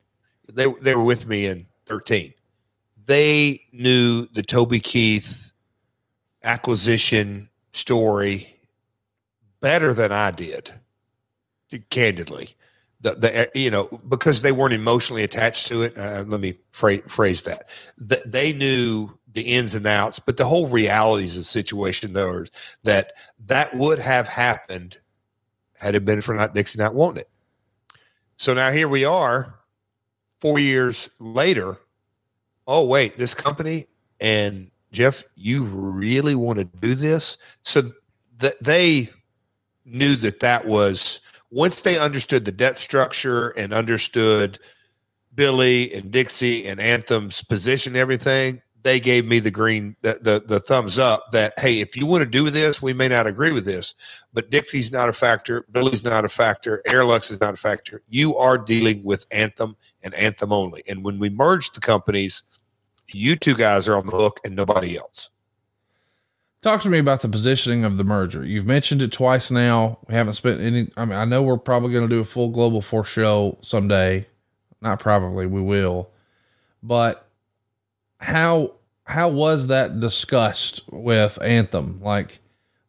[0.52, 2.34] they they were with me in 13.
[3.06, 5.52] They knew the Toby Keith
[6.44, 8.56] acquisition story
[9.62, 10.72] better than I did,
[11.90, 12.56] candidly.
[13.02, 15.98] The, the you know because they weren't emotionally attached to it.
[15.98, 17.70] Uh, let me phrase, phrase that.
[17.98, 18.30] that.
[18.30, 22.48] They knew the ins and outs, but the whole realities of the situation though are
[22.84, 23.14] that
[23.48, 24.98] that would have happened
[25.80, 27.30] had it been for not Dixie not wanting it.
[28.40, 29.54] So now here we are,
[30.40, 31.78] four years later.
[32.68, 33.86] Oh wait, this company
[34.22, 37.38] and Jeff, you really want to do this?
[37.64, 37.82] So
[38.38, 39.10] that they
[39.84, 41.20] knew that that was
[41.52, 44.58] once they understood the debt structure and understood
[45.36, 50.60] Billy and Dixie and Anthem's position, everything, they gave me the green, the, the, the
[50.60, 53.66] thumbs up that, hey, if you want to do this, we may not agree with
[53.66, 53.94] this,
[54.34, 55.66] but Dixie's not a factor.
[55.72, 56.82] Billy's not a factor.
[56.88, 58.02] Aroluxe is not a factor.
[58.08, 60.84] You are dealing with Anthem and Anthem only.
[60.88, 62.44] And when we merge the companies,
[63.12, 65.30] you two guys are on the hook and nobody else.
[66.62, 68.46] Talk to me about the positioning of the merger.
[68.46, 69.98] You've mentioned it twice now.
[70.08, 70.92] We haven't spent any.
[70.98, 74.26] I mean, I know we're probably going to do a full Global Force show someday.
[74.82, 76.10] Not probably, we will.
[76.84, 77.29] But
[78.20, 78.76] how
[79.06, 82.00] how was that discussed with Anthem?
[82.02, 82.40] Like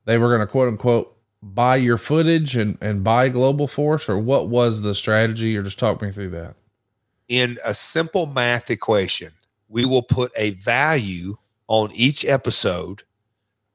[0.04, 4.18] they were going to quote unquote buy your footage and and buy Global Force, or
[4.18, 5.56] what was the strategy?
[5.56, 6.54] Or just talk me through that.
[7.28, 9.32] In a simple math equation,
[9.68, 11.36] we will put a value
[11.68, 13.04] on each episode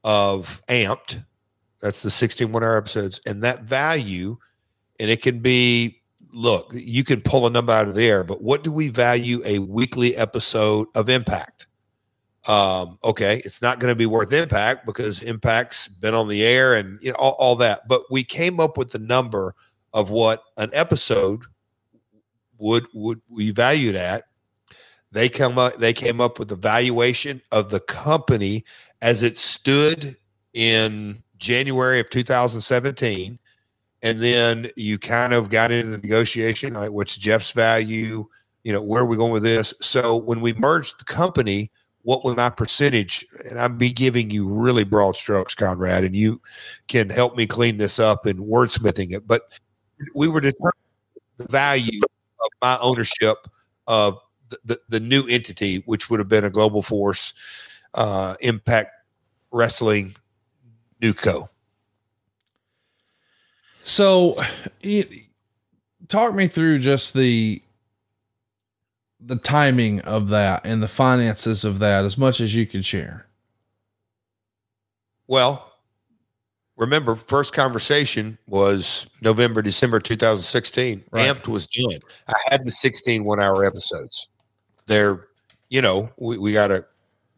[0.04, 1.24] of Amped.
[1.82, 3.22] That's the 16 one hour episodes.
[3.26, 4.38] And that value,
[5.00, 6.02] and it can be
[6.36, 9.42] look, you can pull a number out of the air, but what do we value
[9.46, 11.68] a weekly episode of Impact?
[12.48, 16.76] Um, okay, it's not going to be worth Impact because Impact's been on the air
[16.76, 17.88] and you know all, all that.
[17.88, 19.56] But we came up with the number
[19.94, 21.44] of what an episode
[22.60, 24.26] would would we valued at.
[25.12, 28.64] They come up they came up with the valuation of the company
[29.02, 30.16] as it stood
[30.54, 33.40] in January of 2017
[34.06, 38.28] and then you kind of got into the negotiation like what's jeff's value?
[38.64, 39.74] You know where are we going with this?
[39.82, 41.72] So when we merged the company
[42.04, 43.26] what was my percentage?
[43.50, 46.40] And i'm be giving you really broad strokes conrad and you
[46.88, 49.28] can help me clean this up and wordsmithing it.
[49.28, 49.60] But
[50.14, 50.72] we were determining
[51.38, 53.48] the value of my ownership
[53.88, 54.20] of
[54.50, 57.34] the, the, the new entity which would have been a global force
[57.96, 58.92] uh, impact
[59.52, 60.16] wrestling
[61.02, 61.48] newco
[63.86, 64.36] so,
[66.08, 67.62] talk me through just the
[69.20, 73.28] the timing of that and the finances of that as much as you can share.
[75.28, 75.72] Well,
[76.78, 81.04] remember, first conversation was November, December 2016.
[81.12, 81.28] Right.
[81.28, 82.00] Amped was done.
[82.28, 84.30] I had the 16 one hour episodes.
[84.88, 85.28] They're,
[85.70, 86.86] you know, we, we got to,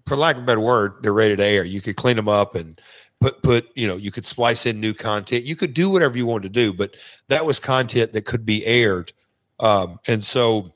[0.06, 1.66] for lack of a better word, they're ready to air.
[1.66, 2.80] You could clean them up and
[3.20, 5.46] put put you know you could splice in new content.
[5.46, 6.96] You could do whatever you wanted to do but
[7.30, 9.14] that was content that could be aired.
[9.60, 10.72] Um, and so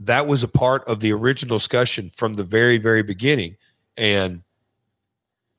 [0.00, 3.56] that was a part of the original discussion from the very very beginning.
[3.96, 4.42] And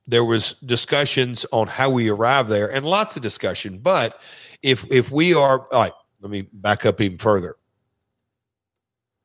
[0.05, 4.21] there was discussions on how we arrive there and lots of discussion but
[4.63, 5.91] if if we are all right
[6.21, 7.55] let me back up even further.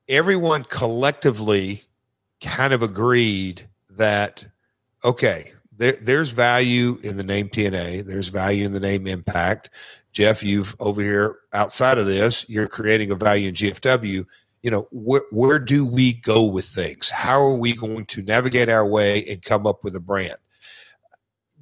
[0.08, 1.82] Everyone collectively
[2.40, 4.44] kind of agreed that
[5.04, 5.52] okay
[5.82, 8.04] there, there's value in the name TNA.
[8.04, 9.70] There's value in the name Impact.
[10.12, 14.24] Jeff, you've over here outside of this, you're creating a value in GFW.
[14.62, 17.10] You know, where where do we go with things?
[17.10, 20.36] How are we going to navigate our way and come up with a brand?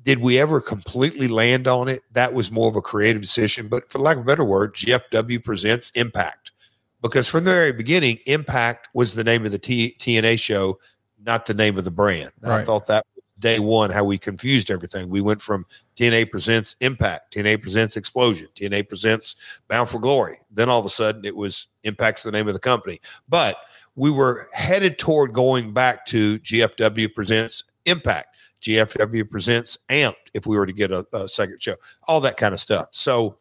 [0.02, 2.02] Did we ever completely land on it?
[2.12, 5.42] That was more of a creative decision, but for lack of a better word, GFW
[5.42, 6.52] presents Impact.
[7.00, 10.78] Because from the very beginning, Impact was the name of the T- TNA show,
[11.24, 12.32] not the name of the brand.
[12.42, 12.60] Right.
[12.60, 13.06] I thought that
[13.40, 15.08] day one how we confused everything.
[15.08, 15.64] We went from
[15.96, 19.36] TNA presents Impact, TNA presents Explosion, TNA presents
[19.68, 20.38] Bound for Glory.
[20.50, 23.00] Then all of a sudden it was Impact's the name of the company.
[23.28, 23.56] But
[23.96, 30.56] we were headed toward going back to GFW presents Impact, GFW presents Amped if we
[30.56, 31.76] were to get a, a second show,
[32.06, 32.88] all that kind of stuff.
[32.92, 33.38] So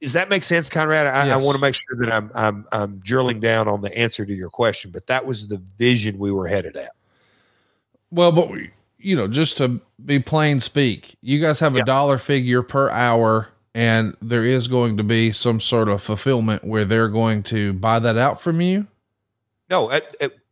[0.00, 1.06] does that make sense, Conrad?
[1.06, 1.34] I, yes.
[1.34, 4.32] I want to make sure that I'm, I'm I'm drilling down on the answer to
[4.32, 6.92] your question, but that was the vision we were headed at.
[8.10, 12.18] Well, but we, you know, just to be plain speak, you guys have a dollar
[12.18, 17.08] figure per hour and there is going to be some sort of fulfillment where they're
[17.08, 18.86] going to buy that out from you?
[19.68, 20.00] No, I,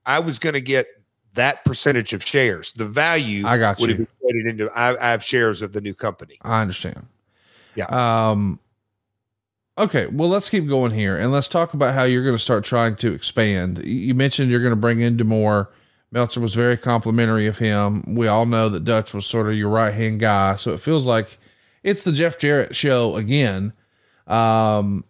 [0.06, 0.86] I was going to get
[1.34, 2.72] that percentage of shares.
[2.74, 3.96] The value I got would you.
[3.96, 4.70] have been traded into.
[4.74, 6.38] I, I, have shares of the new company.
[6.42, 7.06] I understand.
[7.74, 7.86] Yeah.
[7.86, 8.60] Um.
[9.76, 12.64] Okay, well, let's keep going here and let's talk about how you're going to start
[12.64, 13.78] trying to expand.
[13.84, 15.70] You mentioned you're going to bring into more
[16.10, 18.14] Meltzer was very complimentary of him.
[18.14, 20.54] We all know that Dutch was sort of your right hand guy.
[20.54, 21.38] So it feels like
[21.82, 23.72] it's the Jeff Jarrett show again.
[24.26, 25.04] Um,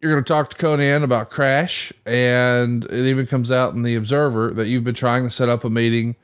[0.00, 3.94] you're going to talk to Konnan about Crash, and it even comes out in the
[3.94, 6.16] Observer that you've been trying to set up a meeting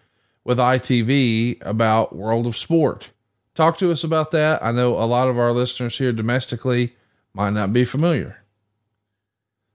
[0.44, 3.10] with ITV about World of Sport.
[3.54, 4.62] Talk to us about that.
[4.62, 6.94] I know a lot of our listeners here domestically
[7.32, 8.39] might not be familiar.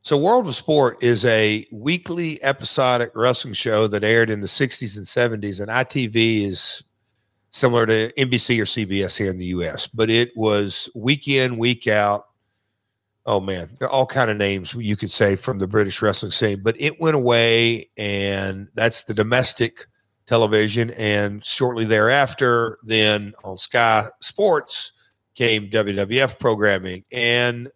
[0.06, 4.98] So, World of Sport is a weekly episodic wrestling show that aired in the 60s
[4.98, 6.84] and 70s, and ITV is
[7.50, 11.88] similar to NBC or CBS here in the US, but it was week in, week
[11.88, 12.28] out.
[13.26, 16.80] Oh man, all kind of names you could say from the British wrestling scene, but
[16.80, 19.88] it went away, and that's the domestic
[20.28, 20.92] television.
[20.92, 24.92] And shortly thereafter, then on Sky Sports
[25.34, 27.72] came WWF programming, and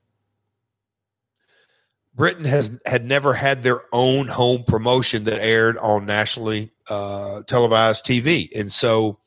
[2.19, 8.05] Britain has had never had their own home promotion that aired on nationally uh, televised
[8.05, 9.17] TV, and so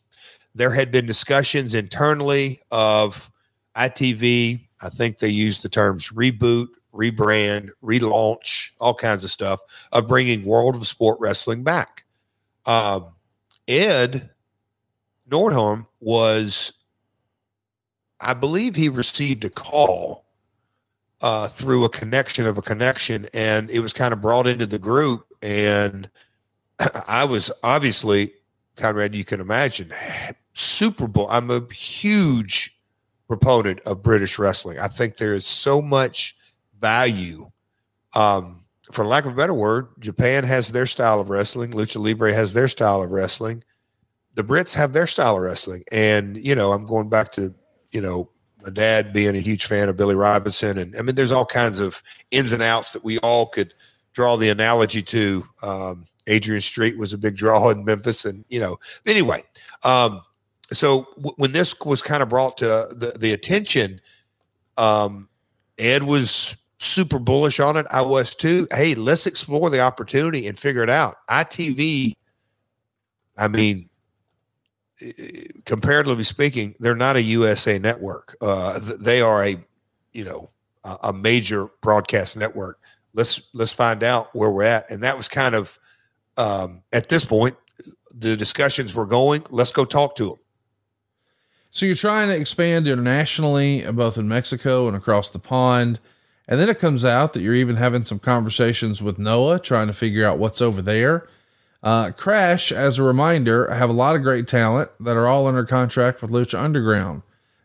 [0.55, 3.31] there had been discussions internally of
[3.75, 4.69] ITV.
[4.83, 9.61] I think they used the terms reboot, rebrand, relaunch, all kinds of stuff
[9.91, 12.05] of bringing World of Sport Wrestling back.
[12.67, 13.15] Um,
[13.67, 14.29] Ed
[15.31, 16.75] Nordholm was,
[18.21, 20.22] I believe he received a call
[21.23, 24.79] uh, through a connection of a connection, and it was kind of brought into the
[24.79, 25.25] group.
[25.41, 26.11] And
[27.09, 28.35] I was obviously,
[28.77, 29.93] Conrad, you can imagine,
[30.55, 31.29] Super Bowl.
[31.31, 32.79] I'm a huge
[33.29, 34.79] proponent of British wrestling.
[34.79, 36.37] I think there is so much
[36.81, 37.51] value.
[38.15, 41.71] Um, for lack of a better word, Japan has their style of wrestling.
[41.71, 43.65] Lucha Libre has their style of wrestling.
[44.35, 45.85] The Brits have their style of wrestling.
[45.91, 47.55] And, you know, I'm going back to,
[47.91, 48.29] you know,
[48.63, 50.79] my dad being a huge fan of Billy Robinson.
[50.79, 53.75] And I mean, there's all kinds of ins and outs that we all could
[54.13, 55.45] draw the analogy to.
[55.63, 58.25] Um, Adrian Street was a big draw in Memphis.
[58.25, 59.43] And, you know, anyway,
[59.83, 60.21] um,
[60.71, 64.01] so w- when this was kind of brought to the, the attention,
[64.77, 65.29] um,
[65.79, 67.87] Ed was super bullish on it.
[67.91, 68.67] I was too.
[68.73, 71.17] Hey, let's explore the opportunity and figure it out.
[71.29, 72.13] ITV,
[73.37, 73.89] I mean,
[75.65, 78.37] comparatively speaking, they're not a USA network.
[78.41, 79.57] Uh, they are a,
[80.13, 80.51] you know,
[81.03, 82.81] a, major broadcast network.
[83.15, 84.91] Let's let's find out where we're at.
[84.91, 85.79] And that was kind of
[86.37, 87.57] um, at this point
[88.15, 89.45] the discussions were going.
[89.51, 90.39] Let's go talk to them.
[91.71, 96.01] So you're trying to expand internationally, both in Mexico and across the pond.
[96.47, 99.95] And then it comes out that you're even having some conversations with Noah, trying to
[99.95, 101.29] figure out what's over there.
[101.83, 105.65] Uh, Crash, as a reminder, have a lot of great talent that are all under
[105.65, 107.23] contract with Lucha Underground.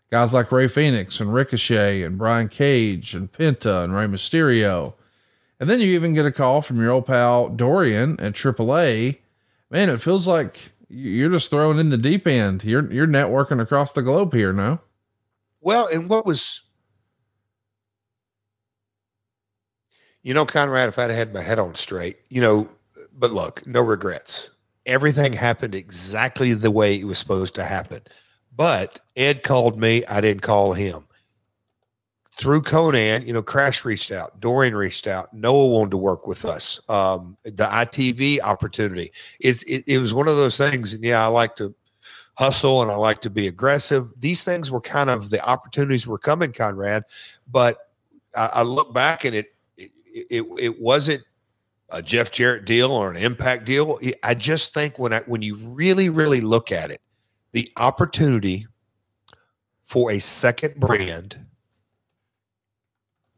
[0.09, 4.93] Guys like Rey Fenix and Ricochet and Brian Cage and Penta and Rey Mysterio.
[5.59, 9.17] And then you even get a call from your old pal Dorian at AAA.
[9.69, 12.63] Man, it feels like you're just throwing in the deep end.
[12.63, 14.79] You're you're networking across the globe here now.
[15.59, 16.61] Well, and what was
[20.23, 22.69] you know, Conrad, if I'd had my head on straight, you know,
[23.17, 24.51] but look, no regrets.
[24.85, 28.01] Everything happened exactly the way it was supposed to happen.
[28.55, 31.03] But Ed called me, I didn't call him.
[32.37, 36.45] Through Konnan, you know, Crash reached out, Dorian reached out, Noah wanted to work with
[36.45, 36.79] us.
[36.87, 41.27] Um, the ITV opportunity is it, it was one of those things, and yeah, I
[41.27, 41.73] like to
[42.37, 44.13] hustle and I like to be aggressive.
[44.19, 47.03] These things were kind of the opportunities were coming, Conrad.
[47.51, 47.77] But
[48.35, 49.91] I, I look back and it, it
[50.29, 51.23] it it wasn't
[51.89, 53.99] a Jeff Jarrett deal or an impact deal.
[54.23, 57.01] I just think when I when you really really look at it,
[57.51, 58.67] the opportunity
[59.85, 61.45] for a second brand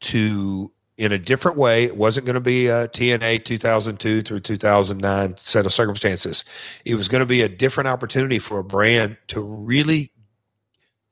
[0.01, 1.85] to in a different way.
[1.85, 6.43] It wasn't going to be a TNA 2002 through 2009 set of circumstances.
[6.83, 10.11] It was going to be a different opportunity for a brand to really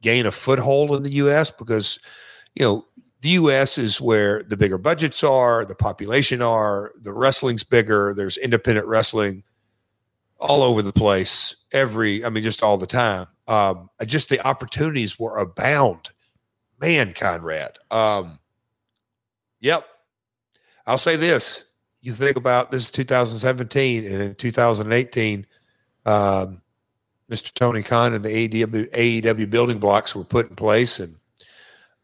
[0.02, 1.52] gain a foothold in the U.S.
[1.52, 2.00] because,
[2.54, 2.86] you know,
[3.28, 3.78] the U.S.
[3.78, 8.14] is where the bigger budgets are, the population are, the wrestling's bigger.
[8.16, 9.44] There's independent wrestling
[10.40, 11.54] all over the place.
[11.74, 13.28] Every, I mean, just all the time.
[13.50, 16.12] Um, just the opportunities were abound.
[16.80, 17.78] Man, Conrad.
[17.92, 18.40] Um,
[19.60, 19.86] Yep.
[20.86, 21.66] I'll say this.
[22.00, 25.46] You think about this is 2017 and in 2018,
[26.06, 26.62] um,
[27.30, 27.54] Mr.
[27.54, 31.02] Tony Khan and the AEW, AEW building blocks were put in place.
[31.02, 31.18] And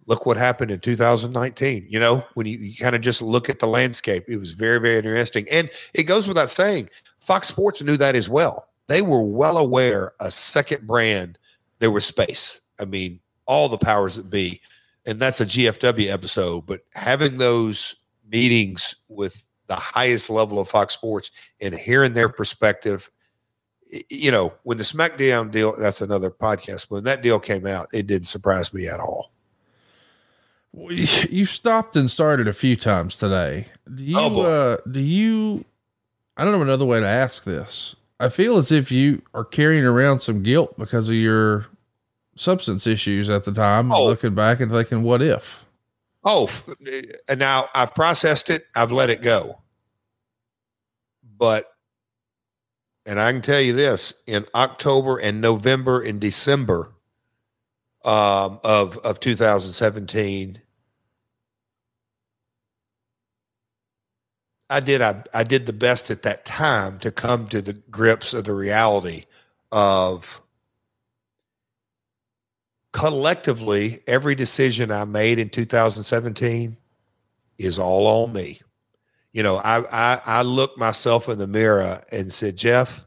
[0.05, 1.85] look what happened in 2019.
[1.87, 4.79] You know, when you, you kind of just look at the landscape, it was very,
[4.79, 5.47] very interesting.
[5.49, 6.89] And it goes without saying,
[7.19, 8.67] Fox Sports knew that as well.
[8.87, 11.37] They were well aware a second brand,
[11.79, 12.59] there was space.
[12.79, 14.61] I mean, all the powers that be
[15.05, 17.95] and that's a GFW episode, but having those
[18.29, 23.09] meetings with the highest level of Fox Sports and hearing their perspective,
[24.09, 26.89] you know, when the SmackDown deal, that's another podcast.
[26.89, 29.32] When that deal came out, it didn't surprise me at all.
[31.29, 33.67] You stopped and started a few times today.
[33.93, 35.65] Do you, Oh, uh, do you,
[36.35, 37.95] I don't know another way to ask this.
[38.19, 41.67] I feel as if you are carrying around some guilt because of your
[42.35, 44.05] substance issues at the time, oh.
[44.05, 45.65] looking back and thinking, what if?
[46.23, 46.49] Oh,
[47.27, 48.63] and now I've processed it.
[48.75, 49.61] I've let it go.
[51.37, 51.65] But,
[53.05, 56.92] and I can tell you this: in October and November and December
[58.03, 60.61] um, of of 2017,
[64.69, 68.33] I did I, I did the best at that time to come to the grips
[68.33, 69.23] of the reality
[69.71, 70.41] of
[72.91, 76.77] collectively every decision I made in 2017
[77.57, 78.59] is all on me.
[79.31, 83.05] You know, I I, I looked myself in the mirror and said, Jeff,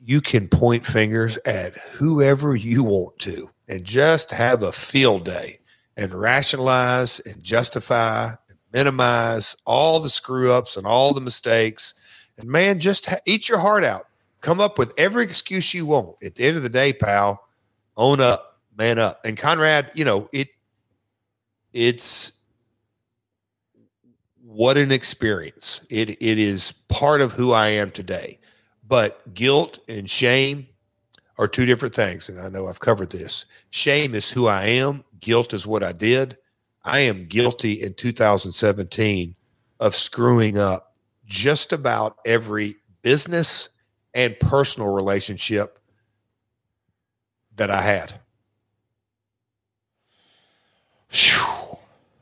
[0.00, 5.58] you can point fingers at whoever you want to and just have a field day
[5.96, 11.94] and rationalize and justify and minimize all the screw ups and all the mistakes.
[12.38, 14.04] And man, just ha- eat your heart out.
[14.40, 16.16] Come up with every excuse you want.
[16.22, 17.48] At the end of the day, pal,
[17.96, 19.24] own up, man up.
[19.24, 20.48] And Conrad, you know, it
[21.72, 22.32] it's
[24.42, 25.80] what an experience.
[25.90, 28.38] It it is part of who I am today.
[28.86, 30.68] But guilt and shame
[31.38, 32.28] are two different things.
[32.28, 33.46] And I know I've covered this.
[33.70, 36.38] Shame is who I am, guilt is what I did.
[36.84, 39.34] I am guilty in 2017
[39.80, 40.94] of screwing up
[41.24, 43.68] just about every business
[44.14, 45.78] and personal relationship
[47.56, 48.20] that I had.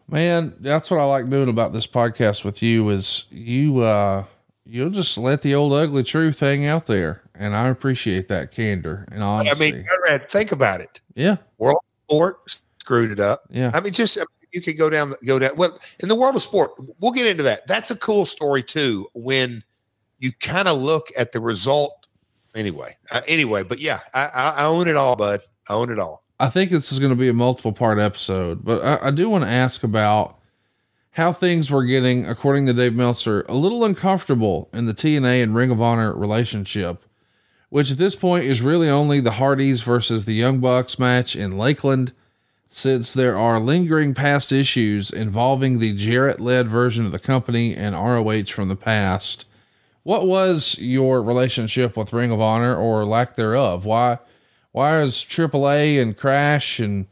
[0.09, 4.25] Man, that's what I like doing about this podcast with you is you uh
[4.65, 7.24] you'll just let the old ugly truth hang out there.
[7.35, 9.51] And I appreciate that candor and honesty.
[9.51, 11.01] I mean, Conrad, think about it.
[11.15, 11.37] Yeah.
[11.59, 11.79] World
[12.09, 13.45] sport screwed it up.
[13.51, 13.71] Yeah.
[13.75, 15.57] I mean, just I mean, you could go down, go down.
[15.57, 17.67] Well, in the world of sport, we'll get into that.
[17.67, 19.09] That's a cool story too.
[19.15, 19.65] When
[20.19, 22.09] you kind of look at the result.
[22.55, 25.41] Anyway, uh, anyway, but yeah, I, I, I own it all, bud.
[25.69, 26.23] I own it all.
[26.39, 29.29] I think this is going to be a multiple part episode, but I, I do
[29.29, 30.39] want to ask about
[31.11, 35.55] how things were getting, according to Dave Meltzer, a little uncomfortable in the TNA and
[35.55, 37.05] Ring of Honor relationship,
[37.75, 41.59] which at this point is really only the Hardys versus the Young Bucks match in
[41.59, 42.13] Lakeland,
[42.71, 47.97] since there are lingering past issues involving the Jarrett led version of the company and
[47.97, 49.45] ROH from the past.
[50.05, 53.85] What was your relationship with Ring of Honor or lack thereof?
[53.85, 54.21] Why?
[54.71, 57.09] why is AAA and Crash and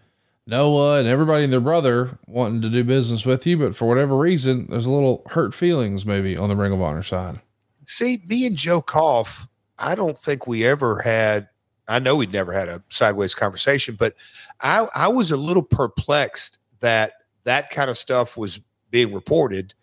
[0.47, 4.17] Noah and everybody and their brother wanting to do business with you, but for whatever
[4.17, 7.41] reason, there's a little hurt feelings maybe on the Ring of Honor side.
[7.85, 11.49] See, me and Joe Koff, I don't think we ever had.
[11.89, 14.15] I know we'd never had a sideways conversation, but
[14.63, 17.13] I, I was a little perplexed that
[17.45, 19.75] that kind of stuff was being reported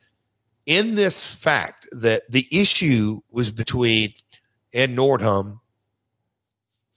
[0.65, 4.13] in this fact that the issue was between
[4.73, 5.59] Ed Nordholm,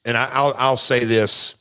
[0.05, 1.56] and I, I'll I'll say this.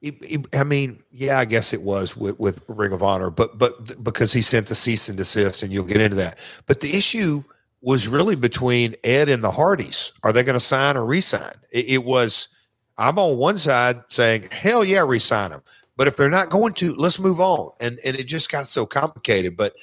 [0.00, 3.58] He- he- I mean, yeah, I guess it was with, with Ring of Honor, but
[3.58, 6.38] but because he sent the cease and desist, and you'll get into that.
[6.66, 7.42] But the issue
[7.82, 10.12] was really between Ed and the Hardys.
[10.22, 11.52] Are they going to sign or resign?
[11.72, 12.48] It, it was.
[12.96, 15.62] I'm on one side saying, "Hell yeah, resign them."
[15.96, 17.72] But if they're not going to, let's move on.
[17.80, 19.56] And and it just got so complicated.
[19.56, 19.74] But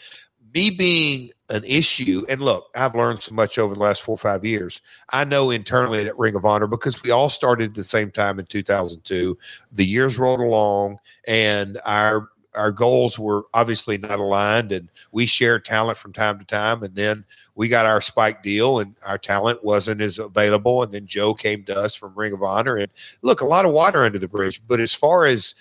[0.56, 4.18] me being an issue, and look, I've learned so much over the last four or
[4.18, 4.82] five years.
[5.11, 8.40] I know internally at Ring of Honor because we all started at the same time
[8.40, 9.38] in 2002.
[9.73, 15.65] The years rolled along, and our our goals were obviously not aligned, and we shared
[15.65, 16.84] talent from time to time.
[16.84, 17.26] And then
[17.56, 20.82] we got our spike deal, and our talent wasn't as available.
[20.82, 22.90] And then Joe came to us from Ring of Honor, and
[23.22, 24.61] look, a lot of water under the bridge.
[24.65, 25.53] But as far as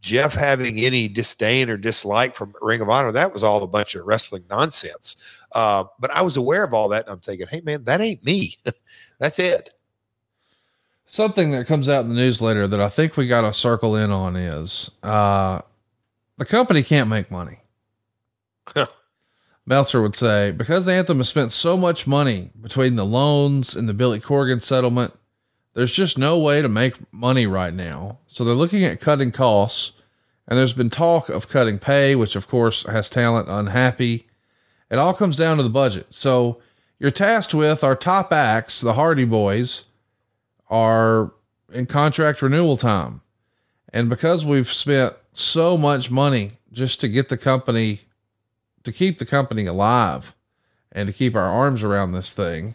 [0.00, 3.94] Jeff having any disdain or dislike from Ring of Honor, that was all a bunch
[3.94, 5.16] of wrestling nonsense.
[5.52, 8.24] Uh, but I was aware of all that, and I'm thinking, hey, man, that ain't
[8.24, 8.56] me.
[9.18, 9.70] That's it.
[11.06, 14.10] Something that comes out in the newsletter that I think we got to circle in
[14.10, 15.60] on is uh,
[16.38, 17.58] the company can't make money.
[19.66, 23.94] Meltzer would say, because Anthem has spent so much money between the loans and the
[23.94, 25.14] Billy Corgan settlement,
[25.74, 28.18] there's just no way to make money right now.
[28.26, 29.92] So they're looking at cutting costs.
[30.48, 34.26] And there's been talk of cutting pay, which of course has talent unhappy.
[34.90, 36.08] It all comes down to the budget.
[36.10, 36.60] So
[36.98, 39.84] you're tasked with our top acts, the Hardy Boys,
[40.68, 41.32] are
[41.72, 43.20] in contract renewal time.
[43.92, 48.02] And because we've spent so much money just to get the company,
[48.82, 50.34] to keep the company alive
[50.90, 52.74] and to keep our arms around this thing,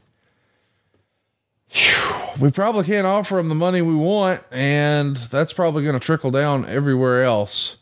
[2.40, 6.32] we probably can't offer them the money we want, and that's probably going to trickle
[6.32, 7.78] down everywhere else.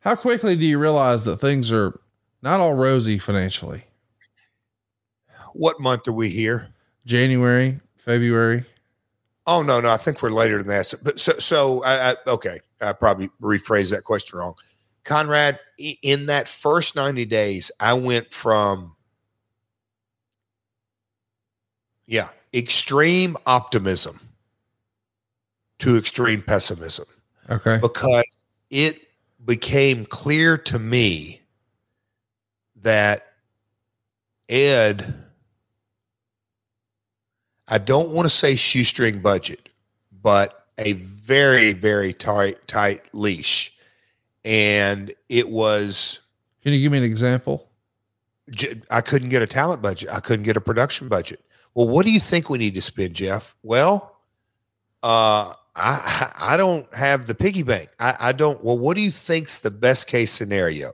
[0.00, 1.98] How quickly do you realize that things are
[2.42, 3.84] not all rosy financially?
[5.54, 6.68] What month are we here?
[7.06, 8.64] January, February.
[9.46, 10.86] Oh no, no, I think we're later than that.
[10.86, 14.54] So, but so, so I, I, okay, I probably rephrased that question wrong.
[15.04, 18.96] Conrad, in that first ninety days, I went from
[22.06, 24.18] yeah, extreme optimism
[25.80, 27.06] to extreme pessimism
[27.50, 27.78] Okay.
[27.82, 28.36] because
[28.70, 29.08] it
[29.44, 31.40] became clear to me
[32.76, 33.26] that
[34.48, 35.14] Ed,
[37.68, 39.68] I don't want to say shoestring budget,
[40.22, 43.72] but a very, very tight, tight leash.
[44.44, 46.20] And it was,
[46.62, 47.68] Can you give me an example?
[48.90, 50.10] I couldn't get a talent budget.
[50.12, 51.43] I couldn't get a production budget.
[51.74, 53.56] Well, what do you think we need to spend, Jeff?
[53.62, 54.16] Well,
[55.02, 57.90] uh, I I don't have the piggy bank.
[57.98, 58.62] I, I don't.
[58.62, 60.92] Well, what do you think's the best case scenario?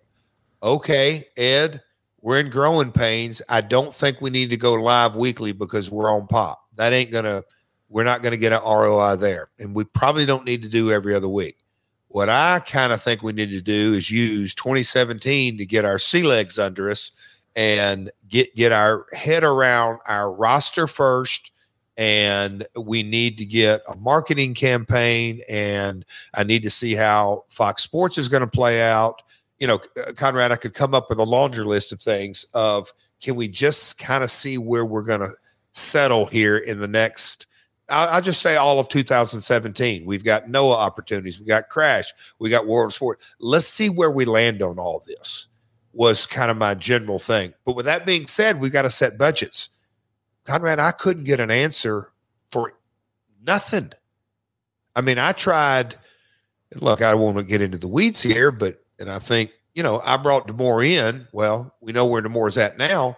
[0.62, 1.80] Okay, Ed,
[2.22, 3.42] we're in growing pains.
[3.48, 6.62] I don't think we need to go live weekly because we're on pop.
[6.76, 7.42] That ain't gonna.
[7.90, 11.14] We're not gonna get an ROI there, and we probably don't need to do every
[11.14, 11.58] other week.
[12.08, 15.98] What I kind of think we need to do is use 2017 to get our
[15.98, 17.12] sea legs under us
[17.56, 21.52] and get get our head around our roster first
[21.96, 26.04] and we need to get a marketing campaign and
[26.34, 29.22] i need to see how fox sports is going to play out.
[29.58, 32.92] You know uh, conrad i could come up with a laundry list of things of
[33.20, 35.32] can we just kind of see where we're going to
[35.72, 37.46] settle here in the next
[37.92, 42.66] I'll, just say all of 2017 we've got noah opportunities we got crash we got
[42.66, 43.20] world sport.
[43.40, 45.48] Let's see where we land on all this
[45.92, 47.52] was kind of my general thing.
[47.64, 49.68] But with that being said, we got to set budgets.
[50.44, 52.12] Conrad, I couldn't get an answer
[52.50, 52.72] for
[53.44, 53.92] nothing.
[54.96, 55.96] I mean, I tried.
[56.76, 60.16] Look, I won't get into the weeds here, but and I think you know I
[60.16, 61.26] brought D'Amore in.
[61.32, 63.16] Well, we know where D'Amore's at now,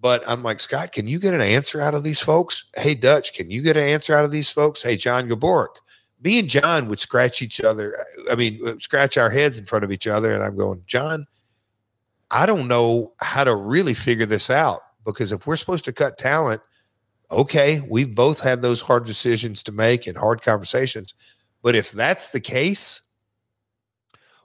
[0.00, 0.92] but I'm like Scott.
[0.92, 2.64] Can you get an answer out of these folks?
[2.76, 4.82] Hey, Dutch, can you get an answer out of these folks?
[4.82, 5.76] Hey, John Gaburick.
[6.20, 7.96] Me and John would scratch each other.
[8.30, 11.26] I mean, scratch our heads in front of each other, and I'm going, John.
[12.30, 16.18] I don't know how to really figure this out because if we're supposed to cut
[16.18, 16.60] talent,
[17.30, 21.14] okay, we've both had those hard decisions to make and hard conversations.
[21.62, 23.00] But if that's the case,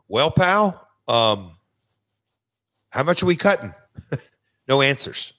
[0.07, 1.51] well, pal, um,
[2.89, 3.73] how much are we cutting?
[4.67, 5.33] no answers.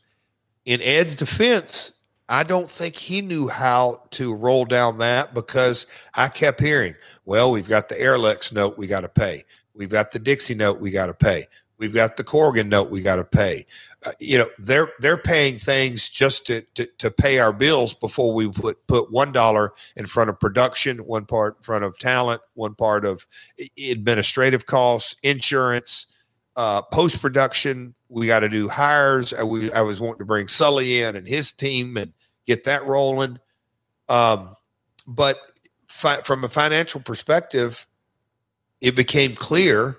[0.64, 1.92] In Ed's defense,
[2.28, 6.94] I don't think he knew how to roll down that because I kept hearing,
[7.24, 9.44] well, we've got the Aroluxe note we got to pay.
[9.74, 11.44] We've got the Dixie note we got to pay.
[11.84, 13.66] We've got the Corgan note we got to pay.
[14.06, 18.32] Uh, you know, they're they're paying things just to, to to pay our bills before
[18.32, 22.40] we put put one dollar in front of production, one part in front of talent,
[22.54, 23.26] one part of
[23.78, 26.06] administrative costs, insurance,
[26.56, 27.94] uh, post production.
[28.08, 29.32] We got to do hires.
[29.34, 32.12] I, we, I was wanting to bring Sully in and his team and
[32.46, 33.38] get that rolling.
[34.08, 34.54] Um,
[35.06, 35.38] but
[35.88, 37.86] fi- from a financial perspective,
[38.80, 39.98] it became clear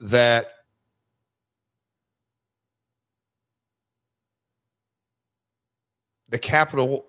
[0.00, 0.46] that
[6.28, 7.06] the capital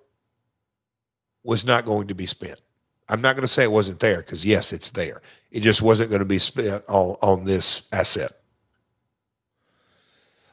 [1.44, 2.60] was not going to be spent.
[3.08, 5.22] I'm not going to say it wasn't there because yes, it's there.
[5.52, 8.32] It just wasn't going to be spent on, on this asset.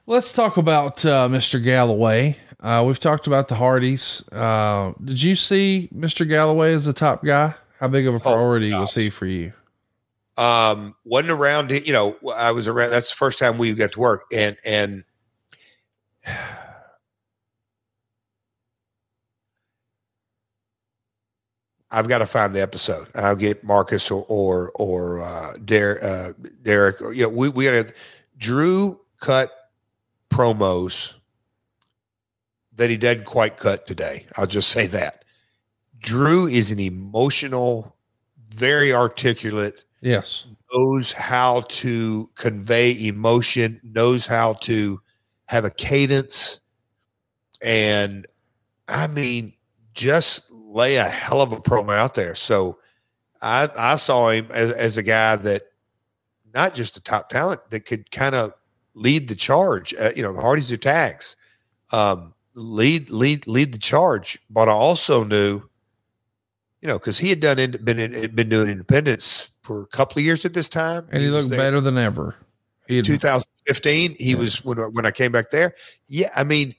[0.07, 1.63] Let's talk about uh, Mr.
[1.63, 2.37] Galloway.
[2.61, 4.23] Uh, we've talked about the Hardys.
[4.31, 6.27] Uh, did you see Mr.
[6.27, 7.55] Galloway as the top guy?
[7.81, 9.53] How big of a priority was he for you?
[10.37, 14.01] Um wasn't around you know i was around that's the first time we got to
[14.01, 15.05] work and and
[21.91, 23.07] i've got to find the episode.
[23.15, 26.33] I'll get marcus or or or uh derek uh
[26.63, 27.95] derek or you know we we got to
[28.37, 29.51] drew cut
[30.31, 31.17] promos
[32.75, 34.27] that he didn't quite cut today.
[34.37, 35.25] I'll just say that.
[35.99, 37.97] Drew is an emotional
[38.51, 40.45] very articulate Yes.
[40.73, 45.01] knows how to convey emotion, knows how to
[45.47, 46.61] have a cadence,
[47.63, 48.27] and
[48.89, 49.55] I mean,
[49.95, 52.35] just lay a hell of a promo out there.
[52.37, 52.79] So
[53.43, 55.63] I I saw him as, as a guy that
[56.55, 58.53] not just a top talent that could kind of
[58.95, 59.95] lead the charge.
[59.95, 61.37] Uh, you know, the Hardys tags,
[61.93, 64.39] um, lead lead lead the charge.
[64.51, 65.63] But I also knew,
[66.81, 70.19] you know, because he had done in, been in, been doing independence for a couple
[70.21, 72.35] of years at this time, And he, was looked better than ever.
[72.87, 75.75] He had- 2015 he was when when I came back there
[76.07, 76.73] yeah I mean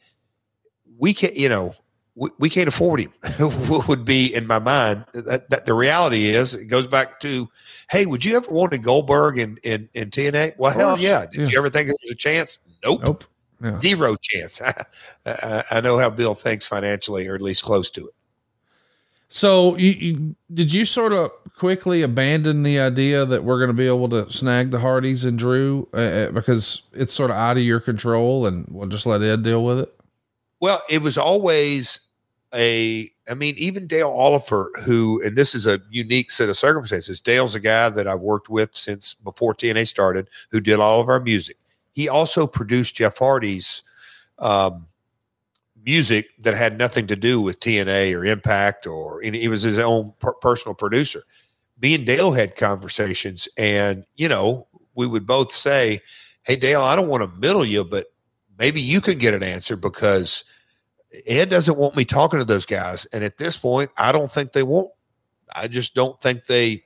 [0.98, 1.76] we can't, you know
[2.16, 3.14] we, we can't afford him.
[3.70, 7.20] What would be in my mind uh, that, that the reality is it goes back
[7.20, 7.48] to,
[7.92, 10.54] hey, would you ever want a Goldberg in in, in TNA?
[10.58, 11.26] Well, hell yeah.
[11.32, 11.48] Did Yeah.
[11.50, 12.58] you ever think there was a chance?
[12.84, 13.02] Nope.
[13.04, 13.24] Nope.
[13.62, 13.78] Yeah.
[13.78, 14.62] Zero chance.
[15.26, 18.14] I, I know how Bill thinks financially, or at least close to it.
[19.30, 23.76] So you, you did you sort of quickly abandon the idea that we're going to
[23.76, 27.58] be able to snag the Hardys and Drew uh, uh, because it's sort of out
[27.58, 29.94] of your control and we'll just let Ed deal with it?
[30.62, 32.00] Well, it was always
[32.54, 37.20] a, I mean, even Dale Oliver, who, and this is a unique set of circumstances.
[37.20, 41.10] Dale's a guy that I've worked with since before TNA started, who did all of
[41.10, 41.58] our music.
[41.94, 43.84] He also produced Jeff Hardy's
[44.40, 44.88] um,
[45.88, 50.14] music that had nothing to do with TNA or Impact, or he was his own
[50.20, 51.24] per- personal producer.
[51.82, 56.00] Me and Dale had conversations, and you know, we would both say,
[56.44, 58.08] "Hey, Dale, I don't want to middle you, but
[58.60, 60.44] maybe you can get an answer because
[61.26, 63.06] Ed doesn't want me talking to those guys.
[63.08, 64.90] And at this point, I don't think they want,
[65.56, 66.84] I just don't think they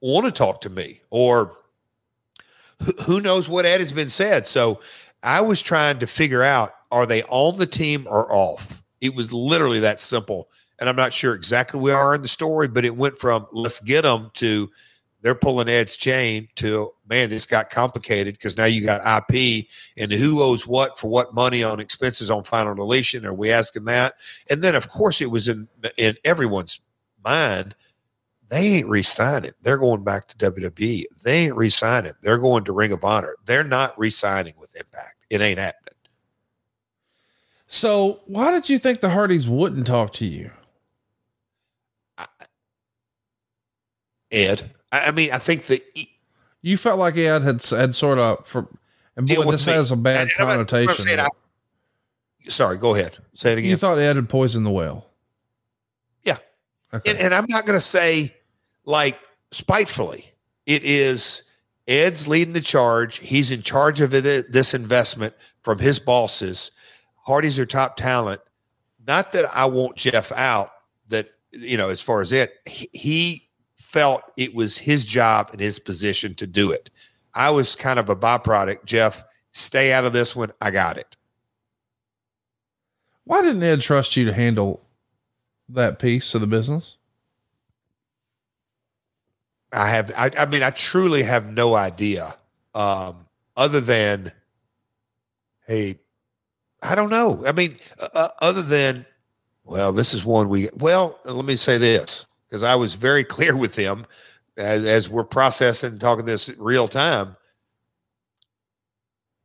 [0.00, 1.56] want to talk to me or
[3.06, 4.46] who knows what Ed has been said.
[4.46, 4.80] So
[5.22, 8.82] I was trying to figure out are they on the team or off?
[9.00, 10.48] It was literally that simple.
[10.78, 13.46] And I'm not sure exactly where we are in the story, but it went from
[13.52, 14.70] let's get them to
[15.20, 19.66] they're pulling Ed's chain to man, this got complicated because now you got IP
[19.96, 23.26] and who owes what for what money on expenses on final deletion.
[23.26, 24.14] Are we asking that?
[24.50, 26.80] And then of course it was in in everyone's
[27.24, 27.74] mind.
[28.48, 29.52] They ain't re-signing.
[29.62, 31.04] They're going back to WWE.
[31.22, 32.12] They ain't re-signing.
[32.22, 33.36] They're going to Ring of Honor.
[33.44, 35.16] They're not re-signing with Impact.
[35.28, 35.94] It ain't happening.
[37.66, 40.50] So why did you think the Hardys wouldn't talk to you?
[44.30, 44.70] Ed.
[44.92, 45.82] I, I mean, I think that
[46.62, 48.68] You felt like Ed had had sort of for,
[49.16, 49.72] and boy, this me.
[49.72, 51.20] has a bad And I'm I'm connotation.
[51.20, 51.28] I-
[52.48, 53.16] sorry, go ahead.
[53.34, 53.70] Say it again.
[53.70, 55.10] you thought Ed had poisoned the well.
[56.24, 56.36] Yeah.
[56.92, 58.34] And, and I'm not going to say
[58.88, 59.20] like
[59.50, 60.32] spitefully.
[60.64, 61.44] It is
[61.86, 63.18] Ed's leading the charge.
[63.18, 66.72] He's in charge of it, this investment from his bosses.
[67.26, 68.40] Hardy's their top talent.
[69.06, 70.70] Not that I want Jeff out,
[71.08, 75.60] that, you know, as far as it, he, he felt it was his job and
[75.60, 76.90] his position to do it.
[77.34, 78.86] I was kind of a byproduct.
[78.86, 80.50] Jeff, stay out of this one.
[80.60, 81.16] I got it.
[83.24, 84.86] Why didn't Ed trust you to handle
[85.68, 86.97] that piece of the business?
[89.72, 92.34] I have, I, I mean, I truly have no idea.
[92.74, 93.26] Um,
[93.56, 94.32] other than,
[95.66, 95.98] hey,
[96.82, 97.42] I don't know.
[97.46, 99.04] I mean, uh, uh, other than,
[99.64, 103.56] well, this is one we, well, let me say this because I was very clear
[103.56, 104.06] with him
[104.56, 107.36] as, as we're processing and talking this real time.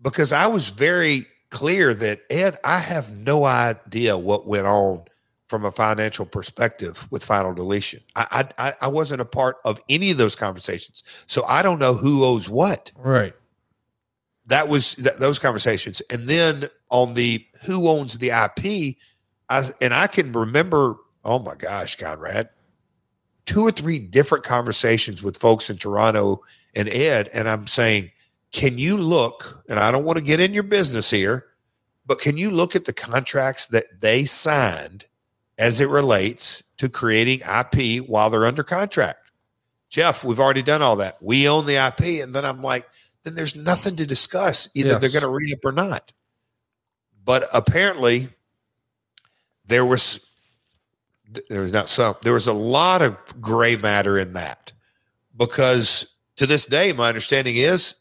[0.01, 5.05] Because I was very clear that, Ed, I have no idea what went on
[5.53, 8.01] from a financial perspective with final deletion.
[8.15, 11.93] I, I I wasn't a part of any of those conversations, so I don't know
[11.93, 12.91] who owes what.
[12.97, 13.35] Right.
[14.47, 18.97] That was th- those conversations, and then on the who owns the IP,
[19.47, 20.95] I and I can remember.
[21.23, 22.49] Oh my gosh, Conrad,
[23.45, 26.41] two or three different conversations with folks in Toronto
[26.73, 28.09] and Ed, and I'm saying,
[28.53, 29.63] can you look?
[29.69, 31.45] And I don't want to get in your business here,
[32.07, 35.05] but can you look at the contracts that they signed?
[35.63, 39.31] As it relates to creating IP while they're under contract.
[39.89, 41.15] Jeff, we've already done all that.
[41.21, 42.21] We own the IP.
[42.21, 42.85] And then I'm like,
[43.23, 44.67] then there's nothing to discuss.
[44.75, 44.99] Either Yes.
[45.01, 46.11] they're going to re up or not.
[47.23, 48.27] But apparently,
[49.65, 50.19] there was
[51.47, 54.73] there was not some there was a lot of gray matter in that
[55.37, 57.95] because to this day, my understanding is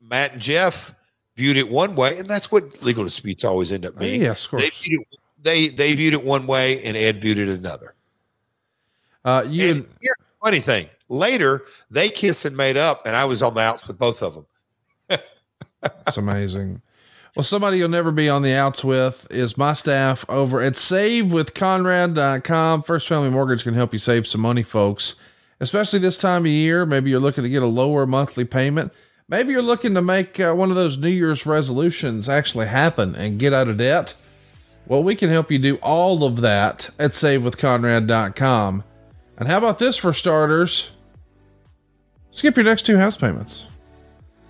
[0.00, 0.94] Matt and Jeff
[1.34, 4.22] viewed it one way, and that's what legal disputes always end up being.
[4.22, 4.62] Yes, of course.
[4.62, 7.94] They viewed it, they they viewed it one way, and Ed viewed it another.
[9.24, 13.24] Uh, you and here's the funny thing: later they kissed and made up, and I
[13.24, 14.46] was on the outs with both of them.
[16.06, 16.82] It's amazing.
[17.36, 22.82] Well, somebody you'll never be on the outs with is my staff over at savewithconrad.com.
[22.82, 25.16] First Family Mortgage can help you save some money, folks,
[25.60, 26.86] especially this time of year.
[26.86, 28.90] Maybe you're looking to get a lower monthly payment.
[29.28, 33.38] Maybe you're looking to make uh, one of those New Year's resolutions actually happen and
[33.38, 34.14] get out of debt.
[34.86, 38.84] Well, we can help you do all of that at savewithconrad.com.
[39.38, 40.92] And how about this for starters?
[42.30, 43.66] Skip your next two house payments.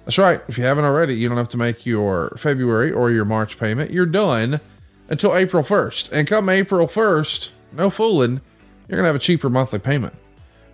[0.05, 0.41] That's right.
[0.47, 3.91] If you haven't already, you don't have to make your February or your March payment.
[3.91, 4.61] You're done
[5.09, 6.13] until April 1st.
[6.13, 8.41] And come April 1st, no fooling,
[8.89, 10.15] you're going to have a cheaper monthly payment.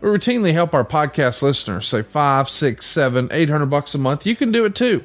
[0.03, 4.27] We routinely help our podcast listeners save five, six, seven, eight hundred bucks a month.
[4.27, 5.05] You can do it too.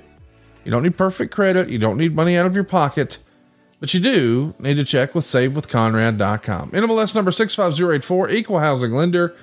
[0.65, 1.69] You don't need perfect credit.
[1.69, 3.19] You don't need money out of your pocket.
[3.79, 6.71] But you do need to check with savewithconrad.com.
[6.71, 9.35] NMLS number 65084, equal housing lender.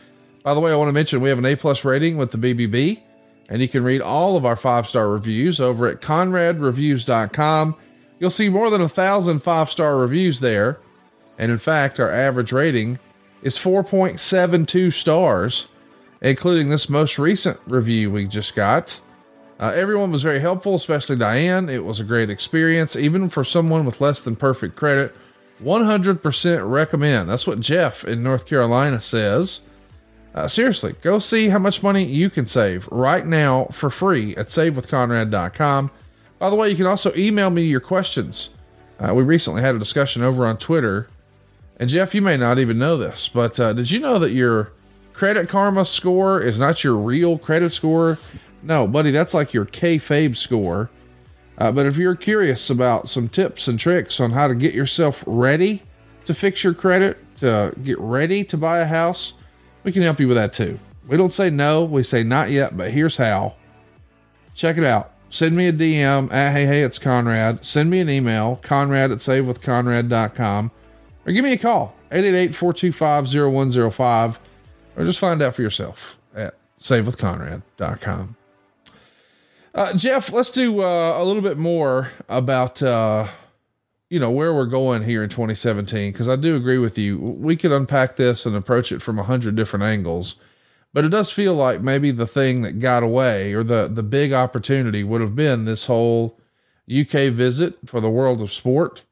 [0.43, 2.39] By the way, I want to mention we have an A plus rating with the
[2.39, 3.01] BBB,
[3.49, 7.77] and you can read all of our five star reviews over at conradreviews.com.
[8.19, 10.79] You'll see more than a thousand five star reviews there.
[11.39, 12.99] And in fact, our average rating
[13.43, 15.69] is 4.72 stars,
[16.21, 19.01] including this most recent review we just got.
[19.59, 21.69] Uh, everyone was very helpful, especially Diane.
[21.69, 25.15] It was a great experience, even for someone with less than perfect credit.
[25.63, 27.29] 100% recommend.
[27.29, 29.61] That's what Jeff in North Carolina says.
[30.35, 34.49] Uh, seriously, go see how much money you can save right now for free at
[34.49, 35.91] savewithconrad.com.
[36.41, 38.51] By the way, you can also email me your questions.
[38.99, 41.07] Uh, we recently had a discussion over on Twitter.
[41.79, 44.73] And Jeff, you may not even know this, but uh, did you know that your
[45.13, 48.19] credit karma score is not your real credit score?
[48.65, 50.91] No, buddy, that's like your kayfabe score.
[51.59, 55.23] Uh, but if you're curious about some tips and tricks on how to get yourself
[55.27, 55.83] ready
[56.25, 59.35] to fix your credit, to get ready to buy a house,
[59.83, 60.79] we can help you with that too.
[61.07, 63.57] We don't say no, we say not yet, but here's how.
[64.55, 65.13] Check it out.
[65.29, 67.65] Send me a DM at hey hey it's Conrad.
[67.65, 70.71] Send me an email, conrad at savewithconrad.com,
[71.27, 74.37] or give me a call, 888-425-0105,
[74.97, 78.37] or just find out for yourself at savewithconrad.com.
[79.75, 83.27] Uh, Jeff, let's do uh, a little bit more about uh,
[84.09, 87.19] you know where we're going here in 2017 because I do agree with you.
[87.19, 90.37] We could unpack this and approach it from a hundred different angles,
[90.93, 94.33] but it does feel like maybe the thing that got away or the the big
[94.33, 96.39] opportunity would have been this whole
[96.89, 99.03] UK visit for the world of sport.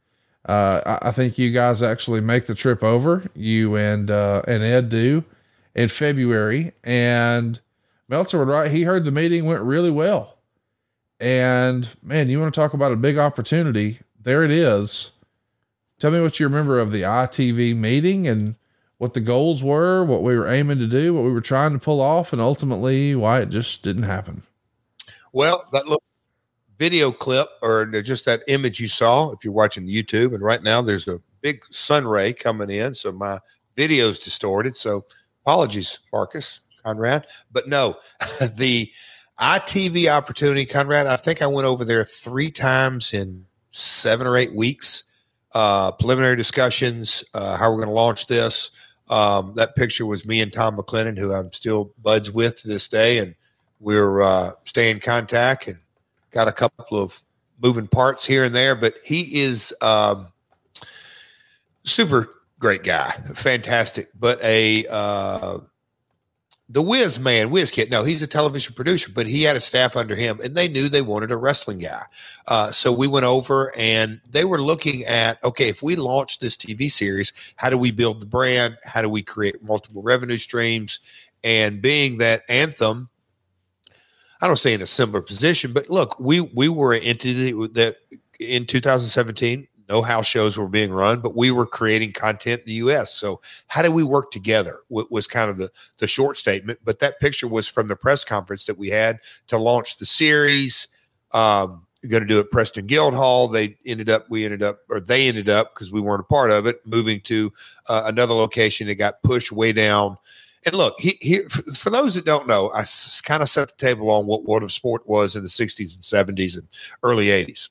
[0.49, 3.25] Uh, I, I think you guys actually make the trip over.
[3.35, 5.25] You and uh, and Ed do
[5.75, 7.59] in February, and
[8.09, 8.71] Meltzer would right.
[8.71, 10.32] He heard the meeting went really well.
[11.23, 14.01] And man, you want to talk about a big opportunity?
[14.21, 15.13] There it is.
[16.01, 18.57] Tell me what you remember of the ITV meeting and
[18.99, 21.79] what the goals were, what we were aiming to do, what we were trying to
[21.79, 24.43] pull off, and ultimately why it just didn't happen.
[25.33, 26.03] Well, that little
[26.77, 30.83] video clip or just that image you saw, if you're watching YouTube, and right now
[30.83, 33.39] there's a big sun ray coming in, so my
[33.77, 34.77] video's distorted.
[34.77, 35.05] So
[35.45, 37.29] apologies, Marcus, Conrad.
[37.53, 37.97] But no,
[38.57, 38.91] the
[39.41, 41.07] ITV opportunity, Conrad.
[41.07, 45.05] I think I went over there three times in seven or eight weeks.
[45.55, 48.71] Uh, preliminary discussions, uh, how we're going to launch this.
[49.09, 52.89] Um, that picture was me and Tom McLennan, who I'm still buds with to this
[52.89, 53.35] day, and
[53.79, 55.79] we're uh, staying in contact and
[56.31, 57.21] got a couple of
[57.61, 58.75] moving parts here and there.
[58.75, 60.29] But he is um,
[61.85, 65.59] super great guy, fantastic, but a uh,
[66.73, 67.91] the Wiz man, Whiz Kid.
[67.91, 70.89] No, he's a television producer, but he had a staff under him, and they knew
[70.89, 72.03] they wanted a wrestling guy.
[72.49, 76.57] Uh, so we went over, and they were looking at okay, if we launch this
[76.57, 78.79] TV series, how do we build the brand?
[78.85, 80.99] How do we create multiple revenue streams?
[81.45, 83.11] And being that Anthem,
[84.41, 87.97] I don't say in a similar position, but look, we we were an entity that
[88.41, 92.73] in 2017 no house shows were being run, but we were creating content in the
[92.75, 93.13] U.S.
[93.13, 94.81] So how do we work together?
[94.89, 96.79] was kind of the the short statement.
[96.83, 100.89] But that picture was from the press conference that we had to launch the series.
[101.33, 103.49] Um, going to do it Preston Guildhall.
[103.49, 106.51] They ended up, we ended up, or they ended up because we weren't a part
[106.51, 107.53] of it, moving to
[107.89, 108.89] uh, another location.
[108.89, 110.17] It got pushed way down.
[110.65, 113.69] And look, he, he for, for those that don't know, I s- kind of set
[113.69, 116.67] the table on what World of Sport was in the 60s and 70s and
[117.03, 117.69] early 80s.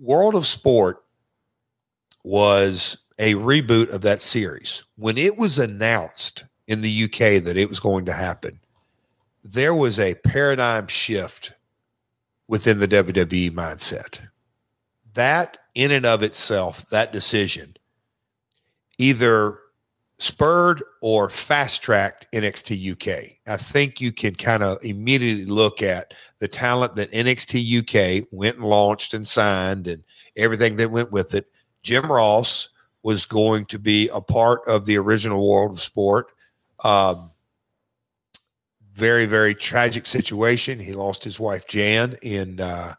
[0.00, 1.02] World of Sport
[2.24, 4.84] was a reboot of that series.
[4.96, 8.60] When it was announced in the UK that it was going to happen,
[9.42, 11.52] there was a paradigm shift
[12.46, 14.20] within the WWE mindset.
[15.14, 17.76] That, in and of itself, that decision
[18.98, 19.58] either
[20.18, 23.36] spurred or fast tracked NXT UK.
[23.46, 28.56] I think you can kind of immediately look at the talent that NXT UK went
[28.56, 30.02] and launched and signed and
[30.36, 31.46] everything that went with it.
[31.82, 32.70] Jim Ross
[33.04, 36.32] was going to be a part of the original world of sport.
[36.82, 37.30] Um,
[38.92, 40.80] very, very tragic situation.
[40.80, 42.94] He lost his wife, Jan, in uh,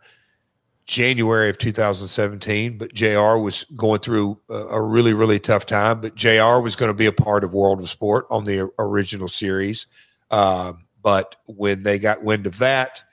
[0.90, 2.80] January of 2017.
[2.80, 6.02] But JR was going through a, a really, really tough time.
[6.02, 9.28] But JR was going to be a part of World of Sport on the original
[9.28, 9.86] series.
[10.32, 13.04] Um, but when they got wind of that,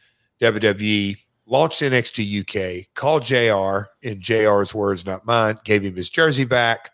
[0.40, 6.46] WWE launched NXT UK, called JR, in JR's words, not mine, gave him his jersey
[6.46, 6.90] back.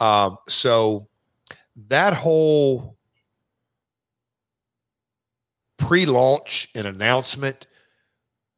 [0.00, 1.06] Um, so
[1.88, 2.96] that whole
[5.78, 7.68] pre launch and announcement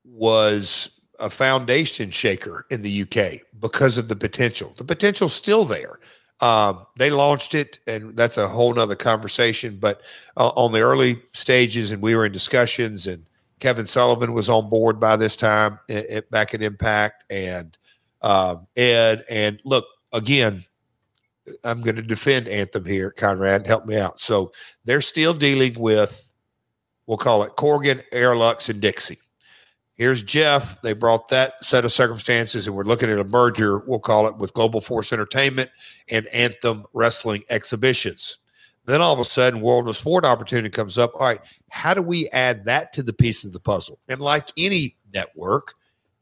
[0.05, 4.75] was a foundation shaker in the UK because of the potential.
[4.77, 5.99] The potential's still there.
[6.41, 9.79] Um, they launched it, and that's a whole nother conversation.
[9.81, 10.03] But
[10.37, 13.25] uh, on the early stages, and we were in discussions, and
[13.61, 17.77] Kevin Sullivan was on board by this time i- i- back at Impact, and
[18.21, 19.25] um, Ed.
[19.31, 20.63] And look, again,
[21.65, 23.67] I'm going to defend Anthem here, Conrad.
[23.67, 24.21] Help me out.
[24.21, 24.53] So
[24.85, 26.31] they're still dealing with,
[27.07, 29.19] we'll call it Corgan, Aroluxe, and Dixie.
[29.97, 30.83] Here's Jeff.
[30.83, 34.37] They brought that set of circumstances, and we're looking at a merger, we'll call it,
[34.37, 35.71] with Global Force Entertainment
[36.11, 38.39] and Anthem Wrestling Exhibitions.
[38.85, 41.13] Then all of a sudden, World of Sport opportunity comes up.
[41.15, 41.41] All right,
[41.71, 43.99] how do we add that to the piece of the puzzle?
[44.09, 45.73] And like any network,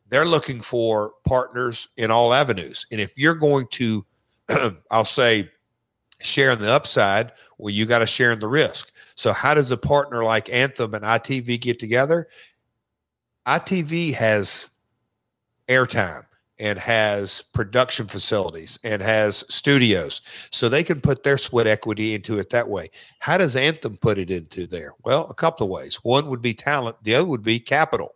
[0.09, 2.87] they're looking for partners in all avenues.
[2.93, 4.07] And if you're going to,
[4.91, 5.51] I'll say,
[6.21, 8.93] share in the upside, well, you got to share in the risk.
[9.17, 12.29] So, how does a partner like Anthem and ITV get together?
[13.47, 14.71] ITV has
[15.69, 16.25] airtime
[16.59, 20.23] and has production facilities and has studios.
[20.51, 22.91] So they can put their sweat equity into it that way.
[23.19, 24.93] How does Anthem put it into there?
[25.05, 25.97] Well, a couple of ways.
[25.97, 28.15] One would be talent, the other would be capital.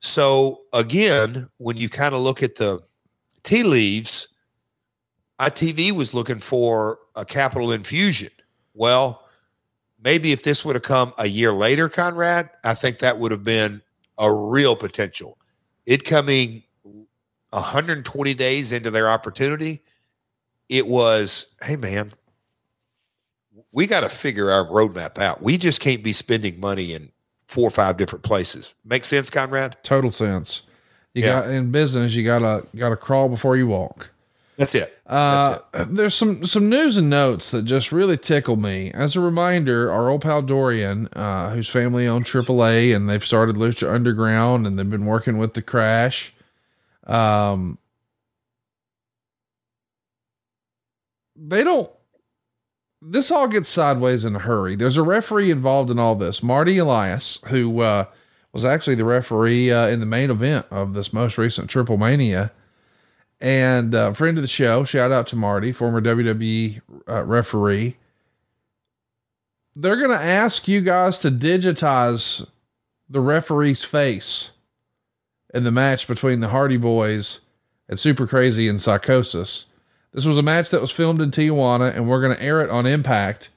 [0.00, 2.80] So again, when you kind of look at the
[3.42, 4.28] tea leaves,
[5.40, 8.30] ITV was looking for a capital infusion.
[8.74, 9.24] Well,
[10.02, 13.44] maybe if this would have come a year later, Conrad, I think that would have
[13.44, 13.82] been
[14.18, 15.38] a real potential.
[15.86, 16.62] It coming
[17.50, 19.82] 120 days into their opportunity,
[20.68, 22.12] it was, hey man,
[23.72, 25.42] we got to figure our roadmap out.
[25.42, 27.10] We just can't be spending money in
[27.48, 28.74] four or five different places.
[28.84, 29.76] Make sense, Conrad?
[29.82, 30.62] Total sense.
[31.12, 31.40] You Yeah.
[31.42, 34.10] got in business, you gotta gotta crawl before you walk.
[34.56, 35.00] That's it.
[35.06, 35.58] Uh,
[35.88, 38.92] there's some some news and notes that just really tickle me.
[38.92, 43.56] As a reminder, our old pal Dorian, uh, whose family owned AAA, and they've started
[43.56, 46.32] Lucha Underground, and they've been working with the Crash.
[47.06, 47.78] Um,
[51.36, 51.90] they don't.
[53.02, 54.76] This all gets sideways in a hurry.
[54.76, 58.06] There's a referee involved in all this, Marty Elias, who uh,
[58.52, 62.52] was actually the referee uh, in the main event of this most recent Triple Mania
[63.40, 64.84] and uh, friend of the show.
[64.84, 67.96] Shout out to Marty, former WWE uh, referee.
[69.76, 72.46] They're going to ask you guys to digitize
[73.08, 74.50] the referee's face
[75.52, 77.40] in the match between the Hardy Boys
[77.88, 79.66] and Super Crazy and Psychosis.
[80.12, 82.70] This was a match that was filmed in Tijuana, and we're going to air it
[82.70, 83.50] on Impact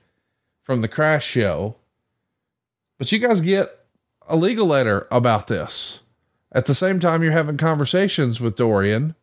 [0.64, 1.76] from the Crash Show.
[2.98, 3.86] But you guys get
[4.28, 6.00] a legal letter about this.
[6.52, 9.16] At the same time, you're having conversations with Dorian.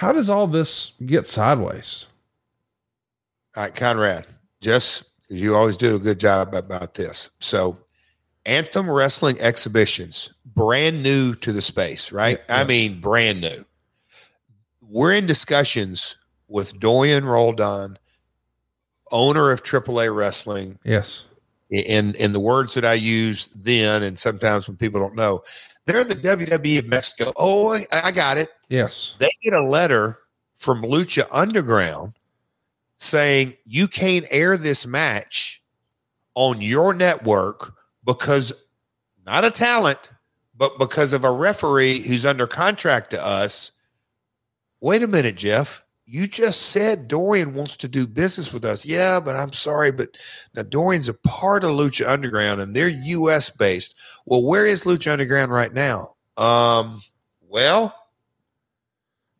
[0.00, 2.06] How does all this get sideways?
[3.54, 4.26] All right, Conrad,
[4.62, 7.28] just because you always do a good job about this.
[7.38, 7.76] So,
[8.46, 12.40] Anthem Wrestling Exhibitions, brand new to the space, right?
[12.48, 13.62] I mean, brand new.
[14.80, 16.16] We're in discussions
[16.48, 17.98] with Dorian Roldan,
[19.12, 20.78] owner of AAA Wrestling.
[20.82, 21.24] Yes.
[21.68, 25.42] In in the words that I use then, and sometimes when people don't know,
[25.90, 27.32] they're the WWE of Mexico.
[27.36, 28.50] Oh, I, I got it.
[28.68, 29.16] Yes.
[29.18, 30.18] They get a letter
[30.56, 32.12] from Lucha Underground
[32.98, 35.62] saying you can't air this match
[36.34, 38.52] on your network because
[39.26, 40.10] not a talent,
[40.56, 43.72] but because of a referee who's under contract to us.
[44.80, 45.84] Wait a minute, Jeff.
[46.12, 48.84] You just said Dorian wants to do business with us.
[48.84, 50.08] Yeah, but I'm sorry, but
[50.56, 53.94] now Dorian's a part of Lucha Underground and they're US based.
[54.26, 56.16] Well, where is Lucha Underground right now?
[56.36, 57.00] Um,
[57.48, 57.94] well,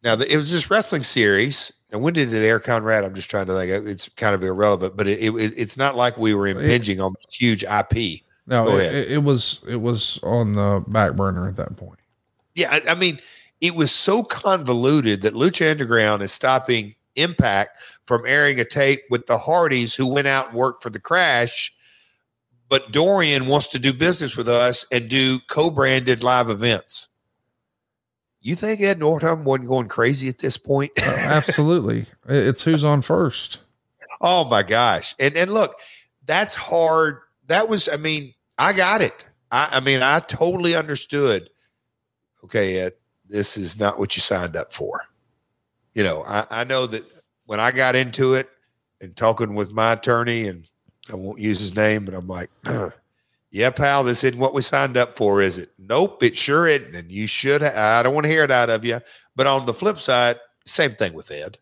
[0.05, 1.73] now the, it was this wrestling series.
[1.91, 3.03] And when did it air, Conrad?
[3.03, 3.89] I'm just trying to think.
[3.89, 7.37] It's kind of irrelevant, but it, it, it's not like we were impinging on this
[7.37, 8.23] huge IP.
[8.47, 8.95] No, Go it, ahead.
[8.95, 11.99] it, it was it was on the back burner at that point.
[12.55, 13.19] Yeah, I, I mean,
[13.61, 19.27] it was so convoluted that Lucha Underground is stopping Impact from airing a tape with
[19.27, 21.75] the Hardys who went out and worked for the Crash.
[22.69, 27.09] But Dorian wants to do business with us and do co-branded live events.
[28.41, 30.93] You think Ed Nordholm wasn't going crazy at this point?
[31.03, 33.61] Uh, absolutely, it's who's on first.
[34.21, 35.15] Oh my gosh.
[35.19, 35.75] And and look,
[36.25, 37.19] that's hard.
[37.49, 39.27] That was, I mean, I got it.
[39.51, 41.51] I, I mean, I totally understood.
[42.45, 42.93] Okay, Ed,
[43.31, 45.07] this is not what you signed up for.
[45.95, 47.05] You know, I, I know that
[47.47, 48.49] when I got into it
[49.01, 50.69] and talking with my attorney, and
[51.11, 52.51] I won't use his name, but I'm like,
[53.51, 55.71] yeah, pal, this isn't what we signed up for, is it?
[55.79, 56.95] Nope, it sure isn't.
[56.95, 59.01] And you should, ha- I don't want to hear it out of you.
[59.35, 61.59] But on the flip side, same thing with Ed.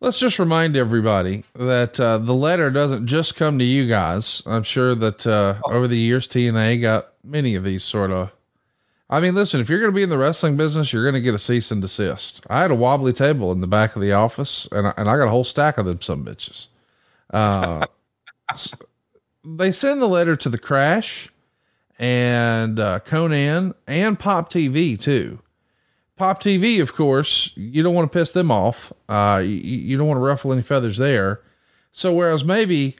[0.00, 4.42] Let's just remind everybody that uh, the letter doesn't just come to you guys.
[4.46, 8.32] I'm sure that uh, over the years, TNA got many of these sort of.
[9.12, 11.20] I mean, listen, if you're going to be in the wrestling business, you're going to
[11.20, 12.42] get a cease and desist.
[12.48, 15.16] I had a wobbly table in the back of the office, and I, and I
[15.16, 16.68] got a whole stack of them some bitches.
[17.28, 17.84] Uh,
[18.52, 18.72] s-
[19.44, 21.28] they send the letter to the Crash
[21.98, 25.38] and uh, Konnan and Pop TV too.
[26.16, 28.92] Pop TV, of course, you don't want to piss them off.
[29.08, 31.40] Uh, you, you don't want to ruffle any feathers there.
[31.90, 32.96] So whereas maybe,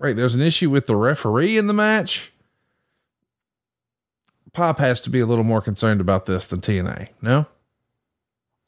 [0.00, 2.32] right, there's an issue with the referee in the match.
[4.52, 7.08] Pop has to be a little more concerned about this than TNA.
[7.22, 7.46] No,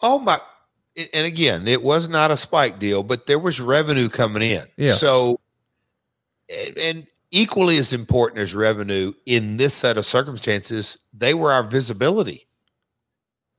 [0.00, 0.38] Oh my!
[1.12, 4.64] And again, it was not a spike deal, but there was revenue coming in.
[4.76, 4.92] Yeah.
[4.92, 5.40] So,
[6.78, 12.46] and- equally as important as revenue in this set of circumstances, they were our visibility,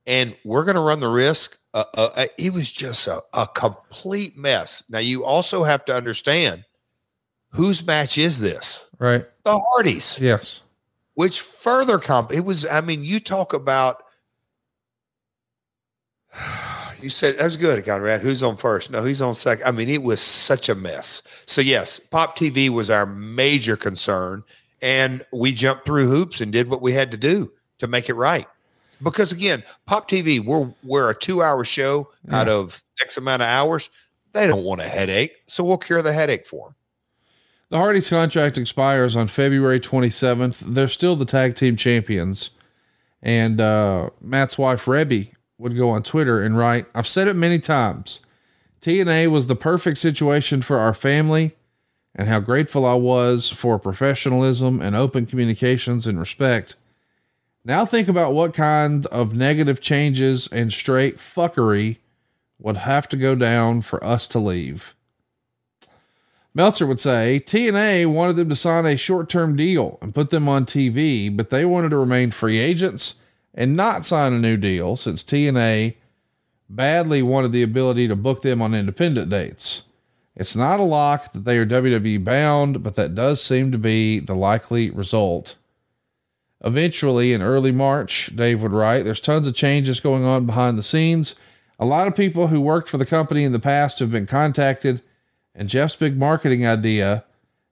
[0.06, 1.58] and we're going to run the risk.
[1.74, 4.82] Uh, uh, uh, it was just a, a complete mess.
[4.88, 6.64] Now you also have to understand
[7.50, 8.86] whose match is this?
[8.98, 9.26] right?
[9.44, 10.62] The Hardys Yes.
[11.16, 14.02] Which further comp it was i mean you talk about
[17.02, 18.20] you said that's good conrad.
[18.20, 18.90] Who's on first?
[18.90, 19.66] No he's on second.
[19.66, 21.22] I mean it was such a mess.
[21.46, 24.42] So yes pop tv was our major concern
[24.82, 28.14] and we jumped through hoops and did what we had to do to make it
[28.14, 28.46] right.
[29.02, 33.48] Because again pop tv we're we're a two hour show out of x amount of
[33.48, 33.90] hours.
[34.32, 36.74] They don't want a headache so we'll cure the headache for them
[37.68, 40.58] The Hardys contract expires on February 27th.
[40.60, 42.50] They're still the tag team champions.
[43.20, 47.58] And uh, Matt's wife, Reby, would go on Twitter and write I've said it many
[47.58, 48.20] times.
[48.80, 51.56] TNA was the perfect situation for our family,
[52.14, 56.76] and how grateful I was for professionalism and open communications and respect.
[57.64, 61.98] Now think about what kind of negative changes and straight fuckery
[62.58, 64.95] would have to go down for us to leave.
[66.56, 70.48] Meltzer would say TNA wanted them to sign a short term deal and put them
[70.48, 73.16] on TV, but they wanted to remain free agents
[73.52, 75.96] and not sign a new deal since TNA
[76.70, 79.82] badly wanted the ability to book them on independent dates.
[80.34, 84.18] It's not a lock that they are WWE bound, but that does seem to be
[84.18, 85.56] the likely result.
[86.64, 90.82] Eventually, in early March, Dave would write, there's tons of changes going on behind the
[90.82, 91.34] scenes.
[91.78, 95.02] A lot of people who worked for the company in the past have been contacted,
[95.56, 97.24] and Jeff's big marketing idea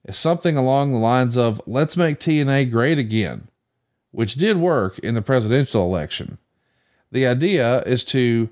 [0.05, 3.49] is something along the lines of let's make TNA great again,
[4.11, 6.39] which did work in the presidential election.
[7.13, 8.49] The idea is to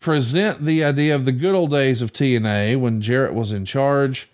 [0.00, 4.30] present the idea of the good old days of TNA when Jarrett was in charge,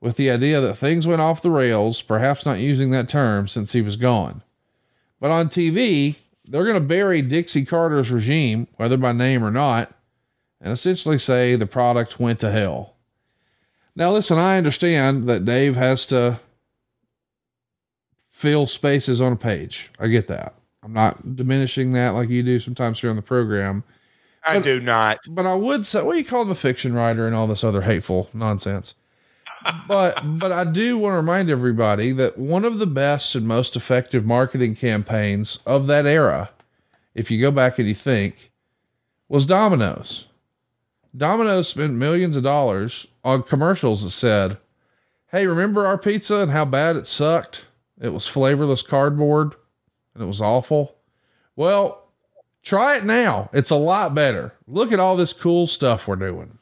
[0.00, 3.72] with the idea that things went off the rails, perhaps not using that term since
[3.72, 4.42] he was gone.
[5.18, 9.92] But on TV, they're going to bury Dixie Carter's regime, whether by name or not,
[10.60, 12.94] and essentially say the product went to hell.
[13.98, 16.38] Now, listen, I understand that Dave has to
[18.30, 19.90] fill spaces on a page.
[19.98, 20.54] I get that.
[20.84, 23.82] I'm not diminishing that like you do sometimes here on the program.
[24.46, 27.34] i do not But I would say, well, you call him a fiction writer and
[27.34, 28.94] all this other hateful nonsense.
[29.88, 33.74] but but I do want to remind everybody that one of the best and most
[33.74, 36.50] effective marketing campaigns of that era,
[37.16, 38.52] if you go back and you think,
[39.28, 40.27] was Domino's.
[41.18, 44.58] Domino's spent millions of dollars on commercials that said,
[45.30, 47.66] Hey, remember our pizza and how bad it sucked?
[48.00, 49.54] It was flavorless cardboard
[50.14, 50.96] and it was awful.
[51.56, 52.08] Well,
[52.62, 53.50] try it now.
[53.52, 54.54] It's a lot better.
[54.66, 56.58] Look at all this cool stuff we're doing.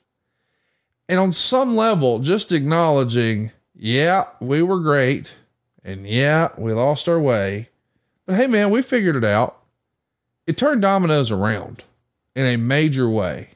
[1.09, 5.35] And on some level, just acknowledging, yeah, we were great.
[5.85, 7.69] And yeah, we lost our way.
[8.25, 9.63] But hey, man, we figured it out.
[10.47, 11.85] It turned Domino's around
[12.35, 13.51] in a major way.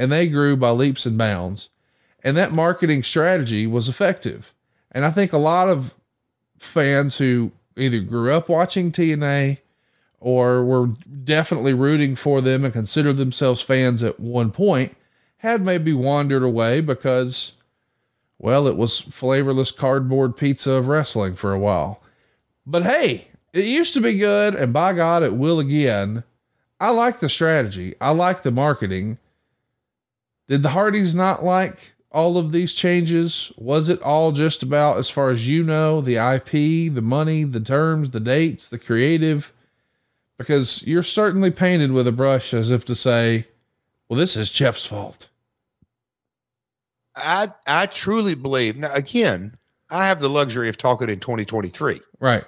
[0.00, 1.68] And they grew by leaps and bounds.
[2.24, 4.54] And that marketing strategy was effective.
[4.90, 5.94] And I think a lot of
[6.58, 9.58] fans who either grew up watching TNA
[10.18, 10.86] or were
[11.24, 14.96] definitely rooting for them and considered themselves fans at one point
[15.38, 17.52] had maybe wandered away because,
[18.38, 22.02] well, it was flavorless cardboard pizza of wrestling for a while.
[22.64, 26.24] But hey, it used to be good, and by God, it will again.
[26.80, 29.18] I like the strategy, I like the marketing.
[30.50, 33.52] Did the Hardys not like all of these changes?
[33.56, 37.60] Was it all just about, as far as you know, the IP, the money, the
[37.60, 39.52] terms, the dates, the creative?
[40.38, 43.46] Because you're certainly painted with a brush as if to say,
[44.08, 45.28] well, this is Jeff's fault.
[47.14, 49.54] I I truly believe now again,
[49.88, 52.00] I have the luxury of talking in 2023.
[52.18, 52.44] Right.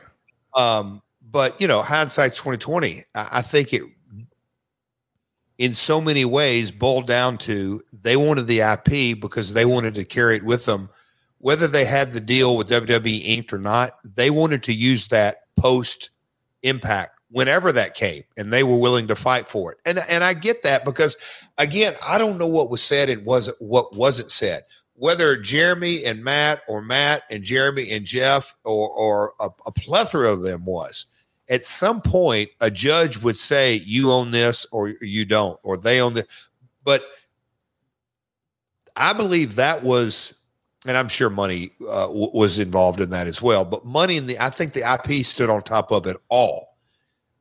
[0.57, 3.05] Um, but you know, hindsight's 2020.
[3.15, 3.85] I, I think it
[5.63, 10.05] in so many ways boiled down to they wanted the IP because they wanted to
[10.05, 10.91] carry it with them.
[11.39, 13.53] Whether they had the deal with WWE Inc.
[13.53, 16.11] or not, they wanted to use that post
[16.65, 19.79] impact whenever that came, and they were willing to fight for it.
[19.87, 21.17] And and I get that because
[21.59, 24.63] again, I don't know what was said and was what wasn't said.
[24.95, 30.33] Whether Jeremy and Matt or Matt and Jeremy and Jeff or or a, a plethora
[30.33, 31.07] of them was
[31.53, 36.01] at some point a judge would say you own this or you don't or they
[36.01, 36.51] own this.
[36.83, 37.05] But
[38.97, 40.35] i believe that was
[40.87, 44.27] and i'm sure money uh, w- was involved in that as well but money in
[44.27, 46.69] the i think the ip stood on top of it all.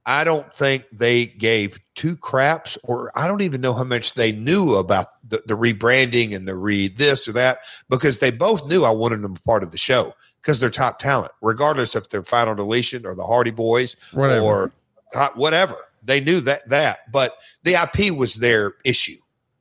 [0.03, 4.31] I don't think they gave two craps or i don't even know how much they
[4.31, 7.59] knew about the, the rebranding and the read this or that
[7.89, 11.31] because they both knew i wanted them part of the show because they're top talent,
[11.41, 14.41] regardless if they're final deletion or the Hardy Boys Whatever.
[14.45, 14.73] or
[15.15, 15.76] uh, whatever.
[16.03, 19.18] They knew that that, but the IP was their issue.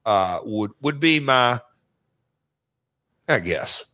[0.07, 1.61] Uh, would would be my,
[3.28, 3.85] I guess.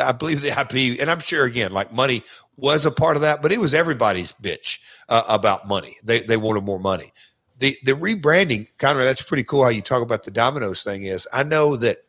[0.00, 2.22] I believe the IP, and I'm sure again, like money
[2.56, 4.78] was a part of that, but it was everybody's bitch
[5.08, 5.96] uh, about money.
[6.04, 7.12] They they wanted more money.
[7.58, 9.64] The the rebranding, Conrad, that's pretty cool.
[9.64, 11.26] How you talk about the Domino's thing is.
[11.32, 12.04] I know that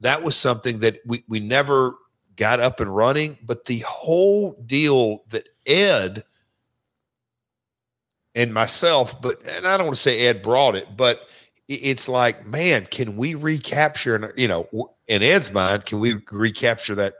[0.00, 1.94] that was something that we we never
[2.42, 3.38] got up and running.
[3.40, 6.24] But the whole deal that Ed
[8.34, 11.28] and myself, but and I don't want to say Ed brought it, but
[11.68, 14.16] it's like, man, can we recapture?
[14.16, 14.68] And you know,
[15.06, 17.14] in Ed's mind, can we recapture that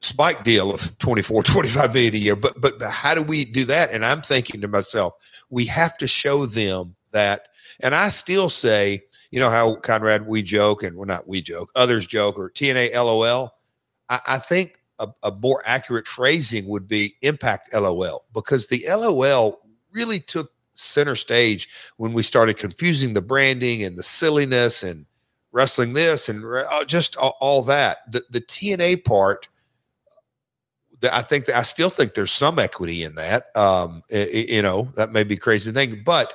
[0.00, 2.36] spike deal of 24, 25 million a year?
[2.36, 3.90] But but how do we do that?
[3.90, 5.14] And I'm thinking to myself,
[5.50, 7.48] we have to show them that.
[7.80, 9.00] And I still say,
[9.32, 12.48] you know how Conrad we joke, and we're well, not we joke, others joke, or
[12.48, 13.55] TNA LOL.
[14.08, 19.60] I, I think a, a more accurate phrasing would be impact LOL because the LOL
[19.92, 25.06] really took center stage when we started confusing the branding and the silliness and
[25.52, 27.98] wrestling this and uh, just all, all that.
[28.12, 29.48] The, the TNA part,
[31.10, 33.46] I think that I still think there's some equity in that.
[33.54, 36.34] Um, i- i- you know, that may be crazy thing, but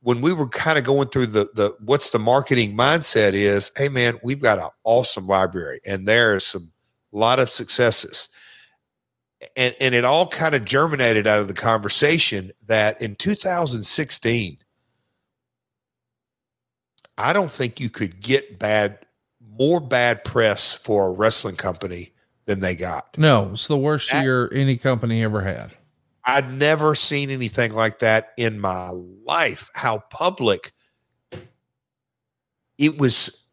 [0.00, 3.88] when we were kind of going through the the what's the marketing mindset is, hey
[3.88, 6.70] man, we've got an awesome library and there is some
[7.16, 8.28] lot of successes.
[9.56, 14.58] And and it all kind of germinated out of the conversation that in 2016,
[17.18, 18.98] I don't think you could get bad
[19.58, 22.12] more bad press for a wrestling company
[22.46, 23.16] than they got.
[23.16, 25.72] No, it's the worst year any company ever had.
[26.24, 29.70] I'd never seen anything like that in my life.
[29.74, 30.72] How public
[32.78, 33.44] it was.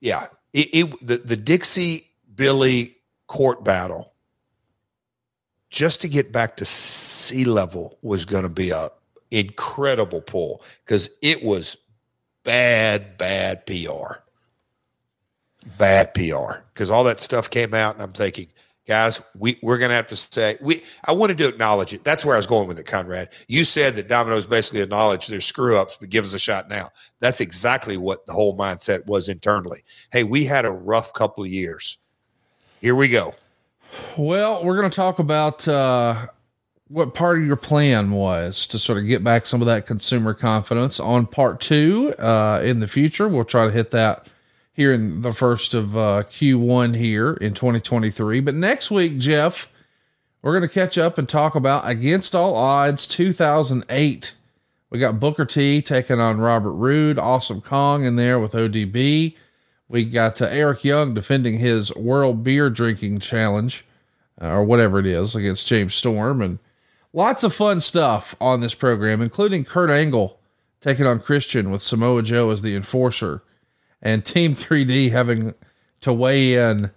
[0.00, 2.97] Yeah, it, it the the Dixie Billy
[3.28, 4.12] court battle
[5.70, 8.90] just to get back to sea level was going to be a
[9.30, 11.76] incredible pull because it was
[12.44, 14.22] bad, bad PR,
[15.78, 18.48] bad PR because all that stuff came out, and I'm thinking,
[18.86, 20.82] guys, we we're going to have to say we.
[21.06, 22.04] I wanted to acknowledge it.
[22.04, 23.28] That's where I was going with it, Conrad.
[23.48, 26.88] You said that Domino's basically acknowledged their screw ups, but give us a shot now.
[27.20, 29.84] That's exactly what the whole mindset was internally.
[30.10, 31.98] Hey, we had a rough couple of years.
[32.80, 33.34] Here we go.
[34.16, 36.28] Well, we're going to talk about uh,
[36.86, 40.32] what part of your plan was to sort of get back some of that consumer
[40.32, 43.26] confidence on part two uh, in the future.
[43.26, 44.28] We'll try to hit that
[44.72, 48.40] here in the first of uh, Q1 here in 2023.
[48.40, 49.68] But next week, Jeff,
[50.40, 54.34] we're going to catch up and talk about Against All Odds 2008.
[54.90, 59.34] We got Booker T taking on Robert Roode, Awesome Kong in there with ODB.
[59.88, 63.84] We got uh, Eric Young defending his World Beer Drinking Challenge,
[64.40, 66.58] uh, or whatever it is, against James Storm, and
[67.12, 70.38] lots of fun stuff on this program, including Kurt Angle
[70.80, 73.42] taking on Christian with Samoa Joe as the enforcer,
[74.02, 75.54] and Team 3D having
[76.02, 76.90] to weigh in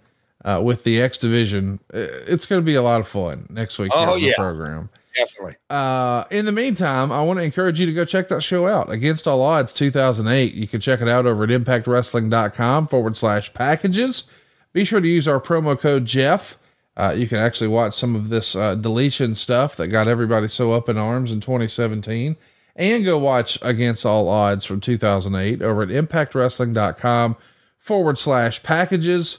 [0.44, 1.80] uh, with the X Division.
[1.92, 4.34] It's going to be a lot of fun next week Oh, on the yeah.
[4.36, 4.90] program.
[5.16, 5.56] Definitely.
[5.68, 8.90] Uh, in the meantime, I want to encourage you to go check that show out.
[8.90, 10.54] Against All Odds 2008.
[10.54, 14.24] You can check it out over at impactwrestling.com forward slash packages.
[14.72, 16.56] Be sure to use our promo code Jeff.
[16.96, 20.72] Uh, you can actually watch some of this uh, deletion stuff that got everybody so
[20.72, 22.36] up in arms in 2017
[22.76, 27.36] and go watch Against All Odds from 2008 over at impactwrestling.com
[27.78, 29.38] forward slash packages.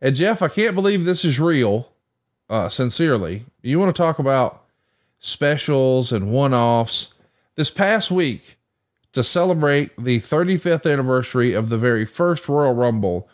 [0.00, 1.88] And Jeff, I can't believe this is real.
[2.48, 4.61] Uh, sincerely, you want to talk about
[5.22, 7.14] specials and one offs.
[7.54, 8.58] This past week,
[9.12, 13.28] to celebrate the 35th anniversary of the very first Royal Rumble,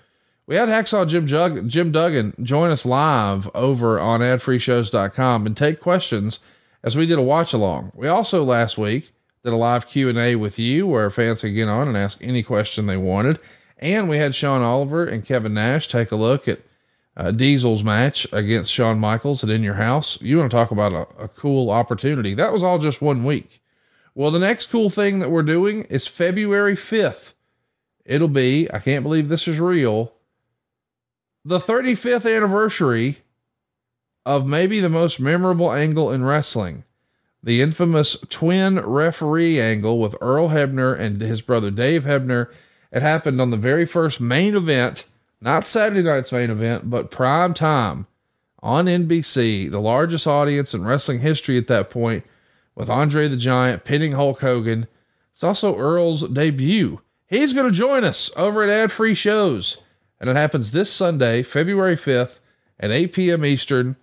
[0.47, 5.81] we had Hacksaw Jim, Jug- Jim Duggan join us live over on adfreeshows.com and take
[5.81, 6.39] questions
[6.83, 7.93] as we did a watch along.
[7.95, 9.11] We also last week
[9.43, 12.87] did a live Q&A with you where fans could get on and ask any question
[12.87, 13.39] they wanted.
[13.79, 16.61] And we had Sean Oliver and Kevin Nash take a look at
[17.19, 20.19] uh, Diesel's match against Shawn Michaels at In Your House.
[20.23, 22.33] You want to talk about a, a cool opportunity?
[22.33, 23.61] That was all just one week.
[24.15, 27.35] Well, the next cool thing that we're doing is February 5th.
[28.07, 30.15] It'll be, I can't believe this is real,
[31.45, 33.19] the 35th anniversary
[34.25, 36.85] of maybe the most memorable angle in wrestling
[37.43, 42.53] the infamous twin referee angle with Earl Hebner and his brother Dave Hebner.
[42.91, 45.07] It happened on the very first main event,
[45.41, 48.07] not Saturday night's main event, but prime time
[48.61, 52.25] on NBC, the largest audience in wrestling history at that point,
[52.75, 54.87] with Andre the Giant pinning Hulk Hogan.
[55.33, 57.01] It's also Earl's debut.
[57.27, 59.79] He's going to join us over at Ad Free Shows,
[60.21, 62.39] and it happens this Sunday, February 5th
[62.81, 63.45] at 8 p.m.
[63.45, 63.97] Eastern.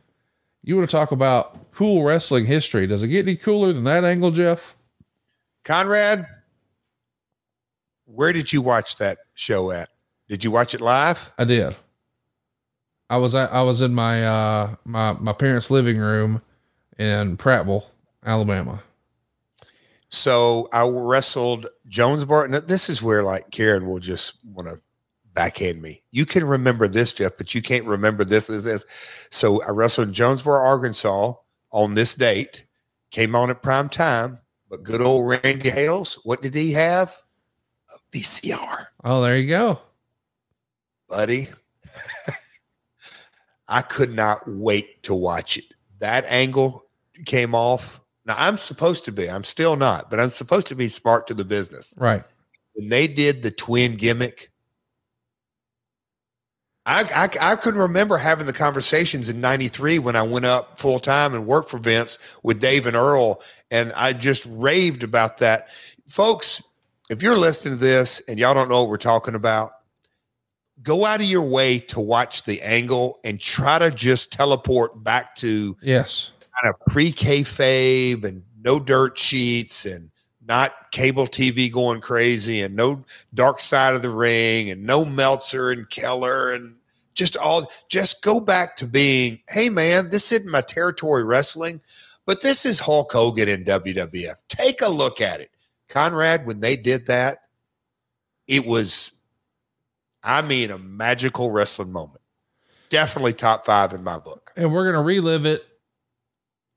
[0.64, 2.88] You want to talk about cool wrestling history?
[2.88, 4.76] Does it get any cooler than that angle, Jeff?
[5.64, 6.24] Conrad,
[8.06, 9.90] where did you watch that show at?
[10.28, 11.32] Did you watch it live?
[11.38, 11.76] I did.
[13.10, 16.42] I was at, I was in my uh my my parents' living room
[16.98, 17.86] in Prattville,
[18.26, 18.82] Alabama.
[20.10, 22.48] So I wrestled Jonesboro.
[22.48, 24.82] Now, this is where like Karen will just want to
[25.34, 26.02] backhand me.
[26.12, 28.48] You can remember this, Jeff, but you can't remember this.
[28.48, 28.86] This, this.
[29.30, 31.34] So I wrestled in Jonesboro, Arkansas
[31.72, 32.66] on this date.
[33.12, 34.40] Came on at prime time,
[34.70, 37.16] but good old Randy Hales, what did he have?
[37.94, 38.88] A VCR.
[39.04, 39.80] Oh, there you go.
[41.08, 41.48] Buddy.
[43.68, 45.66] I could not wait to watch it.
[46.00, 46.86] That angle
[47.26, 48.00] came off.
[48.26, 51.34] Now I'm supposed to be, I'm still not, but I'm supposed to be smart to
[51.34, 51.94] the business.
[51.98, 52.24] Right.
[52.74, 54.52] When they did the twin gimmick,
[56.86, 61.00] I, I, I couldn't remember having the conversations in 93 when I went up full
[61.00, 63.42] time and worked for Vince with Dave and Earl.
[63.72, 65.70] And I just raved about that.
[66.08, 66.62] Folks,
[67.10, 69.72] if you're listening to this and y'all don't know what we're talking about,
[70.86, 75.36] go out of your way to watch the angle and try to just teleport back
[75.36, 76.32] to yes
[76.62, 80.12] kind of pre kayfabe and no dirt sheets and
[80.48, 83.04] not cable TV going crazy and no
[83.34, 86.78] dark side of the ring and no Meltzer and Keller and
[87.16, 91.82] just all just go back to being, hey man, this isn't my territory wrestling,
[92.26, 94.36] but this is Hulk Hogan in WWF.
[94.48, 95.50] Take a look at it.
[95.90, 97.40] Conrad, when they did that,
[98.48, 99.12] it was,
[100.26, 102.22] I mean, a magical wrestling moment.
[102.90, 104.52] Definitely top five in my book.
[104.58, 105.66] And we're going to relive it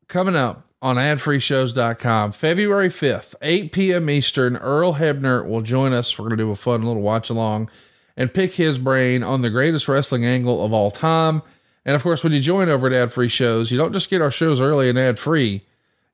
[0.06, 4.10] coming up on adfreeshows.com February 5th, 8 p.m.
[4.10, 4.56] Eastern.
[4.58, 6.18] Earl Hebner will join us.
[6.18, 7.70] We're going to do a fun little watch along
[8.16, 11.42] and pick his brain on the greatest wrestling angle of all time.
[11.86, 14.20] And of course, when you join over at Ad Free Shows, you don't just get
[14.20, 15.62] our shows early and ad free,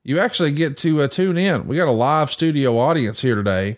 [0.03, 1.67] you actually get to uh, tune in.
[1.67, 3.77] We got a live studio audience here today.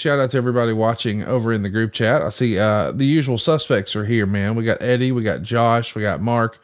[0.00, 2.22] Shout out to everybody watching over in the group chat.
[2.22, 4.54] I see uh, the usual suspects are here, man.
[4.54, 6.58] We got Eddie, we got Josh, we got Mark,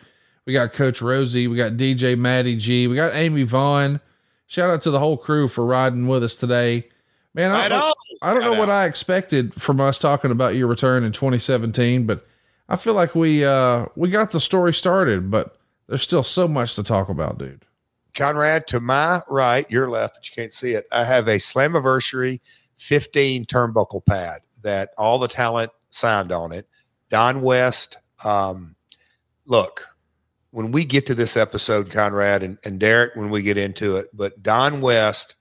[0.47, 4.01] we got Coach Rosie, we got DJ Maddie G, we got Amy Vaughn.
[4.47, 6.89] Shout out to the whole crew for riding with us today.
[7.35, 11.05] Man, I, don't, I don't know what I expected from us talking about your return
[11.05, 12.27] in 2017, but
[12.71, 15.59] I feel like we uh we got the story started, but
[15.89, 17.67] there's still so much to talk about, dude.
[18.15, 20.87] Conrad, to my right, your left, but you can't see it.
[20.91, 22.41] I have a Slammiversary
[22.77, 26.67] 15 turnbuckle pad that all the talent signed on it.
[27.11, 27.99] Don West.
[28.25, 28.77] Um,
[29.45, 29.87] look,
[30.51, 34.07] when we get to this episode, Conrad and, and Derek, when we get into it,
[34.13, 35.37] but Don West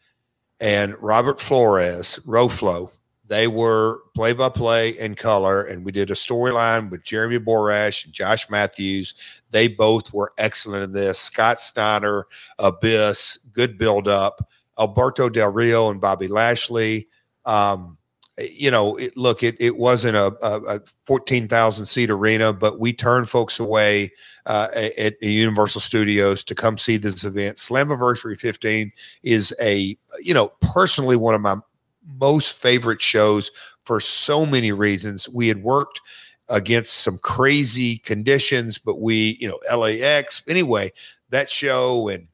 [0.60, 2.92] and Robert Flores, Roflo,
[3.28, 8.06] they were play by play in color, and we did a storyline with Jeremy Borash
[8.06, 9.42] and Josh Matthews.
[9.50, 11.20] They both were excellent in this.
[11.20, 12.28] Scott Steiner,
[12.60, 14.48] Abyss, good build up.
[14.78, 17.08] Alberto Del Rio and Bobby Lashley.
[17.46, 17.98] Um,
[18.38, 22.92] you know, it, look, it, it wasn't a, a, a 14,000 seat arena, but we
[22.92, 24.12] turned folks away
[24.46, 27.58] uh, at, at Universal Studios to come see this event.
[27.58, 28.92] Slammiversary 15
[29.24, 31.56] is a, you know, personally one of my
[32.20, 33.52] most favorite shows
[33.86, 35.30] for so many reasons.
[35.30, 36.02] We had worked
[36.50, 40.92] against some crazy conditions, but we, you know, LAX, anyway,
[41.30, 42.28] that show and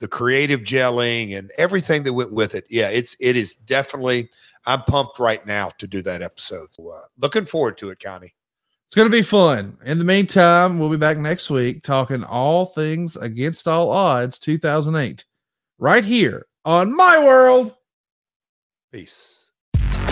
[0.00, 2.64] the creative gelling and everything that went with it.
[2.70, 4.30] Yeah, it's, it is definitely,
[4.66, 6.68] I'm pumped right now to do that episode.
[6.72, 8.34] So, uh, looking forward to it, Connie.
[8.86, 9.76] It's going to be fun.
[9.84, 15.26] In the meantime, we'll be back next week talking all things against all odds 2008
[15.78, 17.74] right here on My World.
[18.90, 19.37] Peace.